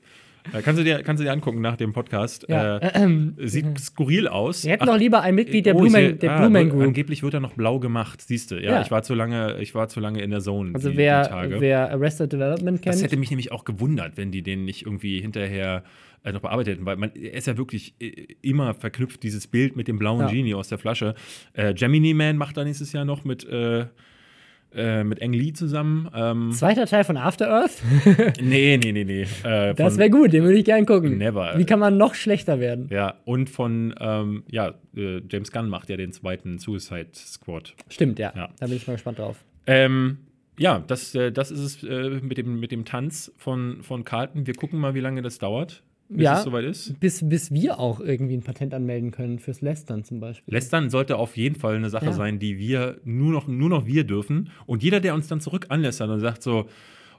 Äh, 0.52 0.62
kannst, 0.62 0.80
du 0.80 0.84
dir, 0.84 1.02
kannst 1.04 1.22
du 1.22 1.24
dir 1.24 1.32
angucken 1.32 1.62
nach 1.62 1.78
dem 1.78 1.94
Podcast. 1.94 2.46
Ja, 2.50 2.78
äh, 2.78 3.04
ähm, 3.04 3.36
sieht 3.38 3.80
skurril 3.80 4.28
aus. 4.28 4.64
Wir 4.64 4.72
hätten 4.72 4.86
doch 4.86 4.98
lieber 4.98 5.22
ein 5.22 5.36
Mitglied 5.36 5.66
der, 5.66 5.76
oh, 5.76 5.80
Blumen, 5.80 6.20
der 6.20 6.32
ah, 6.32 6.40
Blumen 6.40 6.70
Group. 6.70 6.84
Angeblich 6.84 7.24
wird 7.24 7.34
er 7.34 7.40
noch 7.40 7.54
blau 7.54 7.80
gemacht, 7.80 8.22
siehst 8.22 8.52
du. 8.52 8.56
Ja, 8.56 8.72
ja, 8.72 8.82
Ich, 8.82 8.92
war 8.92 9.04
zu 9.04 9.14
lange, 9.14 9.58
ich 9.60 9.74
war 9.76 9.88
zu 9.88 10.00
lange 10.00 10.22
in 10.22 10.32
der 10.32 10.42
Zone. 10.42 10.72
Also 10.74 10.90
die, 10.90 10.98
wer, 10.98 11.48
die 11.48 11.62
wer 11.62 11.92
Arrested 11.92 12.34
Development 12.34 12.82
kennt. 12.82 12.96
Das 12.96 13.04
hätte 13.04 13.18
mich 13.18 13.30
nämlich 13.30 13.52
auch 13.52 13.66
gewundert, 13.66 14.18
wenn 14.18 14.32
die 14.32 14.42
den 14.42 14.66
nicht 14.66 14.86
irgendwie 14.86 15.22
hinterher 15.22 15.84
äh, 16.24 16.32
noch 16.32 16.42
bearbeitet 16.42 16.76
hätten, 16.76 16.86
weil 16.86 16.98
man 16.98 17.12
ist 17.12 17.48
ja 17.48 17.58
wirklich 17.58 17.96
äh, 18.00 18.28
immer 18.42 18.74
verknüpft, 18.74 19.24
dieses 19.24 19.48
Bild 19.48 19.76
mit 19.76 19.88
dem 19.88 20.00
blauen 20.00 20.22
ja. 20.22 20.28
Genie 20.28 20.56
aus 20.56 20.68
der 20.68 20.78
Flasche. 20.78 21.16
Äh, 21.54 21.74
Gemini 21.74 22.14
Man 22.14 22.38
macht 22.38 22.58
da 22.58 22.64
nächstes 22.64 22.94
Jahr 22.94 23.06
noch 23.06 23.24
mit 23.24 23.46
äh, 23.46 23.86
äh, 24.76 25.04
mit 25.04 25.20
Eng 25.20 25.34
Lee 25.34 25.54
zusammen. 25.54 26.10
Ähm, 26.14 26.52
Zweiter 26.52 26.86
Teil 26.86 27.04
von 27.04 27.18
After 27.18 27.50
Earth? 27.50 27.82
nee, 28.42 28.78
nee, 28.78 28.92
nee, 28.92 29.04
nee. 29.04 29.28
Äh, 29.44 29.74
das 29.74 29.98
wäre 29.98 30.10
gut, 30.10 30.34
den 30.34 30.44
würde 30.44 30.58
ich 30.58 30.66
gerne 30.66 30.86
gucken. 30.86 31.18
Never. 31.18 31.54
Wie 31.58 31.66
kann 31.66 31.80
man 31.80 31.98
noch 31.98 32.16
schlechter 32.16 32.60
werden? 32.60 32.88
Ja, 32.90 33.16
und 33.26 33.50
von, 33.50 33.94
ähm, 34.00 34.44
ja, 34.50 34.74
äh, 34.96 35.22
James 35.30 35.52
Gunn 35.52 35.70
macht 35.70 35.90
ja 35.90 35.98
den 35.98 36.12
zweiten 36.12 36.60
Suicide 36.60 37.10
Squad. 37.14 37.76
Stimmt, 37.90 38.20
ja. 38.20 38.34
ja. 38.36 38.50
Da 38.60 38.68
bin 38.68 38.78
ich 38.78 38.88
mal 38.88 38.94
gespannt 38.94 39.20
drauf. 39.20 39.44
Ähm, 39.66 40.18
ja, 40.58 40.84
das, 40.86 41.16
äh, 41.16 41.32
das 41.32 41.52
ist 41.52 41.60
es 41.60 41.84
äh, 41.84 42.20
mit, 42.22 42.38
dem, 42.38 42.60
mit 42.60 42.72
dem 42.72 42.86
Tanz 42.86 43.32
von, 43.38 43.82
von 43.82 44.04
Carlton. 44.04 44.46
Wir 44.48 44.54
gucken 44.54 44.80
mal, 44.80 44.94
wie 44.94 45.00
lange 45.00 45.22
das 45.22 45.40
dauert 45.40 45.84
bis 46.14 46.24
ja, 46.24 46.38
es 46.38 46.44
soweit 46.44 46.66
ist. 46.66 47.00
Bis, 47.00 47.28
bis 47.28 47.52
wir 47.52 47.80
auch 47.80 48.00
irgendwie 48.00 48.36
ein 48.36 48.44
Patent 48.44 48.74
anmelden 48.74 49.12
können 49.12 49.40
fürs 49.40 49.62
Lästern 49.62 50.04
zum 50.04 50.20
Beispiel. 50.20 50.54
Lästern 50.54 50.90
sollte 50.90 51.18
auf 51.18 51.38
jeden 51.38 51.56
Fall 51.56 51.76
eine 51.76 51.90
Sache 51.90 52.08
ja. 52.08 52.14
sein, 52.14 52.40
die 52.40 52.58
wir 52.58 52.98
nur 53.04 53.32
noch, 53.32 53.48
nur 53.48 53.70
noch 53.70 53.86
wir 53.86 54.04
dürfen. 54.04 54.50
Und 54.66 54.84
jeder, 54.84 55.00
der 55.00 55.14
uns 55.14 55.28
dann 55.28 55.42
zurück 55.42 55.68
anlästert 55.70 56.10
und 56.10 56.20
sagt 56.20 56.44
so, 56.44 56.68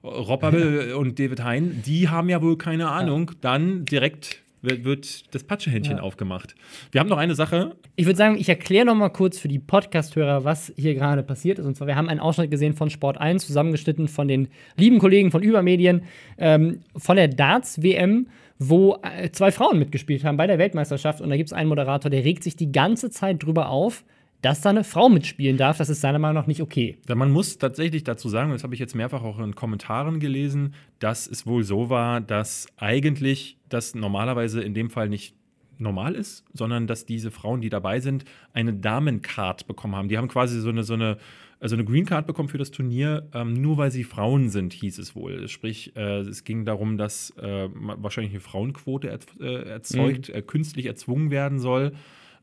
Rob 0.02 0.42
ja. 0.42 0.96
und 0.96 1.18
David 1.18 1.42
Hein, 1.42 1.82
die 1.86 2.08
haben 2.08 2.28
ja 2.28 2.42
wohl 2.42 2.58
keine 2.58 2.90
Ahnung, 2.90 3.30
dann 3.40 3.86
direkt 3.86 4.44
wird, 4.64 4.84
wird 4.84 5.34
das 5.34 5.44
Patschehändchen 5.44 5.98
ja. 5.98 6.02
aufgemacht. 6.02 6.54
Wir 6.90 7.00
haben 7.00 7.08
noch 7.08 7.18
eine 7.18 7.34
Sache. 7.34 7.76
Ich 7.96 8.06
würde 8.06 8.16
sagen, 8.16 8.36
ich 8.38 8.48
erkläre 8.48 8.86
noch 8.86 8.94
mal 8.94 9.10
kurz 9.10 9.38
für 9.38 9.48
die 9.48 9.58
Podcast-Hörer, 9.58 10.44
was 10.44 10.72
hier 10.76 10.94
gerade 10.94 11.22
passiert 11.22 11.58
ist. 11.58 11.66
Und 11.66 11.76
zwar, 11.76 11.86
wir 11.86 11.96
haben 11.96 12.08
einen 12.08 12.20
Ausschnitt 12.20 12.50
gesehen 12.50 12.74
von 12.74 12.90
Sport 12.90 13.18
1, 13.18 13.46
zusammengeschnitten 13.46 14.08
von 14.08 14.26
den 14.26 14.48
lieben 14.76 14.98
Kollegen 14.98 15.30
von 15.30 15.42
Übermedien, 15.42 16.02
ähm, 16.38 16.80
von 16.96 17.16
der 17.16 17.28
Darts-WM 17.28 18.28
wo 18.68 18.98
äh, 19.02 19.30
zwei 19.30 19.50
Frauen 19.52 19.78
mitgespielt 19.78 20.24
haben 20.24 20.36
bei 20.36 20.46
der 20.46 20.58
Weltmeisterschaft. 20.58 21.20
Und 21.20 21.30
da 21.30 21.36
gibt 21.36 21.48
es 21.48 21.52
einen 21.52 21.68
Moderator, 21.68 22.10
der 22.10 22.24
regt 22.24 22.44
sich 22.44 22.56
die 22.56 22.72
ganze 22.72 23.10
Zeit 23.10 23.42
drüber 23.42 23.68
auf, 23.68 24.04
dass 24.42 24.60
da 24.60 24.70
eine 24.70 24.84
Frau 24.84 25.08
mitspielen 25.08 25.56
darf. 25.56 25.78
Das 25.78 25.88
ist 25.88 26.02
seiner 26.02 26.18
Meinung 26.18 26.34
nach 26.34 26.46
nicht 26.46 26.60
okay. 26.60 26.98
Man 27.08 27.30
muss 27.30 27.56
tatsächlich 27.56 28.04
dazu 28.04 28.28
sagen, 28.28 28.50
das 28.50 28.62
habe 28.62 28.74
ich 28.74 28.80
jetzt 28.80 28.94
mehrfach 28.94 29.22
auch 29.22 29.38
in 29.38 29.54
Kommentaren 29.54 30.20
gelesen, 30.20 30.74
dass 30.98 31.26
es 31.26 31.46
wohl 31.46 31.64
so 31.64 31.88
war, 31.88 32.20
dass 32.20 32.66
eigentlich 32.76 33.56
das 33.70 33.94
normalerweise 33.94 34.62
in 34.62 34.74
dem 34.74 34.90
Fall 34.90 35.08
nicht 35.08 35.34
normal 35.78 36.14
ist, 36.14 36.44
sondern 36.52 36.86
dass 36.86 37.06
diese 37.06 37.30
Frauen, 37.30 37.60
die 37.60 37.70
dabei 37.70 38.00
sind, 38.00 38.24
eine 38.52 38.74
Damencard 38.74 39.66
bekommen 39.66 39.96
haben. 39.96 40.08
Die 40.08 40.18
haben 40.18 40.28
quasi 40.28 40.60
so 40.60 40.68
eine, 40.68 40.84
so 40.84 40.94
eine 40.94 41.16
also 41.64 41.76
eine 41.76 41.86
Green 41.86 42.04
Card 42.04 42.26
bekommen 42.26 42.50
für 42.50 42.58
das 42.58 42.70
Turnier, 42.70 43.26
ähm, 43.32 43.54
nur 43.54 43.78
weil 43.78 43.90
sie 43.90 44.04
Frauen 44.04 44.50
sind, 44.50 44.74
hieß 44.74 44.98
es 44.98 45.16
wohl. 45.16 45.48
Sprich, 45.48 45.96
äh, 45.96 46.18
es 46.18 46.44
ging 46.44 46.66
darum, 46.66 46.98
dass 46.98 47.30
äh, 47.38 47.70
wahrscheinlich 47.72 48.34
eine 48.34 48.40
Frauenquote 48.40 49.08
er, 49.08 49.18
äh, 49.40 49.70
erzeugt, 49.70 50.28
mhm. 50.28 50.34
Äh, 50.34 50.42
künstlich 50.42 50.84
erzwungen 50.84 51.30
werden 51.30 51.60
soll. 51.60 51.92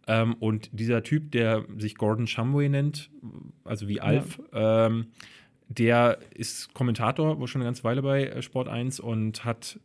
Ähm, 0.07 0.33
und 0.39 0.71
dieser 0.73 1.03
Typ, 1.03 1.31
der 1.33 1.65
sich 1.77 1.97
Gordon 1.97 2.25
Shumway 2.25 2.67
nennt, 2.67 3.11
also 3.63 3.87
wie 3.87 4.01
Alf, 4.01 4.41
ja. 4.53 4.87
ähm, 4.87 5.05
der 5.67 6.17
ist 6.33 6.73
Kommentator, 6.73 7.39
wohl 7.39 7.45
schon 7.45 7.61
eine 7.61 7.67
ganze 7.67 7.83
Weile 7.83 8.01
bei 8.01 8.25
äh, 8.25 8.41
Sport 8.41 8.69
1 8.69 8.99
und 8.99 9.45
hat 9.45 9.79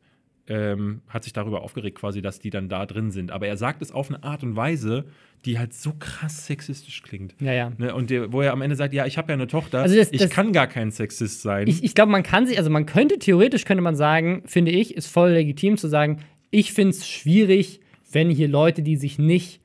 ähm, 0.49 1.01
hat 1.09 1.25
sich 1.25 1.33
darüber 1.33 1.63
aufgeregt, 1.63 1.99
quasi, 1.99 2.23
dass 2.23 2.39
die 2.39 2.51
dann 2.51 2.69
da 2.69 2.87
drin 2.87 3.11
sind. 3.11 3.31
Aber 3.31 3.47
er 3.47 3.57
sagt 3.57 3.83
es 3.83 3.91
auf 3.91 4.09
eine 4.09 4.23
Art 4.23 4.43
und 4.43 4.57
Weise, 4.57 5.05
die 5.45 5.59
halt 5.59 5.75
so 5.75 5.93
krass 5.99 6.47
sexistisch 6.47 7.03
klingt. 7.03 7.35
Ja, 7.41 7.53
ja. 7.53 7.73
Ne? 7.79 7.95
Und 7.95 8.11
der, 8.11 8.33
wo 8.33 8.43
er 8.43 8.53
am 8.53 8.63
Ende 8.63 8.77
sagt, 8.77 8.95
ja, 8.95 9.07
ich 9.07 9.19
habe 9.19 9.29
ja 9.33 9.35
eine 9.35 9.47
Tochter, 9.47 9.83
also 9.83 9.97
das, 9.97 10.13
ich 10.13 10.21
das, 10.21 10.31
kann 10.31 10.53
gar 10.53 10.67
kein 10.67 10.91
Sexist 10.91 11.43
sein. 11.43 11.67
Ich, 11.67 11.83
ich 11.83 11.95
glaube, 11.95 12.13
man 12.13 12.23
kann 12.23 12.47
sich, 12.47 12.59
also 12.59 12.71
man 12.71 12.87
könnte, 12.87 13.19
theoretisch 13.19 13.65
könnte 13.65 13.83
man 13.83 13.97
sagen, 13.97 14.43
finde 14.47 14.71
ich, 14.71 14.97
ist 14.97 15.09
voll 15.09 15.31
legitim 15.31 15.77
zu 15.77 15.89
sagen, 15.89 16.19
ich 16.51 16.73
finde 16.73 16.91
es 16.91 17.09
schwierig, 17.09 17.81
wenn 18.11 18.31
hier 18.31 18.49
Leute, 18.49 18.83
die 18.83 18.97
sich 18.97 19.19
nicht 19.19 19.61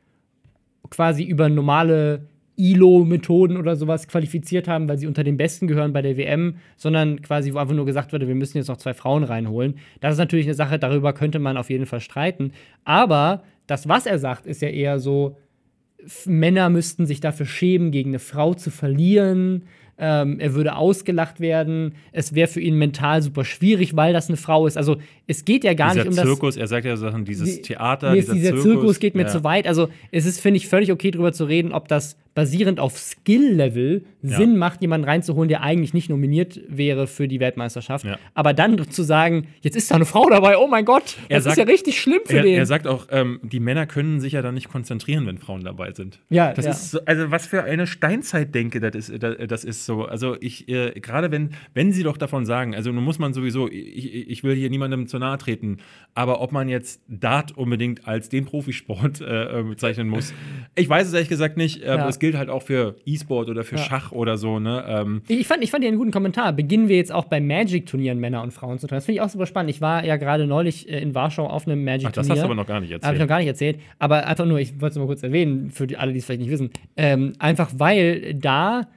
quasi 0.90 1.24
über 1.24 1.48
normale 1.48 2.28
ILO-Methoden 2.58 3.58
oder 3.58 3.76
sowas 3.76 4.08
qualifiziert 4.08 4.68
haben, 4.68 4.88
weil 4.88 4.98
sie 4.98 5.08
unter 5.08 5.24
den 5.24 5.38
Besten 5.38 5.68
gehören 5.68 5.94
bei 5.94 6.02
der 6.02 6.18
WM, 6.18 6.56
sondern 6.78 7.22
quasi, 7.22 7.54
wo 7.54 7.58
einfach 7.58 7.76
nur 7.76 7.86
gesagt 7.86 8.14
wurde, 8.14 8.28
wir 8.28 8.36
müssen 8.36 8.58
jetzt 8.58 8.68
noch 8.68 8.78
zwei 8.78 8.94
Frauen 8.94 9.24
reinholen. 9.24 9.76
Das 10.00 10.14
ist 10.14 10.20
natürlich 10.20 10.46
eine 10.46 10.56
Sache, 10.56 10.78
darüber 10.78 11.14
könnte 11.14 11.40
man 11.40 11.58
auf 11.58 11.70
jeden 11.70 11.86
Fall 11.86 12.02
streiten. 12.02 12.52
Aber 12.84 13.44
das, 13.68 13.88
was 13.88 14.06
er 14.06 14.20
sagt, 14.20 14.46
ist 14.46 14.62
ja 14.62 14.70
eher 14.70 15.00
so, 15.00 15.38
Männer 16.26 16.70
müssten 16.70 17.06
sich 17.06 17.20
dafür 17.20 17.46
schämen, 17.46 17.92
gegen 17.92 18.12
eine 18.12 18.20
Frau 18.20 18.54
zu 18.54 18.72
verlieren 18.72 19.64
ähm, 20.02 20.40
er 20.40 20.56
würde 20.56 20.76
ausgelacht 20.76 21.40
werden, 21.40 21.94
es 22.12 22.34
wäre 22.34 22.48
für 22.48 22.60
ihn 22.60 22.76
mental 22.76 23.22
super 23.22 23.46
schwierig, 23.46 23.96
weil 23.96 24.14
das 24.14 24.30
eine 24.30 24.38
Frau 24.38 24.66
ist. 24.66 24.76
Also 24.76 24.98
es 25.28 25.46
geht 25.46 25.64
ja 25.64 25.76
gar 25.76 25.92
dieser 25.92 26.06
nicht 26.06 26.08
um 26.08 26.14
Zirkus, 26.16 26.26
das. 26.26 26.40
Zirkus, 26.40 26.58
er 26.58 26.68
sagt 26.68 26.86
ja 26.88 26.98
Sachen, 26.98 27.24
dieses 27.24 27.62
Theater, 27.62 28.14
dieser, 28.16 28.34
dieser 28.34 28.50
Zirkus, 28.50 28.64
Zirkus, 28.64 29.00
geht 29.00 29.14
mir 29.14 29.24
ja. 29.24 29.28
zu 29.28 29.44
weit. 29.44 29.68
Also 29.68 29.90
es 30.12 30.26
ist, 30.26 30.42
finde 30.42 30.58
ich, 30.58 30.68
völlig 30.68 30.92
okay, 30.92 31.12
darüber 31.12 31.32
zu 31.34 31.46
reden, 31.46 31.72
ob 31.72 31.88
das 31.88 32.18
basierend 32.34 32.80
auf 32.80 32.98
Skill-Level 32.98 34.06
ja. 34.22 34.38
Sinn 34.38 34.58
macht, 34.58 34.82
jemanden 34.82 35.08
reinzuholen, 35.08 35.50
der 35.50 35.64
eigentlich 35.64 35.94
nicht 35.94 36.10
nominiert 36.10 36.62
wäre 36.68 37.08
für 37.08 37.28
die 37.28 37.40
Weltmeisterschaft. 37.40 38.06
Ja. 38.06 38.18
Aber 38.34 38.54
dann 38.54 38.90
zu 38.90 39.04
sagen, 39.04 39.48
jetzt 39.62 39.76
ist 39.76 39.92
da 39.92 39.96
eine 39.96 40.06
Frau 40.06 40.30
dabei, 40.30 40.58
oh 40.58 40.68
mein 40.68 40.86
Gott, 40.86 41.04
das 41.04 41.18
er 41.30 41.42
sagt, 41.42 41.58
ist 41.58 41.66
ja 41.66 41.72
richtig 41.72 42.00
schlimm 42.00 42.22
für 42.26 42.38
er, 42.38 42.44
den. 42.44 42.56
Er 42.56 42.66
sagt 42.66 42.88
auch, 42.88 43.08
ähm, 43.12 43.40
die 43.44 43.60
Männer 43.60 43.86
können 43.86 44.22
sich 44.22 44.34
ja 44.34 44.42
dann 44.42 44.54
nicht 44.54 44.70
konzentrieren, 44.70 45.26
wenn 45.26 45.40
Frauen 45.40 45.64
dabei 45.64 45.92
sind. 45.92 46.20
Ja, 46.30 46.54
das 46.54 46.66
ja. 46.66 46.72
ist 46.72 46.92
so, 46.92 47.00
also 47.06 47.32
was 47.32 47.48
für 47.48 47.64
eine 47.64 47.86
Steinzeitdenke 47.88 48.80
das 48.80 49.10
ist, 49.10 49.24
das 49.24 49.64
ist 49.66 49.86
so. 49.86 50.06
Also 50.06 50.38
ich, 50.40 50.70
äh, 50.70 51.00
gerade 51.00 51.32
wenn, 51.32 51.52
wenn 51.74 51.92
sie 51.92 52.04
doch 52.04 52.18
davon 52.18 52.46
sagen, 52.46 52.76
also 52.76 52.92
nun 52.92 53.04
muss 53.04 53.20
man 53.20 53.34
sowieso, 53.34 53.68
ich, 53.70 54.30
ich 54.30 54.44
will 54.44 54.56
hier 54.56 54.70
niemandem 54.70 55.08
zu 55.08 55.20
nahe 55.20 55.38
treten, 55.38 55.78
aber 56.14 56.42
ob 56.42 56.52
man 56.52 56.70
jetzt 56.70 57.02
Dart 57.08 57.58
unbedingt 57.58 58.08
als 58.08 58.30
den 58.30 58.46
Profisport 58.46 59.22
äh 59.22 59.64
bezeichnen 59.64 60.08
muss, 60.08 60.34
ich 60.76 60.88
weiß 60.88 61.08
es 61.08 61.14
ehrlich 61.14 61.30
gesagt 61.30 61.58
nicht. 61.58 61.82
Äh, 61.82 61.88
ja. 61.88 62.06
Gilt 62.22 62.38
halt 62.38 62.50
auch 62.50 62.62
für 62.62 62.96
E-Sport 63.06 63.50
oder 63.50 63.64
für 63.64 63.78
ja. 63.78 63.82
Schach 63.82 64.12
oder 64.12 64.38
so. 64.38 64.60
Ne? 64.60 64.86
Ähm. 64.88 65.24
Ich, 65.28 65.48
fand, 65.48 65.64
ich 65.64 65.72
fand 65.72 65.84
dir 65.84 65.88
einen 65.88 65.98
guten 65.98 66.12
Kommentar. 66.12 66.54
Beginnen 66.54 66.88
wir 66.88 66.96
jetzt 66.96 67.12
auch 67.12 67.26
bei 67.26 67.42
Magic-Turnieren 67.42 68.20
Männer 68.20 68.44
und 68.44 68.52
Frauen 68.52 68.78
zu 68.78 68.86
trainieren. 68.86 69.00
Das 69.00 69.06
finde 69.06 69.16
ich 69.16 69.22
auch 69.22 69.30
super 69.30 69.48
spannend. 69.48 69.72
Ich 69.72 69.82
war 69.82 70.06
ja 70.06 70.18
gerade 70.18 70.46
neulich 70.46 70.88
äh, 70.88 71.02
in 71.02 71.16
Warschau 71.16 71.48
auf 71.48 71.68
einem 71.68 71.84
Magic-Turnier. 71.84 72.12
Das 72.12 72.30
hast 72.30 72.40
du 72.40 72.46
aber 72.46 72.56
noch 72.56 72.68
gar 72.68 72.80
nicht 72.80 72.92
erzählt. 72.92 73.06
Habe 73.06 73.16
ich 73.16 73.22
noch 73.22 73.28
gar 73.28 73.40
nicht 73.40 73.48
erzählt. 73.48 73.80
Aber 73.98 74.28
einfach 74.28 74.46
nur, 74.46 74.60
ich 74.60 74.80
wollte 74.80 74.94
es 74.94 75.00
mal 75.00 75.08
kurz 75.08 75.24
erwähnen, 75.24 75.72
für 75.72 75.88
die, 75.88 75.98
alle, 75.98 76.14
die 76.14 76.20
es 76.20 76.26
vielleicht 76.26 76.42
nicht 76.42 76.52
wissen. 76.52 76.70
Ähm, 76.96 77.34
einfach 77.40 77.72
weil 77.76 78.36
da 78.36 78.88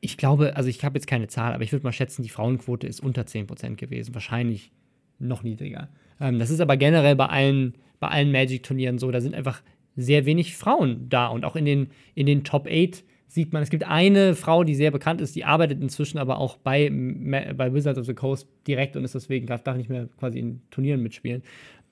ich 0.00 0.16
glaube, 0.16 0.56
also 0.56 0.68
ich 0.68 0.84
habe 0.84 0.96
jetzt 0.96 1.06
keine 1.06 1.28
Zahl, 1.28 1.52
aber 1.52 1.62
ich 1.62 1.72
würde 1.72 1.84
mal 1.84 1.92
schätzen, 1.92 2.22
die 2.22 2.28
Frauenquote 2.28 2.86
ist 2.86 3.00
unter 3.00 3.22
10% 3.22 3.76
gewesen. 3.76 4.14
Wahrscheinlich 4.14 4.70
noch 5.18 5.42
niedriger. 5.42 5.88
Ähm, 6.20 6.38
das 6.38 6.50
ist 6.50 6.60
aber 6.60 6.76
generell 6.76 7.16
bei 7.16 7.26
allen, 7.26 7.74
bei 8.00 8.08
allen 8.08 8.32
Magic-Turnieren 8.32 8.98
so. 8.98 9.10
Da 9.10 9.20
sind 9.20 9.34
einfach 9.34 9.62
sehr 9.96 10.26
wenig 10.26 10.56
Frauen 10.56 11.08
da. 11.08 11.28
Und 11.28 11.44
auch 11.44 11.56
in 11.56 11.64
den, 11.64 11.88
in 12.14 12.26
den 12.26 12.44
Top 12.44 12.68
8 12.70 13.04
sieht 13.26 13.52
man, 13.52 13.62
es 13.62 13.70
gibt 13.70 13.84
eine 13.84 14.34
Frau, 14.34 14.64
die 14.64 14.74
sehr 14.74 14.90
bekannt 14.90 15.20
ist, 15.20 15.34
die 15.34 15.44
arbeitet 15.44 15.80
inzwischen 15.82 16.18
aber 16.18 16.38
auch 16.38 16.56
bei, 16.56 16.90
bei 16.90 17.74
Wizards 17.74 17.98
of 17.98 18.06
the 18.06 18.14
Coast 18.14 18.48
direkt 18.66 18.96
und 18.96 19.04
ist 19.04 19.14
deswegen, 19.14 19.46
darf, 19.46 19.62
nicht 19.76 19.90
mehr 19.90 20.08
quasi 20.18 20.38
in 20.38 20.62
Turnieren 20.70 21.02
mitspielen, 21.02 21.42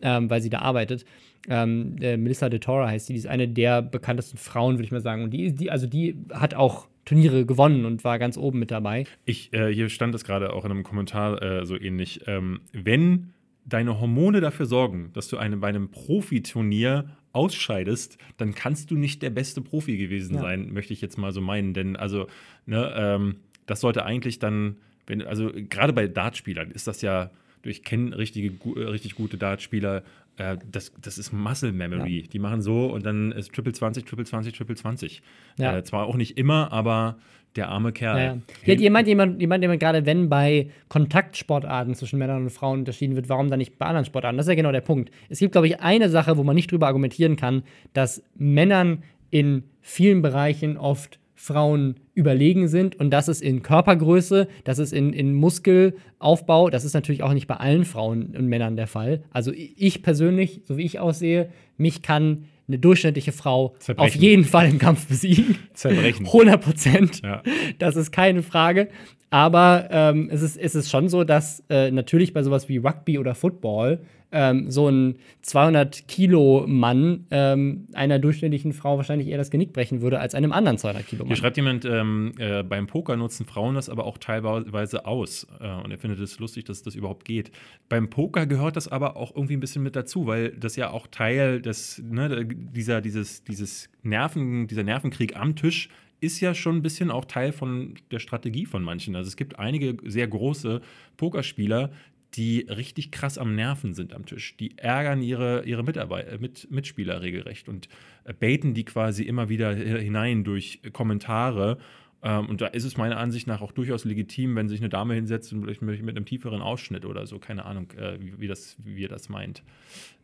ähm, 0.00 0.30
weil 0.30 0.40
sie 0.40 0.50
da 0.50 0.60
arbeitet. 0.60 1.04
Ähm, 1.48 1.96
Melissa 1.96 2.48
de 2.48 2.60
Tora 2.60 2.88
heißt 2.88 3.06
sie, 3.06 3.14
die 3.14 3.18
ist 3.18 3.26
eine 3.26 3.48
der 3.48 3.82
bekanntesten 3.82 4.38
Frauen, 4.38 4.76
würde 4.76 4.84
ich 4.84 4.92
mal 4.92 5.00
sagen. 5.00 5.24
Und 5.24 5.30
die, 5.30 5.54
die, 5.54 5.70
also 5.70 5.86
die 5.86 6.16
hat 6.32 6.54
auch 6.54 6.88
Turniere 7.04 7.44
gewonnen 7.44 7.84
und 7.84 8.04
war 8.04 8.18
ganz 8.18 8.38
oben 8.38 8.58
mit 8.58 8.70
dabei. 8.70 9.04
Ich, 9.26 9.52
äh, 9.52 9.72
hier 9.72 9.88
stand 9.90 10.14
es 10.14 10.24
gerade 10.24 10.52
auch 10.52 10.64
in 10.64 10.70
einem 10.70 10.84
Kommentar 10.84 11.42
äh, 11.42 11.66
so 11.66 11.78
ähnlich. 11.78 12.22
Ähm, 12.26 12.60
wenn 12.72 13.34
deine 13.64 14.00
Hormone 14.00 14.40
dafür 14.40 14.66
sorgen, 14.66 15.10
dass 15.12 15.28
du 15.28 15.36
eine, 15.36 15.56
bei 15.56 15.68
einem 15.68 15.90
Profiturnier 15.90 17.16
ausscheidest, 17.32 18.18
dann 18.36 18.54
kannst 18.54 18.90
du 18.90 18.96
nicht 18.96 19.22
der 19.22 19.30
beste 19.30 19.60
Profi 19.60 19.96
gewesen 19.96 20.36
ja. 20.36 20.40
sein, 20.40 20.72
möchte 20.72 20.92
ich 20.92 21.00
jetzt 21.00 21.18
mal 21.18 21.32
so 21.32 21.40
meinen. 21.40 21.74
Denn 21.74 21.96
also, 21.96 22.28
ne, 22.66 22.92
ähm, 22.96 23.36
das 23.66 23.80
sollte 23.80 24.04
eigentlich 24.04 24.38
dann, 24.38 24.76
wenn, 25.06 25.22
also 25.22 25.50
gerade 25.68 25.92
bei 25.92 26.06
Dartspielern 26.06 26.70
ist 26.70 26.86
das 26.86 27.02
ja, 27.02 27.30
ich 27.62 27.82
kenne 27.82 28.16
richtige, 28.16 28.52
richtig 28.76 29.14
gute 29.14 29.38
Dartspieler, 29.38 30.04
äh, 30.36 30.58
das, 30.70 30.92
das 31.00 31.18
ist 31.18 31.32
Muscle 31.32 31.72
Memory. 31.72 32.20
Ja. 32.20 32.26
Die 32.26 32.38
machen 32.38 32.62
so 32.62 32.86
und 32.86 33.04
dann 33.04 33.32
ist 33.32 33.52
Triple 33.52 33.72
20, 33.72 34.04
Triple 34.04 34.26
20, 34.26 34.54
Triple 34.54 34.76
20. 34.76 35.22
Ja. 35.58 35.76
Äh, 35.76 35.84
zwar 35.84 36.06
auch 36.06 36.16
nicht 36.16 36.36
immer, 36.38 36.72
aber 36.72 37.18
der 37.56 37.68
arme 37.68 37.92
Kerl. 37.92 38.18
Ja, 38.18 38.74
ja. 38.74 38.74
Ihr 38.74 38.90
meint 38.90 39.06
jemand, 39.06 39.40
jemand, 39.40 39.62
jemand 39.62 39.80
gerade, 39.80 40.06
wenn 40.06 40.28
bei 40.28 40.70
Kontaktsportarten 40.88 41.94
zwischen 41.94 42.18
Männern 42.18 42.42
und 42.42 42.50
Frauen 42.50 42.80
unterschieden 42.80 43.16
wird, 43.16 43.28
warum 43.28 43.50
dann 43.50 43.58
nicht 43.58 43.78
bei 43.78 43.86
anderen 43.86 44.04
Sportarten? 44.04 44.36
Das 44.36 44.46
ist 44.46 44.50
ja 44.50 44.56
genau 44.56 44.72
der 44.72 44.80
Punkt. 44.80 45.10
Es 45.28 45.38
gibt, 45.38 45.52
glaube 45.52 45.66
ich, 45.66 45.80
eine 45.80 46.08
Sache, 46.08 46.36
wo 46.36 46.44
man 46.44 46.54
nicht 46.54 46.70
drüber 46.70 46.86
argumentieren 46.86 47.36
kann, 47.36 47.62
dass 47.92 48.22
Männern 48.36 49.02
in 49.30 49.64
vielen 49.80 50.22
Bereichen 50.22 50.76
oft 50.76 51.18
Frauen 51.34 51.96
überlegen 52.14 52.68
sind. 52.68 52.96
Und 52.96 53.10
das 53.10 53.28
ist 53.28 53.42
in 53.42 53.62
Körpergröße, 53.62 54.48
das 54.64 54.78
ist 54.78 54.92
in, 54.92 55.12
in 55.12 55.34
Muskelaufbau, 55.34 56.70
das 56.70 56.84
ist 56.84 56.94
natürlich 56.94 57.22
auch 57.22 57.34
nicht 57.34 57.46
bei 57.46 57.56
allen 57.56 57.84
Frauen 57.84 58.34
und 58.36 58.46
Männern 58.46 58.76
der 58.76 58.86
Fall. 58.86 59.24
Also 59.30 59.52
ich 59.54 60.02
persönlich, 60.02 60.62
so 60.64 60.78
wie 60.78 60.84
ich 60.84 61.00
aussehe, 61.00 61.50
mich 61.76 62.02
kann 62.02 62.44
eine 62.68 62.78
durchschnittliche 62.78 63.32
Frau 63.32 63.74
Zerbrechen. 63.78 64.08
auf 64.08 64.22
jeden 64.22 64.44
Fall 64.44 64.68
im 64.68 64.78
Kampf 64.78 65.06
besiegen. 65.06 65.58
Zerbrechen. 65.74 66.26
100 66.26 66.60
Prozent. 66.60 67.22
Ja. 67.22 67.42
Das 67.78 67.96
ist 67.96 68.10
keine 68.12 68.42
Frage. 68.42 68.88
Aber 69.30 69.88
ähm, 69.90 70.28
es, 70.30 70.42
ist, 70.42 70.56
es 70.56 70.74
ist 70.74 70.90
schon 70.90 71.08
so, 71.08 71.24
dass 71.24 71.62
äh, 71.68 71.90
natürlich 71.90 72.32
bei 72.32 72.42
sowas 72.42 72.68
wie 72.68 72.76
Rugby 72.76 73.18
oder 73.18 73.34
Football 73.34 74.00
ähm, 74.34 74.70
so 74.70 74.88
ein 74.88 75.16
200-Kilo-Mann 75.44 77.26
ähm, 77.30 77.86
einer 77.94 78.18
durchschnittlichen 78.18 78.72
Frau 78.72 78.96
wahrscheinlich 78.96 79.28
eher 79.28 79.38
das 79.38 79.50
Genick 79.50 79.72
brechen 79.72 80.02
würde 80.02 80.18
als 80.18 80.34
einem 80.34 80.52
anderen 80.52 80.76
200-Kilo-Mann. 80.76 81.28
Hier 81.28 81.36
schreibt 81.36 81.56
jemand, 81.56 81.84
ähm, 81.84 82.32
äh, 82.38 82.64
beim 82.64 82.88
Poker 82.88 83.16
nutzen 83.16 83.46
Frauen 83.46 83.76
das 83.76 83.88
aber 83.88 84.04
auch 84.04 84.18
teilweise 84.18 85.06
aus. 85.06 85.46
Äh, 85.60 85.68
und 85.84 85.92
er 85.92 85.98
findet 85.98 86.18
es 86.18 86.38
lustig, 86.40 86.64
dass 86.64 86.82
das 86.82 86.96
überhaupt 86.96 87.24
geht. 87.24 87.52
Beim 87.88 88.10
Poker 88.10 88.46
gehört 88.46 88.76
das 88.76 88.88
aber 88.88 89.16
auch 89.16 89.34
irgendwie 89.34 89.56
ein 89.56 89.60
bisschen 89.60 89.84
mit 89.84 89.94
dazu, 89.94 90.26
weil 90.26 90.50
das 90.50 90.74
ja 90.74 90.90
auch 90.90 91.06
Teil 91.06 91.62
des, 91.62 92.02
ne, 92.04 92.44
dieser, 92.44 93.00
dieses, 93.00 93.44
dieses 93.44 93.88
Nerven, 94.02 94.66
dieser 94.66 94.82
Nervenkrieg 94.82 95.36
am 95.36 95.54
Tisch 95.54 95.88
ist 96.24 96.40
ja 96.40 96.54
schon 96.54 96.76
ein 96.76 96.82
bisschen 96.82 97.10
auch 97.10 97.26
Teil 97.26 97.52
von 97.52 97.94
der 98.10 98.18
Strategie 98.18 98.66
von 98.66 98.82
manchen. 98.82 99.14
Also 99.14 99.28
es 99.28 99.36
gibt 99.36 99.58
einige 99.58 99.96
sehr 100.10 100.26
große 100.26 100.80
Pokerspieler, 101.16 101.90
die 102.36 102.66
richtig 102.68 103.10
krass 103.10 103.38
am 103.38 103.54
Nerven 103.54 103.94
sind 103.94 104.12
am 104.12 104.26
Tisch. 104.26 104.56
Die 104.56 104.76
ärgern 104.78 105.22
ihre, 105.22 105.64
ihre 105.64 105.82
Mitarbeiter, 105.82 106.32
äh, 106.32 106.38
mit, 106.38 106.70
Mitspieler 106.70 107.22
regelrecht 107.22 107.68
und 107.68 107.88
äh, 108.24 108.32
baiten 108.32 108.74
die 108.74 108.84
quasi 108.84 109.22
immer 109.22 109.48
wieder 109.48 109.74
hinein 109.74 110.44
durch 110.44 110.80
Kommentare. 110.92 111.78
Ähm, 112.22 112.48
und 112.48 112.60
da 112.60 112.66
ist 112.66 112.84
es 112.84 112.96
meiner 112.96 113.18
Ansicht 113.18 113.46
nach 113.46 113.60
auch 113.60 113.72
durchaus 113.72 114.04
legitim, 114.04 114.56
wenn 114.56 114.68
sich 114.68 114.80
eine 114.80 114.88
Dame 114.88 115.14
hinsetzt 115.14 115.52
und 115.52 115.62
vielleicht 115.62 115.82
mit 115.82 116.16
einem 116.16 116.24
tieferen 116.24 116.62
Ausschnitt 116.62 117.04
oder 117.04 117.26
so, 117.26 117.38
keine 117.38 117.64
Ahnung, 117.64 117.90
äh, 117.92 118.18
wie, 118.20 118.40
wie, 118.40 118.48
das, 118.48 118.76
wie 118.82 119.02
ihr 119.02 119.08
das 119.08 119.28
meint. 119.28 119.62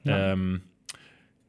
Ja. 0.04 0.32
Ähm, 0.32 0.62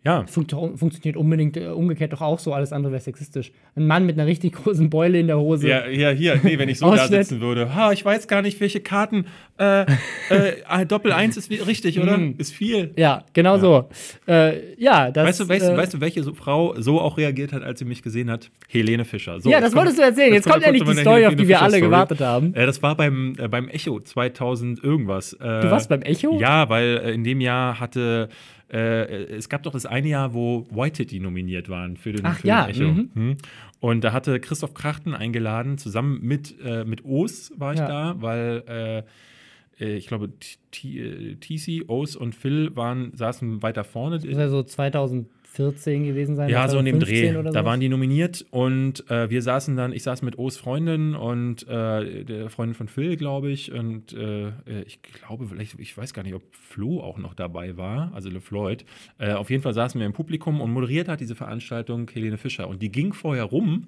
ja. 0.03 0.25
Funkt, 0.25 0.51
funktioniert 0.51 1.15
unbedingt 1.15 1.57
äh, 1.57 1.67
umgekehrt 1.67 2.11
doch 2.11 2.21
auch 2.21 2.39
so, 2.39 2.53
alles 2.53 2.73
andere 2.73 2.91
wäre 2.91 3.01
sexistisch. 3.01 3.51
Ein 3.75 3.85
Mann 3.85 4.05
mit 4.07 4.17
einer 4.17 4.27
richtig 4.27 4.53
großen 4.53 4.89
Beule 4.89 5.19
in 5.19 5.27
der 5.27 5.37
Hose. 5.37 5.67
Ja, 5.67 5.87
ja 5.87 6.09
hier, 6.09 6.39
nee, 6.41 6.57
wenn 6.57 6.69
ich 6.69 6.79
so 6.79 6.93
da 6.93 7.07
sitzen 7.07 7.39
würde. 7.39 7.75
Ha, 7.75 7.91
ich 7.91 8.03
weiß 8.03 8.27
gar 8.27 8.41
nicht, 8.41 8.59
welche 8.59 8.79
Karten. 8.79 9.27
Äh, 9.59 9.85
äh, 10.29 10.85
Doppel 10.87 11.11
1 11.11 11.37
ist 11.37 11.51
richtig, 11.51 11.99
oder? 11.99 12.17
Mm. 12.17 12.33
Ist 12.39 12.51
viel. 12.51 12.93
Ja, 12.97 13.25
genau 13.33 13.57
ja. 13.57 13.59
so. 13.59 13.89
Äh, 14.27 14.73
ja, 14.81 15.11
das. 15.11 15.27
Weißt 15.27 15.39
du, 15.41 15.49
weißt, 15.49 15.69
äh, 15.69 15.77
weißt 15.77 15.93
du, 15.93 16.01
welche 16.01 16.23
so 16.23 16.33
Frau 16.33 16.73
so 16.79 16.99
auch 16.99 17.17
reagiert 17.17 17.53
hat, 17.53 17.61
als 17.61 17.77
sie 17.77 17.85
mich 17.85 18.01
gesehen 18.01 18.31
hat? 18.31 18.49
Helene 18.67 19.05
Fischer. 19.05 19.39
So, 19.39 19.51
ja, 19.51 19.61
das 19.61 19.75
wolltest 19.75 19.99
du 19.99 20.01
erzählen. 20.01 20.33
Jetzt 20.33 20.49
kommt 20.49 20.63
endlich 20.63 20.83
die 20.83 20.95
Story, 20.95 21.27
auf 21.27 21.35
die 21.35 21.47
wir 21.47 21.61
alle 21.61 21.79
gewartet 21.79 22.21
haben. 22.21 22.55
Äh, 22.55 22.65
das 22.65 22.81
war 22.81 22.95
beim, 22.95 23.35
beim 23.51 23.69
Echo 23.69 23.99
2000 23.99 24.83
irgendwas. 24.83 25.37
du 25.39 25.45
warst 25.45 25.89
beim 25.89 26.01
Echo? 26.01 26.39
Ja, 26.39 26.69
weil 26.69 27.11
in 27.13 27.23
dem 27.23 27.39
Jahr 27.39 27.79
hatte 27.79 28.29
äh, 28.71 29.23
es 29.35 29.49
gab 29.49 29.63
doch 29.63 29.73
das 29.73 29.85
eine 29.85 30.07
Jahr, 30.07 30.33
wo 30.33 30.65
White 30.71 30.97
Titty 30.97 31.19
nominiert 31.19 31.69
waren 31.69 31.97
für 31.97 32.13
den, 32.13 32.25
Ach, 32.25 32.39
für 32.39 32.47
ja. 32.47 32.67
Echo. 32.67 32.83
Mhm. 32.83 33.09
Hm. 33.13 33.37
Und 33.79 34.03
da 34.03 34.13
hatte 34.13 34.39
Christoph 34.39 34.73
Krachten 34.73 35.13
eingeladen, 35.13 35.77
zusammen 35.77 36.19
mit, 36.21 36.55
äh, 36.63 36.85
mit 36.85 37.03
O's 37.03 37.51
war 37.57 37.73
ich 37.73 37.79
ja. 37.79 37.87
da, 37.87 38.21
weil 38.21 38.63
äh, 38.67 39.83
äh 39.83 39.95
ich 39.95 40.07
glaube, 40.07 40.29
TC, 40.71 41.89
O's 41.89 42.15
und 42.15 42.33
Phil 42.35 42.75
waren, 42.75 43.11
saßen 43.15 43.61
weiter 43.61 43.83
vorne. 43.83 44.17
Das 44.17 44.25
ist 44.25 44.37
ja 44.37 44.47
so 44.47 44.63
2000 44.63 45.27
14 45.53 46.05
gewesen 46.05 46.37
sein. 46.37 46.49
Ja, 46.49 46.69
so 46.69 46.79
in 46.79 46.85
dem 46.85 47.01
Dreh. 47.01 47.33
Da 47.51 47.65
waren 47.65 47.81
die 47.81 47.89
nominiert 47.89 48.45
und 48.51 49.09
äh, 49.09 49.29
wir 49.29 49.41
saßen 49.41 49.75
dann, 49.75 49.91
ich 49.91 50.03
saß 50.03 50.21
mit 50.21 50.39
O's 50.39 50.55
Freundin 50.55 51.13
und 51.13 51.67
äh, 51.67 52.23
der 52.23 52.49
Freundin 52.49 52.73
von 52.73 52.87
Phil, 52.87 53.17
glaube 53.17 53.51
ich. 53.51 53.73
Und 53.73 54.13
äh, 54.13 54.53
ich 54.85 55.01
glaube, 55.01 55.47
vielleicht, 55.47 55.77
ich 55.77 55.97
weiß 55.97 56.13
gar 56.13 56.23
nicht, 56.23 56.35
ob 56.35 56.43
Flo 56.55 57.01
auch 57.01 57.17
noch 57.17 57.33
dabei 57.33 57.75
war, 57.75 58.13
also 58.13 58.29
LeFloid. 58.29 58.85
Äh, 59.17 59.33
auf 59.33 59.49
jeden 59.49 59.61
Fall 59.61 59.73
saßen 59.73 59.99
wir 59.99 60.05
im 60.05 60.13
Publikum 60.13 60.61
und 60.61 60.71
moderiert 60.71 61.09
hat 61.09 61.19
diese 61.19 61.35
Veranstaltung 61.35 62.09
Helene 62.09 62.37
Fischer. 62.37 62.69
Und 62.69 62.81
die 62.81 62.89
ging 62.89 63.11
vorher 63.11 63.43
rum 63.43 63.87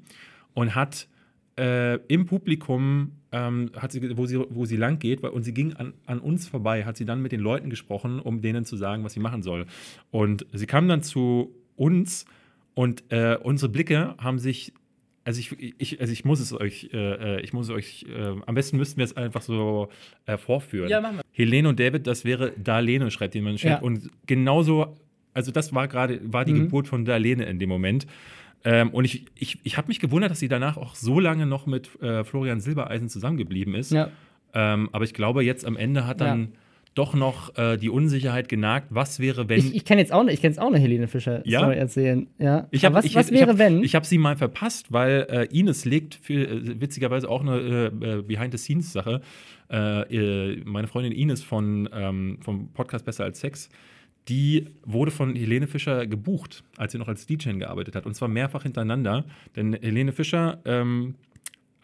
und 0.54 0.76
hat 0.76 1.08
äh, 1.58 1.96
im 2.08 2.26
Publikum, 2.26 3.12
ähm, 3.32 3.72
hat 3.76 3.92
sie, 3.92 4.18
wo, 4.18 4.26
sie, 4.26 4.40
wo 4.50 4.66
sie 4.66 4.78
lang 4.78 5.00
geht, 5.00 5.24
und 5.24 5.44
sie 5.44 5.54
ging 5.54 5.74
an, 5.74 5.94
an, 6.06 6.20
uns 6.20 6.48
vorbei, 6.48 6.86
hat 6.86 6.98
sie 6.98 7.06
dann 7.06 7.22
mit 7.22 7.32
den 7.32 7.40
Leuten 7.40 7.70
gesprochen, 7.70 8.20
um 8.20 8.42
denen 8.42 8.66
zu 8.66 8.78
sagen, 8.78 9.04
was 9.04 9.14
sie 9.14 9.20
machen 9.20 9.44
soll. 9.44 9.66
Und 10.12 10.46
sie 10.54 10.66
kam 10.66 10.88
dann 10.88 11.04
zu 11.04 11.56
uns 11.76 12.26
und 12.74 13.04
äh, 13.10 13.38
unsere 13.42 13.72
Blicke 13.72 14.16
haben 14.18 14.40
sich 14.40 14.74
also 15.26 15.40
ich, 15.40 15.74
ich, 15.80 16.02
also 16.02 16.12
ich 16.12 16.26
muss 16.26 16.40
es 16.40 16.54
euch, 16.54 16.90
äh, 16.94 16.98
äh 17.38 17.42
ich 17.42 17.54
muss 17.54 17.70
euch, 17.70 18.06
äh, 18.10 18.36
am 18.46 18.56
besten 18.56 18.78
müssten 18.78 18.98
wir 18.98 19.06
es 19.06 19.16
einfach 19.16 19.42
so 19.42 19.90
äh, 20.26 20.38
vorführen. 20.38 20.90
Ja, 20.90 21.00
machen 21.00 21.18
wir. 21.18 21.24
Helene 21.32 21.70
und 21.70 21.80
David, 21.80 22.08
das 22.08 22.26
wäre 22.26 22.52
Darlene, 22.58 23.10
schreibt 23.10 23.36
jemand. 23.36 23.64
Ja. 23.64 23.80
Und 23.80 24.10
genauso, 24.26 24.98
also 25.34 25.52
das 25.52 25.74
war 25.74 25.88
gerade, 25.88 26.20
war 26.24 26.44
die 26.46 26.54
mhm. 26.54 26.64
Geburt 26.64 26.88
von 26.88 27.06
Darlene 27.06 27.46
in 27.46 27.58
dem 27.58 27.70
Moment. 27.70 28.06
Ähm, 28.66 28.90
und 28.92 29.06
ich, 29.06 29.26
ich, 29.36 29.60
ich 29.64 29.78
habe 29.78 29.90
mich 29.90 30.00
gewundert, 30.00 30.32
dass 30.32 30.40
sie 30.40 30.48
danach 30.48 30.78
auch 30.78 30.96
so 30.96 31.20
lange 31.20 31.46
noch 31.46 31.66
mit 31.66 32.02
äh, 32.02 32.24
Florian 32.24 32.62
Silbereisen 32.62 33.10
zusammengeblieben 33.10 33.76
ist. 33.76 33.92
Ja. 33.92 34.10
Ähm, 34.54 34.90
aber 34.92 35.04
ich 35.04 35.14
glaube, 35.14 35.44
jetzt 35.44 35.66
am 35.66 35.76
Ende 35.76 36.08
hat 36.08 36.22
dann 36.22 36.42
ja. 36.42 36.48
doch 36.96 37.14
noch 37.14 37.58
äh, 37.58 37.76
die 37.76 37.90
Unsicherheit 37.90 38.48
genagt, 38.48 38.88
was 38.90 39.20
wäre, 39.20 39.50
wenn. 39.50 39.60
Ich, 39.60 39.76
ich 39.76 39.86
kann 39.86 39.98
jetzt 39.98 40.14
auch, 40.14 40.26
ich 40.28 40.60
auch 40.60 40.68
eine 40.68 40.80
Helene 40.80 41.08
Fischer 41.08 41.46
ja? 41.46 41.60
Story 41.60 41.76
erzählen. 41.76 42.28
Ja. 42.38 42.68
Ich 42.72 42.86
hab, 42.86 42.94
was, 42.94 43.04
ich, 43.04 43.16
was 43.16 43.32
wäre, 43.32 43.52
hab, 43.52 43.58
wenn? 43.58 43.84
Ich 43.84 43.96
habe 43.96 44.06
sie 44.06 44.18
mal 44.18 44.38
verpasst, 44.38 44.94
weil 44.94 45.28
äh, 45.30 45.58
Ines 45.58 45.84
legt 45.84 46.16
für, 46.16 46.48
äh, 46.48 46.80
witzigerweise 46.80 47.30
auch 47.30 47.42
eine 47.42 47.58
äh, 47.58 47.86
äh, 48.20 48.22
Behind-the-Scenes-Sache. 48.22 49.22
meine 49.70 50.88
Freundin 50.88 51.14
Ines 51.14 51.42
von, 51.44 51.90
ähm, 51.94 52.38
vom 52.42 52.72
Podcast 52.74 53.06
Besser 53.06 53.24
als 53.24 53.40
Sex 53.40 53.70
die 54.30 54.68
wurde 54.86 55.12
von 55.12 55.36
Helene 55.36 55.68
Fischer 55.68 56.08
gebucht, 56.08 56.64
als 56.78 56.94
sie 56.94 56.98
noch 56.98 57.08
als 57.08 57.26
DJ 57.26 57.52
gearbeitet 57.54 57.96
hat. 57.96 58.06
Und 58.06 58.16
zwar 58.16 58.30
mehrfach 58.30 58.64
hintereinander. 58.64 59.26
Denn 59.56 59.74
Helene 59.74 60.14
Fischer 60.14 60.60
ähm, 60.66 61.16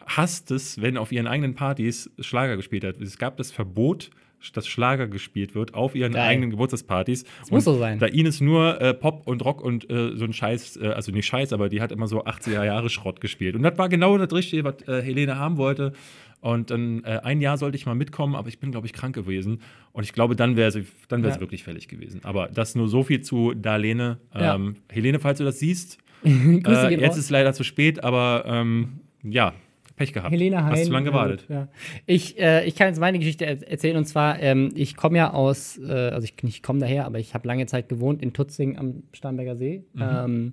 hasst 0.06 0.50
es, 0.50 0.80
wenn 0.80 0.96
auf 0.96 1.12
ihren 1.12 1.26
eigenen 1.26 1.54
Partys 1.54 2.10
Schlager 2.18 2.56
gespielt 2.56 2.84
hat. 2.84 3.00
Es 3.00 3.18
gab 3.18 3.36
das 3.36 3.50
Verbot, 3.50 4.10
dass 4.54 4.66
Schlager 4.66 5.06
gespielt 5.06 5.54
wird 5.54 5.74
auf 5.74 5.94
ihren 5.94 6.12
Geil. 6.12 6.28
eigenen 6.28 6.50
Geburtstagspartys. 6.50 7.24
Das 7.40 7.50
muss 7.50 7.64
so 7.64 7.78
sein. 7.78 7.98
Da 7.98 8.06
Ines 8.06 8.40
nur 8.40 8.80
äh, 8.80 8.94
Pop 8.94 9.26
und 9.26 9.44
Rock 9.44 9.60
und 9.60 9.90
äh, 9.90 10.16
so 10.16 10.24
ein 10.24 10.32
Scheiß, 10.32 10.78
äh, 10.78 10.88
also 10.88 11.12
nicht 11.12 11.26
Scheiß, 11.26 11.52
aber 11.52 11.68
die 11.68 11.82
hat 11.82 11.92
immer 11.92 12.06
so 12.06 12.24
80er 12.24 12.64
Jahre 12.64 12.88
Schrott 12.88 13.20
gespielt. 13.20 13.54
Und 13.54 13.62
das 13.62 13.76
war 13.76 13.90
genau 13.90 14.16
das 14.16 14.32
Richtige, 14.32 14.64
was 14.64 14.76
äh, 14.88 15.02
Helene 15.02 15.36
haben 15.36 15.58
wollte. 15.58 15.92
Und 16.40 16.70
dann 16.70 17.04
äh, 17.04 17.20
ein 17.22 17.40
Jahr 17.40 17.58
sollte 17.58 17.76
ich 17.76 17.86
mal 17.86 17.94
mitkommen, 17.94 18.34
aber 18.34 18.48
ich 18.48 18.58
bin, 18.58 18.70
glaube 18.70 18.86
ich, 18.86 18.92
krank 18.92 19.14
gewesen. 19.14 19.60
Und 19.92 20.04
ich 20.04 20.12
glaube, 20.12 20.36
dann 20.36 20.56
wäre 20.56 20.70
sie, 20.70 20.86
dann 21.08 21.22
wäre 21.22 21.34
ja. 21.34 21.40
wirklich 21.40 21.64
fällig 21.64 21.88
gewesen. 21.88 22.20
Aber 22.24 22.48
das 22.48 22.74
nur 22.74 22.88
so 22.88 23.02
viel 23.02 23.20
zu 23.20 23.52
Darlene. 23.52 24.18
Ähm, 24.34 24.76
ja. 24.88 24.94
Helene, 24.94 25.18
falls 25.18 25.38
du 25.38 25.44
das 25.44 25.58
siehst, 25.58 25.98
äh, 26.24 26.94
jetzt 26.94 27.16
ist 27.16 27.24
es 27.24 27.30
leider 27.30 27.52
zu 27.52 27.62
spät, 27.62 28.02
aber 28.02 28.44
ähm, 28.46 29.00
ja, 29.22 29.54
Pech 30.00 30.14
gehabt. 30.14 30.32
Helene 30.32 30.64
Hein. 30.64 30.72
Hast 30.72 30.88
du 30.88 30.92
lange 30.92 31.10
gewartet? 31.10 31.44
Ja. 31.50 31.68
Ich, 32.06 32.38
äh, 32.38 32.64
ich 32.64 32.74
kann 32.74 32.88
jetzt 32.88 33.00
meine 33.00 33.18
Geschichte 33.18 33.44
erzählen 33.44 33.98
und 33.98 34.06
zwar, 34.06 34.40
ähm, 34.40 34.70
ich 34.74 34.96
komme 34.96 35.18
ja 35.18 35.34
aus, 35.34 35.76
äh, 35.76 35.92
also 35.92 36.24
ich, 36.24 36.34
ich 36.42 36.62
komme 36.62 36.80
daher, 36.80 37.04
aber 37.04 37.18
ich 37.18 37.34
habe 37.34 37.46
lange 37.46 37.66
Zeit 37.66 37.90
gewohnt 37.90 38.22
in 38.22 38.32
Tutzing 38.32 38.78
am 38.78 39.02
Starnberger 39.12 39.56
See. 39.56 39.84
Mhm. 39.92 40.02
Ähm, 40.02 40.50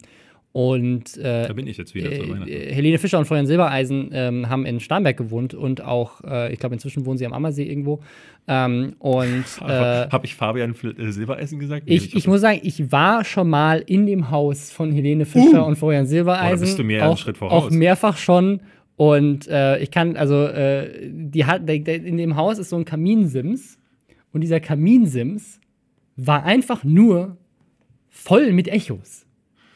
und 0.58 1.18
äh, 1.18 1.46
da 1.46 1.54
bin 1.54 1.68
ich 1.68 1.78
jetzt 1.78 1.94
wieder. 1.94 2.12
Äh, 2.12 2.74
Helene 2.74 2.98
Fischer 2.98 3.20
und 3.20 3.26
Florian 3.26 3.46
Silbereisen 3.46 4.10
ähm, 4.12 4.50
haben 4.50 4.66
in 4.66 4.80
Starnberg 4.80 5.16
gewohnt 5.16 5.54
und 5.54 5.84
auch, 5.84 6.24
äh, 6.24 6.52
ich 6.52 6.58
glaube, 6.58 6.74
inzwischen 6.74 7.06
wohnen 7.06 7.20
sie 7.20 7.28
am 7.28 7.34
Ammersee 7.34 7.64
irgendwo. 7.64 8.00
Ähm, 8.48 8.96
und 8.98 9.44
äh, 9.62 10.10
habe 10.10 10.26
ich 10.26 10.34
Fabian 10.34 10.72
äh, 10.72 11.12
Silbereisen 11.12 11.60
gesagt? 11.60 11.86
Nee, 11.86 11.94
ich, 11.94 12.16
ich 12.16 12.26
muss 12.26 12.42
sagen, 12.42 12.60
ich 12.64 12.92
war 12.92 13.24
schon 13.24 13.52
mal 13.52 13.84
in 13.86 14.08
dem 14.08 14.32
Haus 14.32 14.72
von 14.72 14.92
Helene 14.92 15.28
Fischer 15.28 15.64
uh. 15.64 15.68
und 15.68 15.76
Florian 15.76 16.08
Silbereisen. 16.08 16.60
Da 16.60 16.66
bist 16.66 16.80
du 16.80 16.84
mir 16.84 17.04
auch, 17.04 17.10
einen 17.10 17.18
Schritt 17.18 17.38
voraus. 17.38 17.66
Auch 17.66 17.70
mehrfach 17.70 18.18
schon. 18.18 18.62
Und 18.96 19.48
äh, 19.48 19.78
ich 19.78 19.92
kann, 19.92 20.18
also, 20.18 20.50
die 21.08 21.46
hat, 21.46 21.70
in 21.70 22.18
dem 22.18 22.36
Haus 22.36 22.58
ist 22.58 22.70
so 22.70 22.78
ein 22.78 22.86
Kaminsims. 22.86 23.78
Und 24.34 24.42
dieser 24.42 24.60
Kaminsims 24.60 25.60
war 26.16 26.46
einfach 26.46 26.84
nur 26.84 27.38
voll 28.10 28.54
mit 28.54 28.68
Echos. 28.68 29.27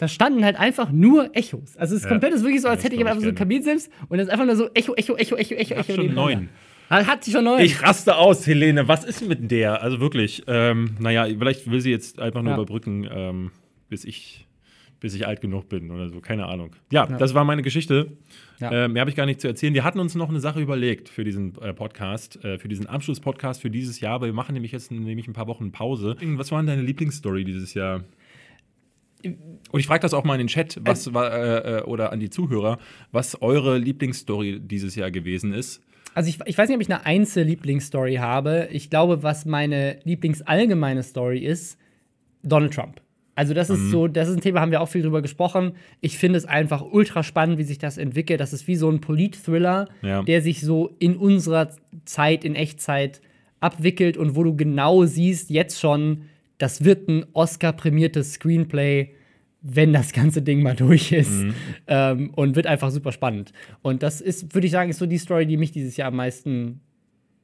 Da 0.01 0.07
standen 0.07 0.43
halt 0.43 0.55
einfach 0.55 0.91
nur 0.91 1.29
Echos. 1.35 1.77
Also 1.77 1.93
es 1.93 1.99
ist 1.99 2.05
ja. 2.05 2.09
komplett 2.09 2.33
ist 2.33 2.41
wirklich 2.41 2.63
so, 2.63 2.67
als 2.69 2.83
hätte 2.83 2.95
ich 2.95 3.05
einfach 3.05 3.21
so 3.21 3.27
ein 3.27 3.35
Kaminsims 3.35 3.87
und 4.09 4.17
das 4.17 4.25
ist 4.25 4.33
einfach 4.33 4.47
nur 4.47 4.55
so 4.55 4.67
Echo, 4.73 4.95
Echo, 4.95 5.13
Echo, 5.15 5.35
Echo, 5.35 5.53
Echo, 5.53 5.75
Echo. 5.75 5.93
schon 5.93 6.15
neun. 6.15 6.49
Hat 6.89 7.23
sie 7.23 7.31
schon 7.31 7.43
neun. 7.43 7.61
Ich 7.61 7.83
raste 7.83 8.15
aus, 8.15 8.47
Helene. 8.47 8.87
Was 8.87 9.03
ist 9.03 9.27
mit 9.27 9.51
der? 9.51 9.83
Also 9.83 9.99
wirklich, 9.99 10.41
ähm, 10.47 10.95
naja, 10.97 11.25
vielleicht 11.25 11.69
will 11.69 11.81
sie 11.81 11.91
jetzt 11.91 12.19
einfach 12.19 12.41
nur 12.41 12.53
ja. 12.53 12.57
überbrücken, 12.57 13.07
ähm, 13.13 13.51
bis 13.89 14.03
ich 14.03 14.47
bis 14.99 15.13
ich 15.13 15.27
alt 15.27 15.41
genug 15.41 15.69
bin 15.69 15.91
oder 15.91 16.09
so, 16.09 16.19
keine 16.19 16.47
Ahnung. 16.47 16.75
Ja, 16.91 17.07
ja. 17.07 17.17
das 17.17 17.35
war 17.35 17.43
meine 17.43 17.61
Geschichte. 17.61 18.11
Ja. 18.59 18.85
Äh, 18.85 18.87
mehr 18.87 19.01
habe 19.01 19.09
ich 19.11 19.15
gar 19.15 19.25
nicht 19.27 19.41
zu 19.41 19.47
erzählen. 19.47 19.73
Wir 19.75 19.83
hatten 19.83 19.99
uns 19.99 20.15
noch 20.15 20.29
eine 20.29 20.39
Sache 20.39 20.61
überlegt 20.61 21.09
für 21.09 21.23
diesen 21.23 21.55
äh, 21.61 21.73
Podcast, 21.73 22.43
äh, 22.43 22.57
für 22.57 22.67
diesen 22.67 22.87
Abschlusspodcast 22.87 23.61
für 23.61 23.69
dieses 23.69 23.99
Jahr, 23.99 24.21
weil 24.21 24.29
wir 24.29 24.33
machen 24.33 24.53
nämlich 24.53 24.71
jetzt 24.71 24.91
nämlich 24.91 25.27
ein 25.27 25.33
paar 25.33 25.47
Wochen 25.47 25.71
Pause. 25.71 26.15
Was 26.21 26.51
war 26.51 26.59
denn 26.59 26.67
deine 26.67 26.81
Lieblingsstory 26.81 27.43
dieses 27.43 27.75
Jahr? 27.75 28.03
Und 29.23 29.79
ich 29.79 29.87
frage 29.87 30.01
das 30.01 30.13
auch 30.13 30.23
mal 30.23 30.35
in 30.35 30.39
den 30.39 30.47
Chat 30.47 30.79
was, 30.83 31.07
äh, 31.07 31.11
äh, 31.11 31.83
oder 31.83 32.11
an 32.11 32.19
die 32.19 32.29
Zuhörer, 32.29 32.77
was 33.11 33.41
eure 33.41 33.77
Lieblingsstory 33.77 34.59
dieses 34.59 34.95
Jahr 34.95 35.11
gewesen 35.11 35.53
ist. 35.53 35.81
Also 36.13 36.29
ich, 36.29 36.39
ich 36.45 36.57
weiß 36.57 36.67
nicht, 36.67 36.75
ob 36.75 36.81
ich 36.81 36.91
eine 36.91 37.05
Einzel-Lieblingsstory 37.05 38.15
habe. 38.15 38.67
Ich 38.71 38.89
glaube, 38.89 39.23
was 39.23 39.45
meine 39.45 39.99
Lieblingsallgemeine 40.03 41.03
Story 41.03 41.39
ist, 41.39 41.77
Donald 42.43 42.73
Trump. 42.73 43.01
Also 43.35 43.53
das 43.53 43.69
ist 43.69 43.79
mhm. 43.79 43.89
so, 43.91 44.07
das 44.07 44.27
ist 44.27 44.35
ein 44.35 44.41
Thema, 44.41 44.59
haben 44.59 44.71
wir 44.71 44.81
auch 44.81 44.89
viel 44.89 45.03
drüber 45.03 45.21
gesprochen. 45.21 45.73
Ich 46.01 46.17
finde 46.17 46.37
es 46.37 46.45
einfach 46.45 46.83
ultra 46.83 47.23
spannend, 47.23 47.57
wie 47.57 47.63
sich 47.63 47.77
das 47.77 47.97
entwickelt. 47.97 48.41
Das 48.41 48.51
ist 48.51 48.67
wie 48.67 48.75
so 48.75 48.89
ein 48.89 48.99
Polit-Thriller, 48.99 49.87
ja. 50.01 50.21
der 50.23 50.41
sich 50.41 50.61
so 50.61 50.93
in 50.99 51.15
unserer 51.15 51.69
Zeit, 52.03 52.43
in 52.43 52.55
Echtzeit 52.55 53.21
abwickelt 53.61 54.17
und 54.17 54.35
wo 54.35 54.43
du 54.43 54.55
genau 54.55 55.05
siehst, 55.05 55.49
jetzt 55.49 55.79
schon, 55.79 56.23
das 56.61 56.83
wird 56.83 57.07
ein 57.07 57.25
Oscar-prämiertes 57.33 58.33
Screenplay, 58.33 59.15
wenn 59.61 59.93
das 59.93 60.13
ganze 60.13 60.41
Ding 60.41 60.61
mal 60.61 60.75
durch 60.75 61.11
ist. 61.11 61.43
Mhm. 61.43 61.53
Ähm, 61.87 62.29
und 62.35 62.55
wird 62.55 62.67
einfach 62.67 62.91
super 62.91 63.11
spannend. 63.11 63.51
Und 63.81 64.03
das 64.03 64.21
ist, 64.21 64.53
würde 64.53 64.67
ich 64.67 64.71
sagen, 64.71 64.89
ist 64.89 64.99
so 64.99 65.05
die 65.05 65.17
Story, 65.17 65.45
die 65.45 65.57
mich 65.57 65.71
dieses 65.71 65.97
Jahr 65.97 66.09
am 66.09 66.15
meisten 66.15 66.81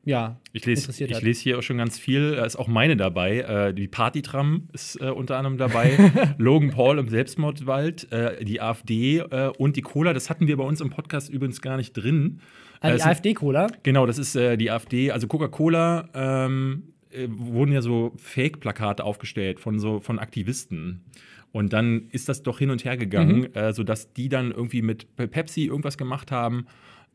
ja, 0.03 0.39
ich 0.53 0.65
lese, 0.65 0.89
ich 1.03 1.21
lese 1.21 1.41
hier 1.41 1.57
auch 1.57 1.63
schon 1.63 1.77
ganz 1.77 1.99
viel. 1.99 2.37
Da 2.37 2.45
ist 2.45 2.55
auch 2.55 2.69
meine 2.69 2.95
dabei. 2.95 3.39
Äh, 3.39 3.73
die 3.73 3.89
Partytram 3.89 4.69
ist 4.71 4.95
äh, 5.01 5.09
unter 5.09 5.35
anderem 5.35 5.57
dabei. 5.57 5.97
Logan 6.37 6.69
Paul 6.69 6.97
im 6.97 7.09
Selbstmordwald, 7.09 8.09
äh, 8.13 8.45
die 8.45 8.61
AfD 8.61 9.17
äh, 9.17 9.51
und 9.57 9.75
die 9.75 9.81
Cola. 9.81 10.13
Das 10.13 10.29
hatten 10.29 10.47
wir 10.47 10.55
bei 10.55 10.63
uns 10.63 10.79
im 10.79 10.91
Podcast 10.91 11.29
übrigens 11.29 11.61
gar 11.61 11.75
nicht 11.75 11.91
drin. 11.91 12.39
Ah, 12.79 12.95
die 12.95 13.01
AfD-Cola? 13.01 13.67
Genau, 13.83 14.05
das 14.05 14.17
ist 14.17 14.33
äh, 14.37 14.55
die 14.55 14.71
AfD. 14.71 15.11
Also 15.11 15.27
Coca-Cola 15.27 16.07
ähm, 16.13 16.83
äh, 17.17 17.27
wurden 17.29 17.71
ja 17.71 17.81
so 17.81 18.13
Fake-Plakate 18.17 19.03
aufgestellt 19.03 19.59
von 19.59 19.79
so 19.79 19.99
von 19.99 20.19
Aktivisten. 20.19 21.03
Und 21.51 21.73
dann 21.73 22.09
ist 22.11 22.29
das 22.29 22.43
doch 22.43 22.59
hin 22.59 22.69
und 22.69 22.83
her 22.85 22.97
gegangen, 22.97 23.47
mhm. 23.55 23.73
sodass 23.73 24.13
die 24.13 24.29
dann 24.29 24.51
irgendwie 24.51 24.81
mit 24.81 25.15
Pepsi 25.15 25.65
irgendwas 25.65 25.97
gemacht 25.97 26.31
haben. 26.31 26.67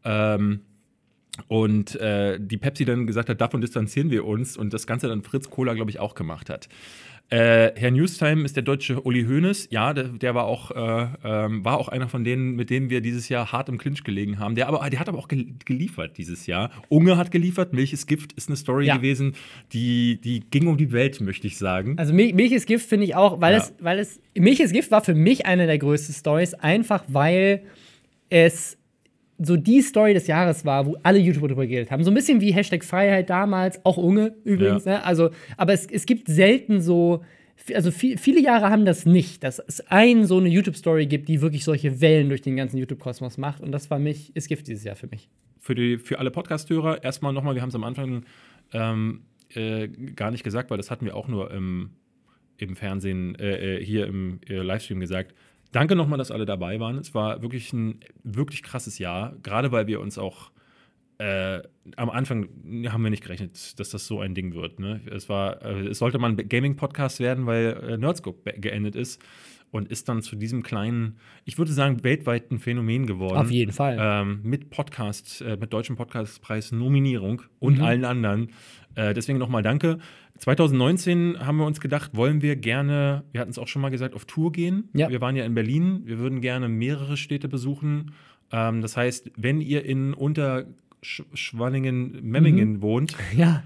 Ähm, 0.04 0.60
und 1.48 1.94
äh, 1.96 2.38
die 2.40 2.58
Pepsi 2.58 2.84
dann 2.84 3.06
gesagt 3.06 3.28
hat, 3.28 3.40
davon 3.40 3.60
distanzieren 3.60 4.10
wir 4.10 4.26
uns 4.26 4.56
und 4.56 4.72
das 4.74 4.86
Ganze 4.86 5.08
dann 5.08 5.22
Fritz 5.22 5.48
Kohler, 5.48 5.74
glaube 5.74 5.90
ich, 5.90 5.98
auch 5.98 6.14
gemacht 6.14 6.50
hat. 6.50 6.68
Äh, 7.30 7.72
Herr 7.76 7.90
Newstime 7.90 8.44
ist 8.44 8.56
der 8.56 8.62
deutsche 8.62 9.00
Uli 9.00 9.24
Hoeneß. 9.24 9.68
Ja, 9.70 9.94
der, 9.94 10.08
der 10.08 10.34
war, 10.34 10.44
auch, 10.44 10.70
äh, 10.70 11.08
ähm, 11.24 11.64
war 11.64 11.78
auch 11.78 11.88
einer 11.88 12.08
von 12.08 12.24
denen, 12.24 12.56
mit 12.56 12.68
denen 12.68 12.90
wir 12.90 13.00
dieses 13.00 13.30
Jahr 13.30 13.52
hart 13.52 13.70
im 13.70 13.78
Clinch 13.78 14.04
gelegen 14.04 14.38
haben. 14.38 14.54
Der, 14.54 14.68
aber, 14.68 14.88
der 14.90 15.00
hat 15.00 15.08
aber 15.08 15.18
auch 15.18 15.28
geliefert 15.28 16.18
dieses 16.18 16.46
Jahr. 16.46 16.70
Unge 16.90 17.16
hat 17.16 17.30
geliefert. 17.30 17.72
Milch 17.72 17.94
ist 17.94 18.06
Gift 18.06 18.32
ist 18.34 18.48
eine 18.48 18.56
Story 18.56 18.86
ja. 18.86 18.96
gewesen, 18.96 19.34
die, 19.72 20.20
die 20.20 20.40
ging 20.40 20.66
um 20.66 20.76
die 20.76 20.92
Welt, 20.92 21.22
möchte 21.22 21.46
ich 21.46 21.56
sagen. 21.56 21.96
Also 21.96 22.12
Milch, 22.12 22.34
Milch 22.34 22.52
ist 22.52 22.66
Gift 22.66 22.86
finde 22.86 23.06
ich 23.06 23.14
auch, 23.14 23.40
weil, 23.40 23.54
ja. 23.54 23.60
es, 23.60 23.74
weil 23.80 23.98
es. 23.98 24.20
Milch 24.36 24.60
ist 24.60 24.72
Gift 24.72 24.90
war 24.90 25.02
für 25.02 25.14
mich 25.14 25.46
eine 25.46 25.66
der 25.66 25.78
größten 25.78 26.14
Stories, 26.14 26.52
einfach 26.52 27.04
weil 27.08 27.62
es 28.28 28.76
so 29.44 29.56
die 29.56 29.82
Story 29.82 30.14
des 30.14 30.26
Jahres 30.26 30.64
war, 30.64 30.86
wo 30.86 30.96
alle 31.02 31.18
YouTuber 31.18 31.48
drüber 31.48 31.66
geredet 31.66 31.90
haben. 31.90 32.04
So 32.04 32.10
ein 32.10 32.14
bisschen 32.14 32.40
wie 32.40 32.52
Hashtag 32.52 32.84
Freiheit 32.84 33.30
damals, 33.30 33.84
auch 33.84 33.96
Unge 33.96 34.34
übrigens. 34.44 34.84
Ja. 34.84 34.92
Ne? 34.92 35.04
Also, 35.04 35.30
aber 35.56 35.72
es, 35.72 35.86
es 35.86 36.06
gibt 36.06 36.28
selten 36.28 36.80
so, 36.80 37.22
also 37.74 37.90
viel, 37.90 38.18
viele 38.18 38.40
Jahre 38.40 38.70
haben 38.70 38.84
das 38.84 39.06
nicht, 39.06 39.42
dass 39.44 39.58
es 39.58 39.80
ein 39.88 40.26
so 40.26 40.38
eine 40.38 40.48
YouTube-Story 40.48 41.06
gibt, 41.06 41.28
die 41.28 41.40
wirklich 41.40 41.64
solche 41.64 42.00
Wellen 42.00 42.28
durch 42.28 42.42
den 42.42 42.56
ganzen 42.56 42.78
YouTube-Kosmos 42.78 43.38
macht. 43.38 43.62
Und 43.62 43.72
das 43.72 43.90
war 43.90 43.98
mich, 43.98 44.34
ist 44.36 44.48
Gift 44.48 44.66
dieses 44.68 44.84
Jahr 44.84 44.96
für 44.96 45.08
mich. 45.08 45.28
Für, 45.58 45.74
die, 45.74 45.98
für 45.98 46.18
alle 46.18 46.30
Podcast-Hörer 46.30 47.02
erstmal 47.04 47.32
nochmal, 47.32 47.54
wir 47.54 47.62
haben 47.62 47.68
es 47.68 47.74
am 47.74 47.84
Anfang 47.84 48.24
ähm, 48.72 49.22
äh, 49.54 49.88
gar 49.88 50.30
nicht 50.30 50.44
gesagt, 50.44 50.70
weil 50.70 50.76
das 50.76 50.90
hatten 50.90 51.04
wir 51.04 51.16
auch 51.16 51.28
nur 51.28 51.50
im, 51.52 51.90
im 52.58 52.76
Fernsehen, 52.76 53.34
äh, 53.36 53.76
äh 53.76 53.84
hier 53.84 54.06
im 54.06 54.40
äh, 54.48 54.56
Livestream 54.56 55.00
gesagt 55.00 55.34
Danke 55.72 55.96
nochmal, 55.96 56.18
dass 56.18 56.30
alle 56.30 56.44
dabei 56.44 56.78
waren. 56.80 56.98
Es 56.98 57.14
war 57.14 57.42
wirklich 57.42 57.72
ein 57.72 58.00
wirklich 58.22 58.62
krasses 58.62 58.98
Jahr, 58.98 59.34
gerade 59.42 59.72
weil 59.72 59.86
wir 59.86 60.00
uns 60.00 60.18
auch 60.18 60.52
äh, 61.18 61.62
am 61.96 62.10
Anfang 62.10 62.48
haben 62.88 63.02
wir 63.02 63.10
nicht 63.10 63.22
gerechnet, 63.22 63.78
dass 63.78 63.90
das 63.90 64.06
so 64.06 64.20
ein 64.20 64.34
Ding 64.34 64.54
wird. 64.54 64.80
Ne? 64.80 65.00
Es, 65.10 65.28
war, 65.28 65.62
äh, 65.62 65.88
es 65.88 65.98
sollte 65.98 66.18
mal 66.18 66.30
ein 66.30 66.48
Gaming-Podcast 66.48 67.20
werden, 67.20 67.46
weil 67.46 67.78
äh, 67.88 67.96
Nerdscope 67.96 68.52
geendet 68.58 68.96
ist 68.96 69.22
und 69.70 69.88
ist 69.88 70.08
dann 70.08 70.22
zu 70.22 70.36
diesem 70.36 70.62
kleinen, 70.62 71.18
ich 71.44 71.58
würde 71.58 71.72
sagen, 71.72 72.04
weltweiten 72.04 72.58
Phänomen 72.58 73.06
geworden. 73.06 73.36
Auf 73.36 73.50
jeden 73.50 73.72
Fall. 73.72 73.98
Ähm, 74.00 74.40
mit 74.42 74.70
Podcast, 74.70 75.40
äh, 75.42 75.56
mit 75.56 75.72
Deutschem 75.72 75.96
Podcastpreis 75.96 76.72
Nominierung 76.72 77.42
und 77.58 77.78
mhm. 77.78 77.84
allen 77.84 78.04
anderen. 78.04 78.50
Äh, 78.94 79.14
deswegen 79.14 79.38
nochmal 79.38 79.62
danke. 79.62 79.98
2019 80.42 81.38
haben 81.38 81.58
wir 81.58 81.66
uns 81.66 81.80
gedacht, 81.80 82.16
wollen 82.16 82.42
wir 82.42 82.56
gerne, 82.56 83.22
wir 83.30 83.40
hatten 83.40 83.52
es 83.52 83.58
auch 83.58 83.68
schon 83.68 83.80
mal 83.80 83.90
gesagt, 83.90 84.16
auf 84.16 84.24
Tour 84.24 84.50
gehen. 84.50 84.88
Ja. 84.92 85.08
Wir 85.08 85.20
waren 85.20 85.36
ja 85.36 85.44
in 85.44 85.54
Berlin, 85.54 86.02
wir 86.04 86.18
würden 86.18 86.40
gerne 86.40 86.68
mehrere 86.68 87.16
Städte 87.16 87.46
besuchen. 87.46 88.10
Ähm, 88.50 88.82
das 88.82 88.96
heißt, 88.96 89.30
wenn 89.36 89.60
ihr 89.60 89.84
in 89.84 90.14
Unterschwanningen, 90.14 92.18
Memmingen 92.22 92.72
mhm. 92.72 92.82
wohnt, 92.82 93.14
ja. 93.36 93.62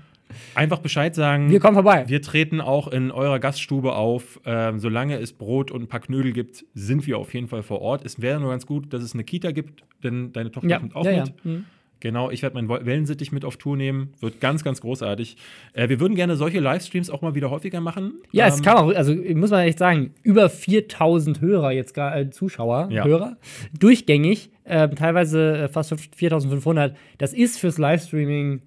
einfach 0.54 0.80
Bescheid 0.80 1.14
sagen. 1.14 1.48
Wir 1.48 1.60
kommen 1.60 1.76
vorbei. 1.76 2.04
Wir 2.08 2.20
treten 2.20 2.60
auch 2.60 2.88
in 2.88 3.10
eurer 3.10 3.38
Gaststube 3.38 3.94
auf. 3.94 4.38
Ähm, 4.44 4.78
solange 4.78 5.18
es 5.18 5.32
Brot 5.32 5.70
und 5.70 5.84
ein 5.84 5.88
paar 5.88 6.00
Knödel 6.00 6.34
gibt, 6.34 6.66
sind 6.74 7.06
wir 7.06 7.16
auf 7.16 7.32
jeden 7.32 7.48
Fall 7.48 7.62
vor 7.62 7.80
Ort. 7.80 8.04
Es 8.04 8.20
wäre 8.20 8.38
nur 8.38 8.50
ganz 8.50 8.66
gut, 8.66 8.92
dass 8.92 9.02
es 9.02 9.14
eine 9.14 9.24
Kita 9.24 9.52
gibt, 9.52 9.82
denn 10.04 10.34
deine 10.34 10.50
Tochter 10.50 10.68
ja. 10.68 10.78
kommt 10.78 10.94
auch 10.94 11.06
ja, 11.06 11.24
mit. 11.24 11.42
Mhm. 11.42 11.64
Genau, 12.00 12.30
ich 12.30 12.42
werde 12.42 12.54
meinen 12.54 12.68
Wellensittich 12.68 13.32
mit 13.32 13.44
auf 13.44 13.56
Tour 13.56 13.76
nehmen. 13.76 14.12
Wird 14.20 14.40
ganz, 14.40 14.62
ganz 14.62 14.80
großartig. 14.80 15.36
Äh, 15.72 15.88
wir 15.88 15.98
würden 15.98 16.14
gerne 16.14 16.36
solche 16.36 16.60
Livestreams 16.60 17.08
auch 17.08 17.22
mal 17.22 17.34
wieder 17.34 17.50
häufiger 17.50 17.80
machen. 17.80 18.20
Ja, 18.32 18.46
ähm, 18.46 18.52
es 18.52 18.62
kann 18.62 18.76
auch, 18.76 18.94
also 18.94 19.14
muss 19.14 19.50
man 19.50 19.60
echt 19.60 19.78
sagen, 19.78 20.14
über 20.22 20.50
4000 20.50 21.40
Hörer 21.40 21.72
jetzt 21.72 21.94
gerade, 21.94 22.20
äh, 22.20 22.30
Zuschauer, 22.30 22.88
ja. 22.90 23.04
Hörer, 23.04 23.38
durchgängig, 23.78 24.50
äh, 24.64 24.88
teilweise 24.90 25.68
fast 25.72 25.94
4500. 26.14 26.96
Das 27.18 27.32
ist 27.32 27.58
fürs 27.58 27.78
Livestreaming 27.78 28.60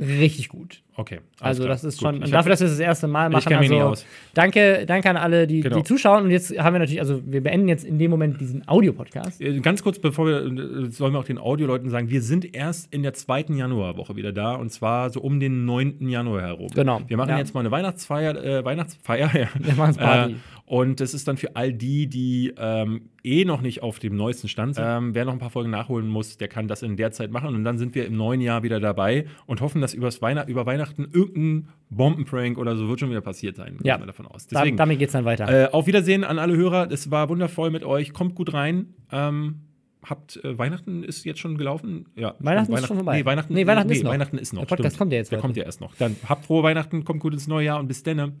richtig 0.00 0.48
gut. 0.48 0.82
Okay. 0.96 1.20
Also 1.40 1.66
das 1.66 1.84
ist 1.84 2.00
schon, 2.00 2.16
und 2.16 2.32
dafür, 2.32 2.50
dass 2.50 2.60
wir 2.60 2.66
das 2.66 2.76
das 2.76 2.78
erste 2.78 3.06
Mal 3.06 3.30
machen, 3.30 3.40
ich 3.40 3.56
also, 3.56 3.60
mich 3.60 3.70
nicht 3.70 3.82
aus. 3.82 4.04
Danke, 4.34 4.84
danke 4.86 5.08
an 5.08 5.16
alle, 5.16 5.46
die, 5.46 5.60
genau. 5.60 5.76
die 5.76 5.84
zuschauen. 5.84 6.24
Und 6.24 6.30
jetzt 6.30 6.56
haben 6.58 6.74
wir 6.74 6.78
natürlich, 6.78 7.00
also 7.00 7.22
wir 7.24 7.42
beenden 7.42 7.68
jetzt 7.68 7.84
in 7.84 7.98
dem 7.98 8.10
Moment 8.10 8.40
diesen 8.40 8.68
Audio-Podcast. 8.68 9.40
Äh, 9.40 9.60
ganz 9.60 9.82
kurz, 9.82 9.98
bevor 9.98 10.26
wir, 10.26 10.44
äh, 10.44 10.90
sollen 10.90 11.14
wir 11.14 11.18
auch 11.18 11.24
den 11.24 11.38
Audioleuten 11.38 11.88
sagen, 11.88 12.10
wir 12.10 12.22
sind 12.22 12.54
erst 12.54 12.92
in 12.92 13.02
der 13.02 13.14
zweiten 13.14 13.56
Januarwoche 13.56 14.16
wieder 14.16 14.32
da 14.32 14.54
und 14.54 14.70
zwar 14.70 15.10
so 15.10 15.20
um 15.20 15.40
den 15.40 15.64
9. 15.64 16.08
Januar 16.08 16.42
herum. 16.42 16.68
Genau. 16.74 17.00
Wir 17.06 17.16
machen 17.16 17.30
ja. 17.30 17.38
jetzt 17.38 17.54
mal 17.54 17.60
eine 17.60 17.70
Weihnachtsfeier, 17.70 18.36
äh, 18.44 18.64
Weihnachtsfeier, 18.64 19.30
ja. 19.34 19.48
Wir 19.58 19.74
machen 19.74 19.96
Party. 19.96 20.32
Äh, 20.32 20.36
und 20.70 21.00
das 21.00 21.14
ist 21.14 21.26
dann 21.26 21.36
für 21.36 21.56
all 21.56 21.72
die, 21.72 22.06
die 22.06 22.54
ähm, 22.56 23.10
eh 23.24 23.44
noch 23.44 23.60
nicht 23.60 23.82
auf 23.82 23.98
dem 23.98 24.14
neuesten 24.14 24.46
Stand 24.46 24.76
sind. 24.76 24.84
Ähm, 24.86 25.16
wer 25.16 25.24
noch 25.24 25.32
ein 25.32 25.40
paar 25.40 25.50
Folgen 25.50 25.68
nachholen 25.68 26.06
muss, 26.06 26.36
der 26.36 26.46
kann 26.46 26.68
das 26.68 26.84
in 26.84 26.96
der 26.96 27.10
Zeit 27.10 27.32
machen. 27.32 27.56
Und 27.56 27.64
dann 27.64 27.76
sind 27.76 27.96
wir 27.96 28.06
im 28.06 28.16
neuen 28.16 28.40
Jahr 28.40 28.62
wieder 28.62 28.78
dabei 28.78 29.26
und 29.46 29.62
hoffen, 29.62 29.80
dass 29.80 29.96
Weihnacht, 30.22 30.48
über 30.48 30.66
Weihnachten 30.66 31.08
irgendein 31.12 31.70
Bombenprank 31.90 32.56
oder 32.56 32.76
so 32.76 32.88
wird 32.88 33.00
schon 33.00 33.10
wieder 33.10 33.20
passiert 33.20 33.56
sein. 33.56 33.78
Ja, 33.82 33.98
wir 33.98 34.06
davon 34.06 34.28
aus. 34.28 34.46
Deswegen, 34.46 34.76
damit 34.76 35.02
es 35.02 35.10
dann 35.10 35.24
weiter. 35.24 35.48
Äh, 35.48 35.72
auf 35.72 35.88
Wiedersehen 35.88 36.22
an 36.22 36.38
alle 36.38 36.56
Hörer. 36.56 36.88
Es 36.88 37.10
war 37.10 37.28
wundervoll 37.28 37.70
mit 37.70 37.82
euch. 37.82 38.12
Kommt 38.12 38.36
gut 38.36 38.54
rein. 38.54 38.94
Ähm, 39.10 39.62
habt 40.04 40.36
äh, 40.44 40.56
Weihnachten 40.56 41.02
ist 41.02 41.24
jetzt 41.24 41.40
schon 41.40 41.58
gelaufen? 41.58 42.06
Ja. 42.14 42.36
Weihnachten, 42.38 42.72
ist 42.72 42.86
schon 42.86 42.98
vorbei. 42.98 43.18
Nee, 43.18 43.24
Weihnachten, 43.24 43.54
nee, 43.54 43.66
Weihnachten, 43.66 43.88
nee, 43.88 43.96
ist, 43.96 44.04
noch. 44.04 44.12
Weihnachten 44.12 44.38
ist 44.38 44.52
noch. 44.52 44.60
Der 44.60 44.66
Podcast 44.68 44.94
stimmt. 44.94 44.98
kommt 44.98 45.12
ja 45.14 45.18
jetzt. 45.18 45.32
Der 45.32 45.40
kommt 45.40 45.56
ja 45.56 45.64
erst 45.64 45.80
noch. 45.80 45.96
Dann 45.96 46.14
habt 46.28 46.46
frohe 46.46 46.62
Weihnachten, 46.62 47.02
kommt 47.02 47.18
gut 47.18 47.32
ins 47.32 47.48
neue 47.48 47.66
Jahr 47.66 47.80
und 47.80 47.88
bis 47.88 48.04
dann. 48.04 48.40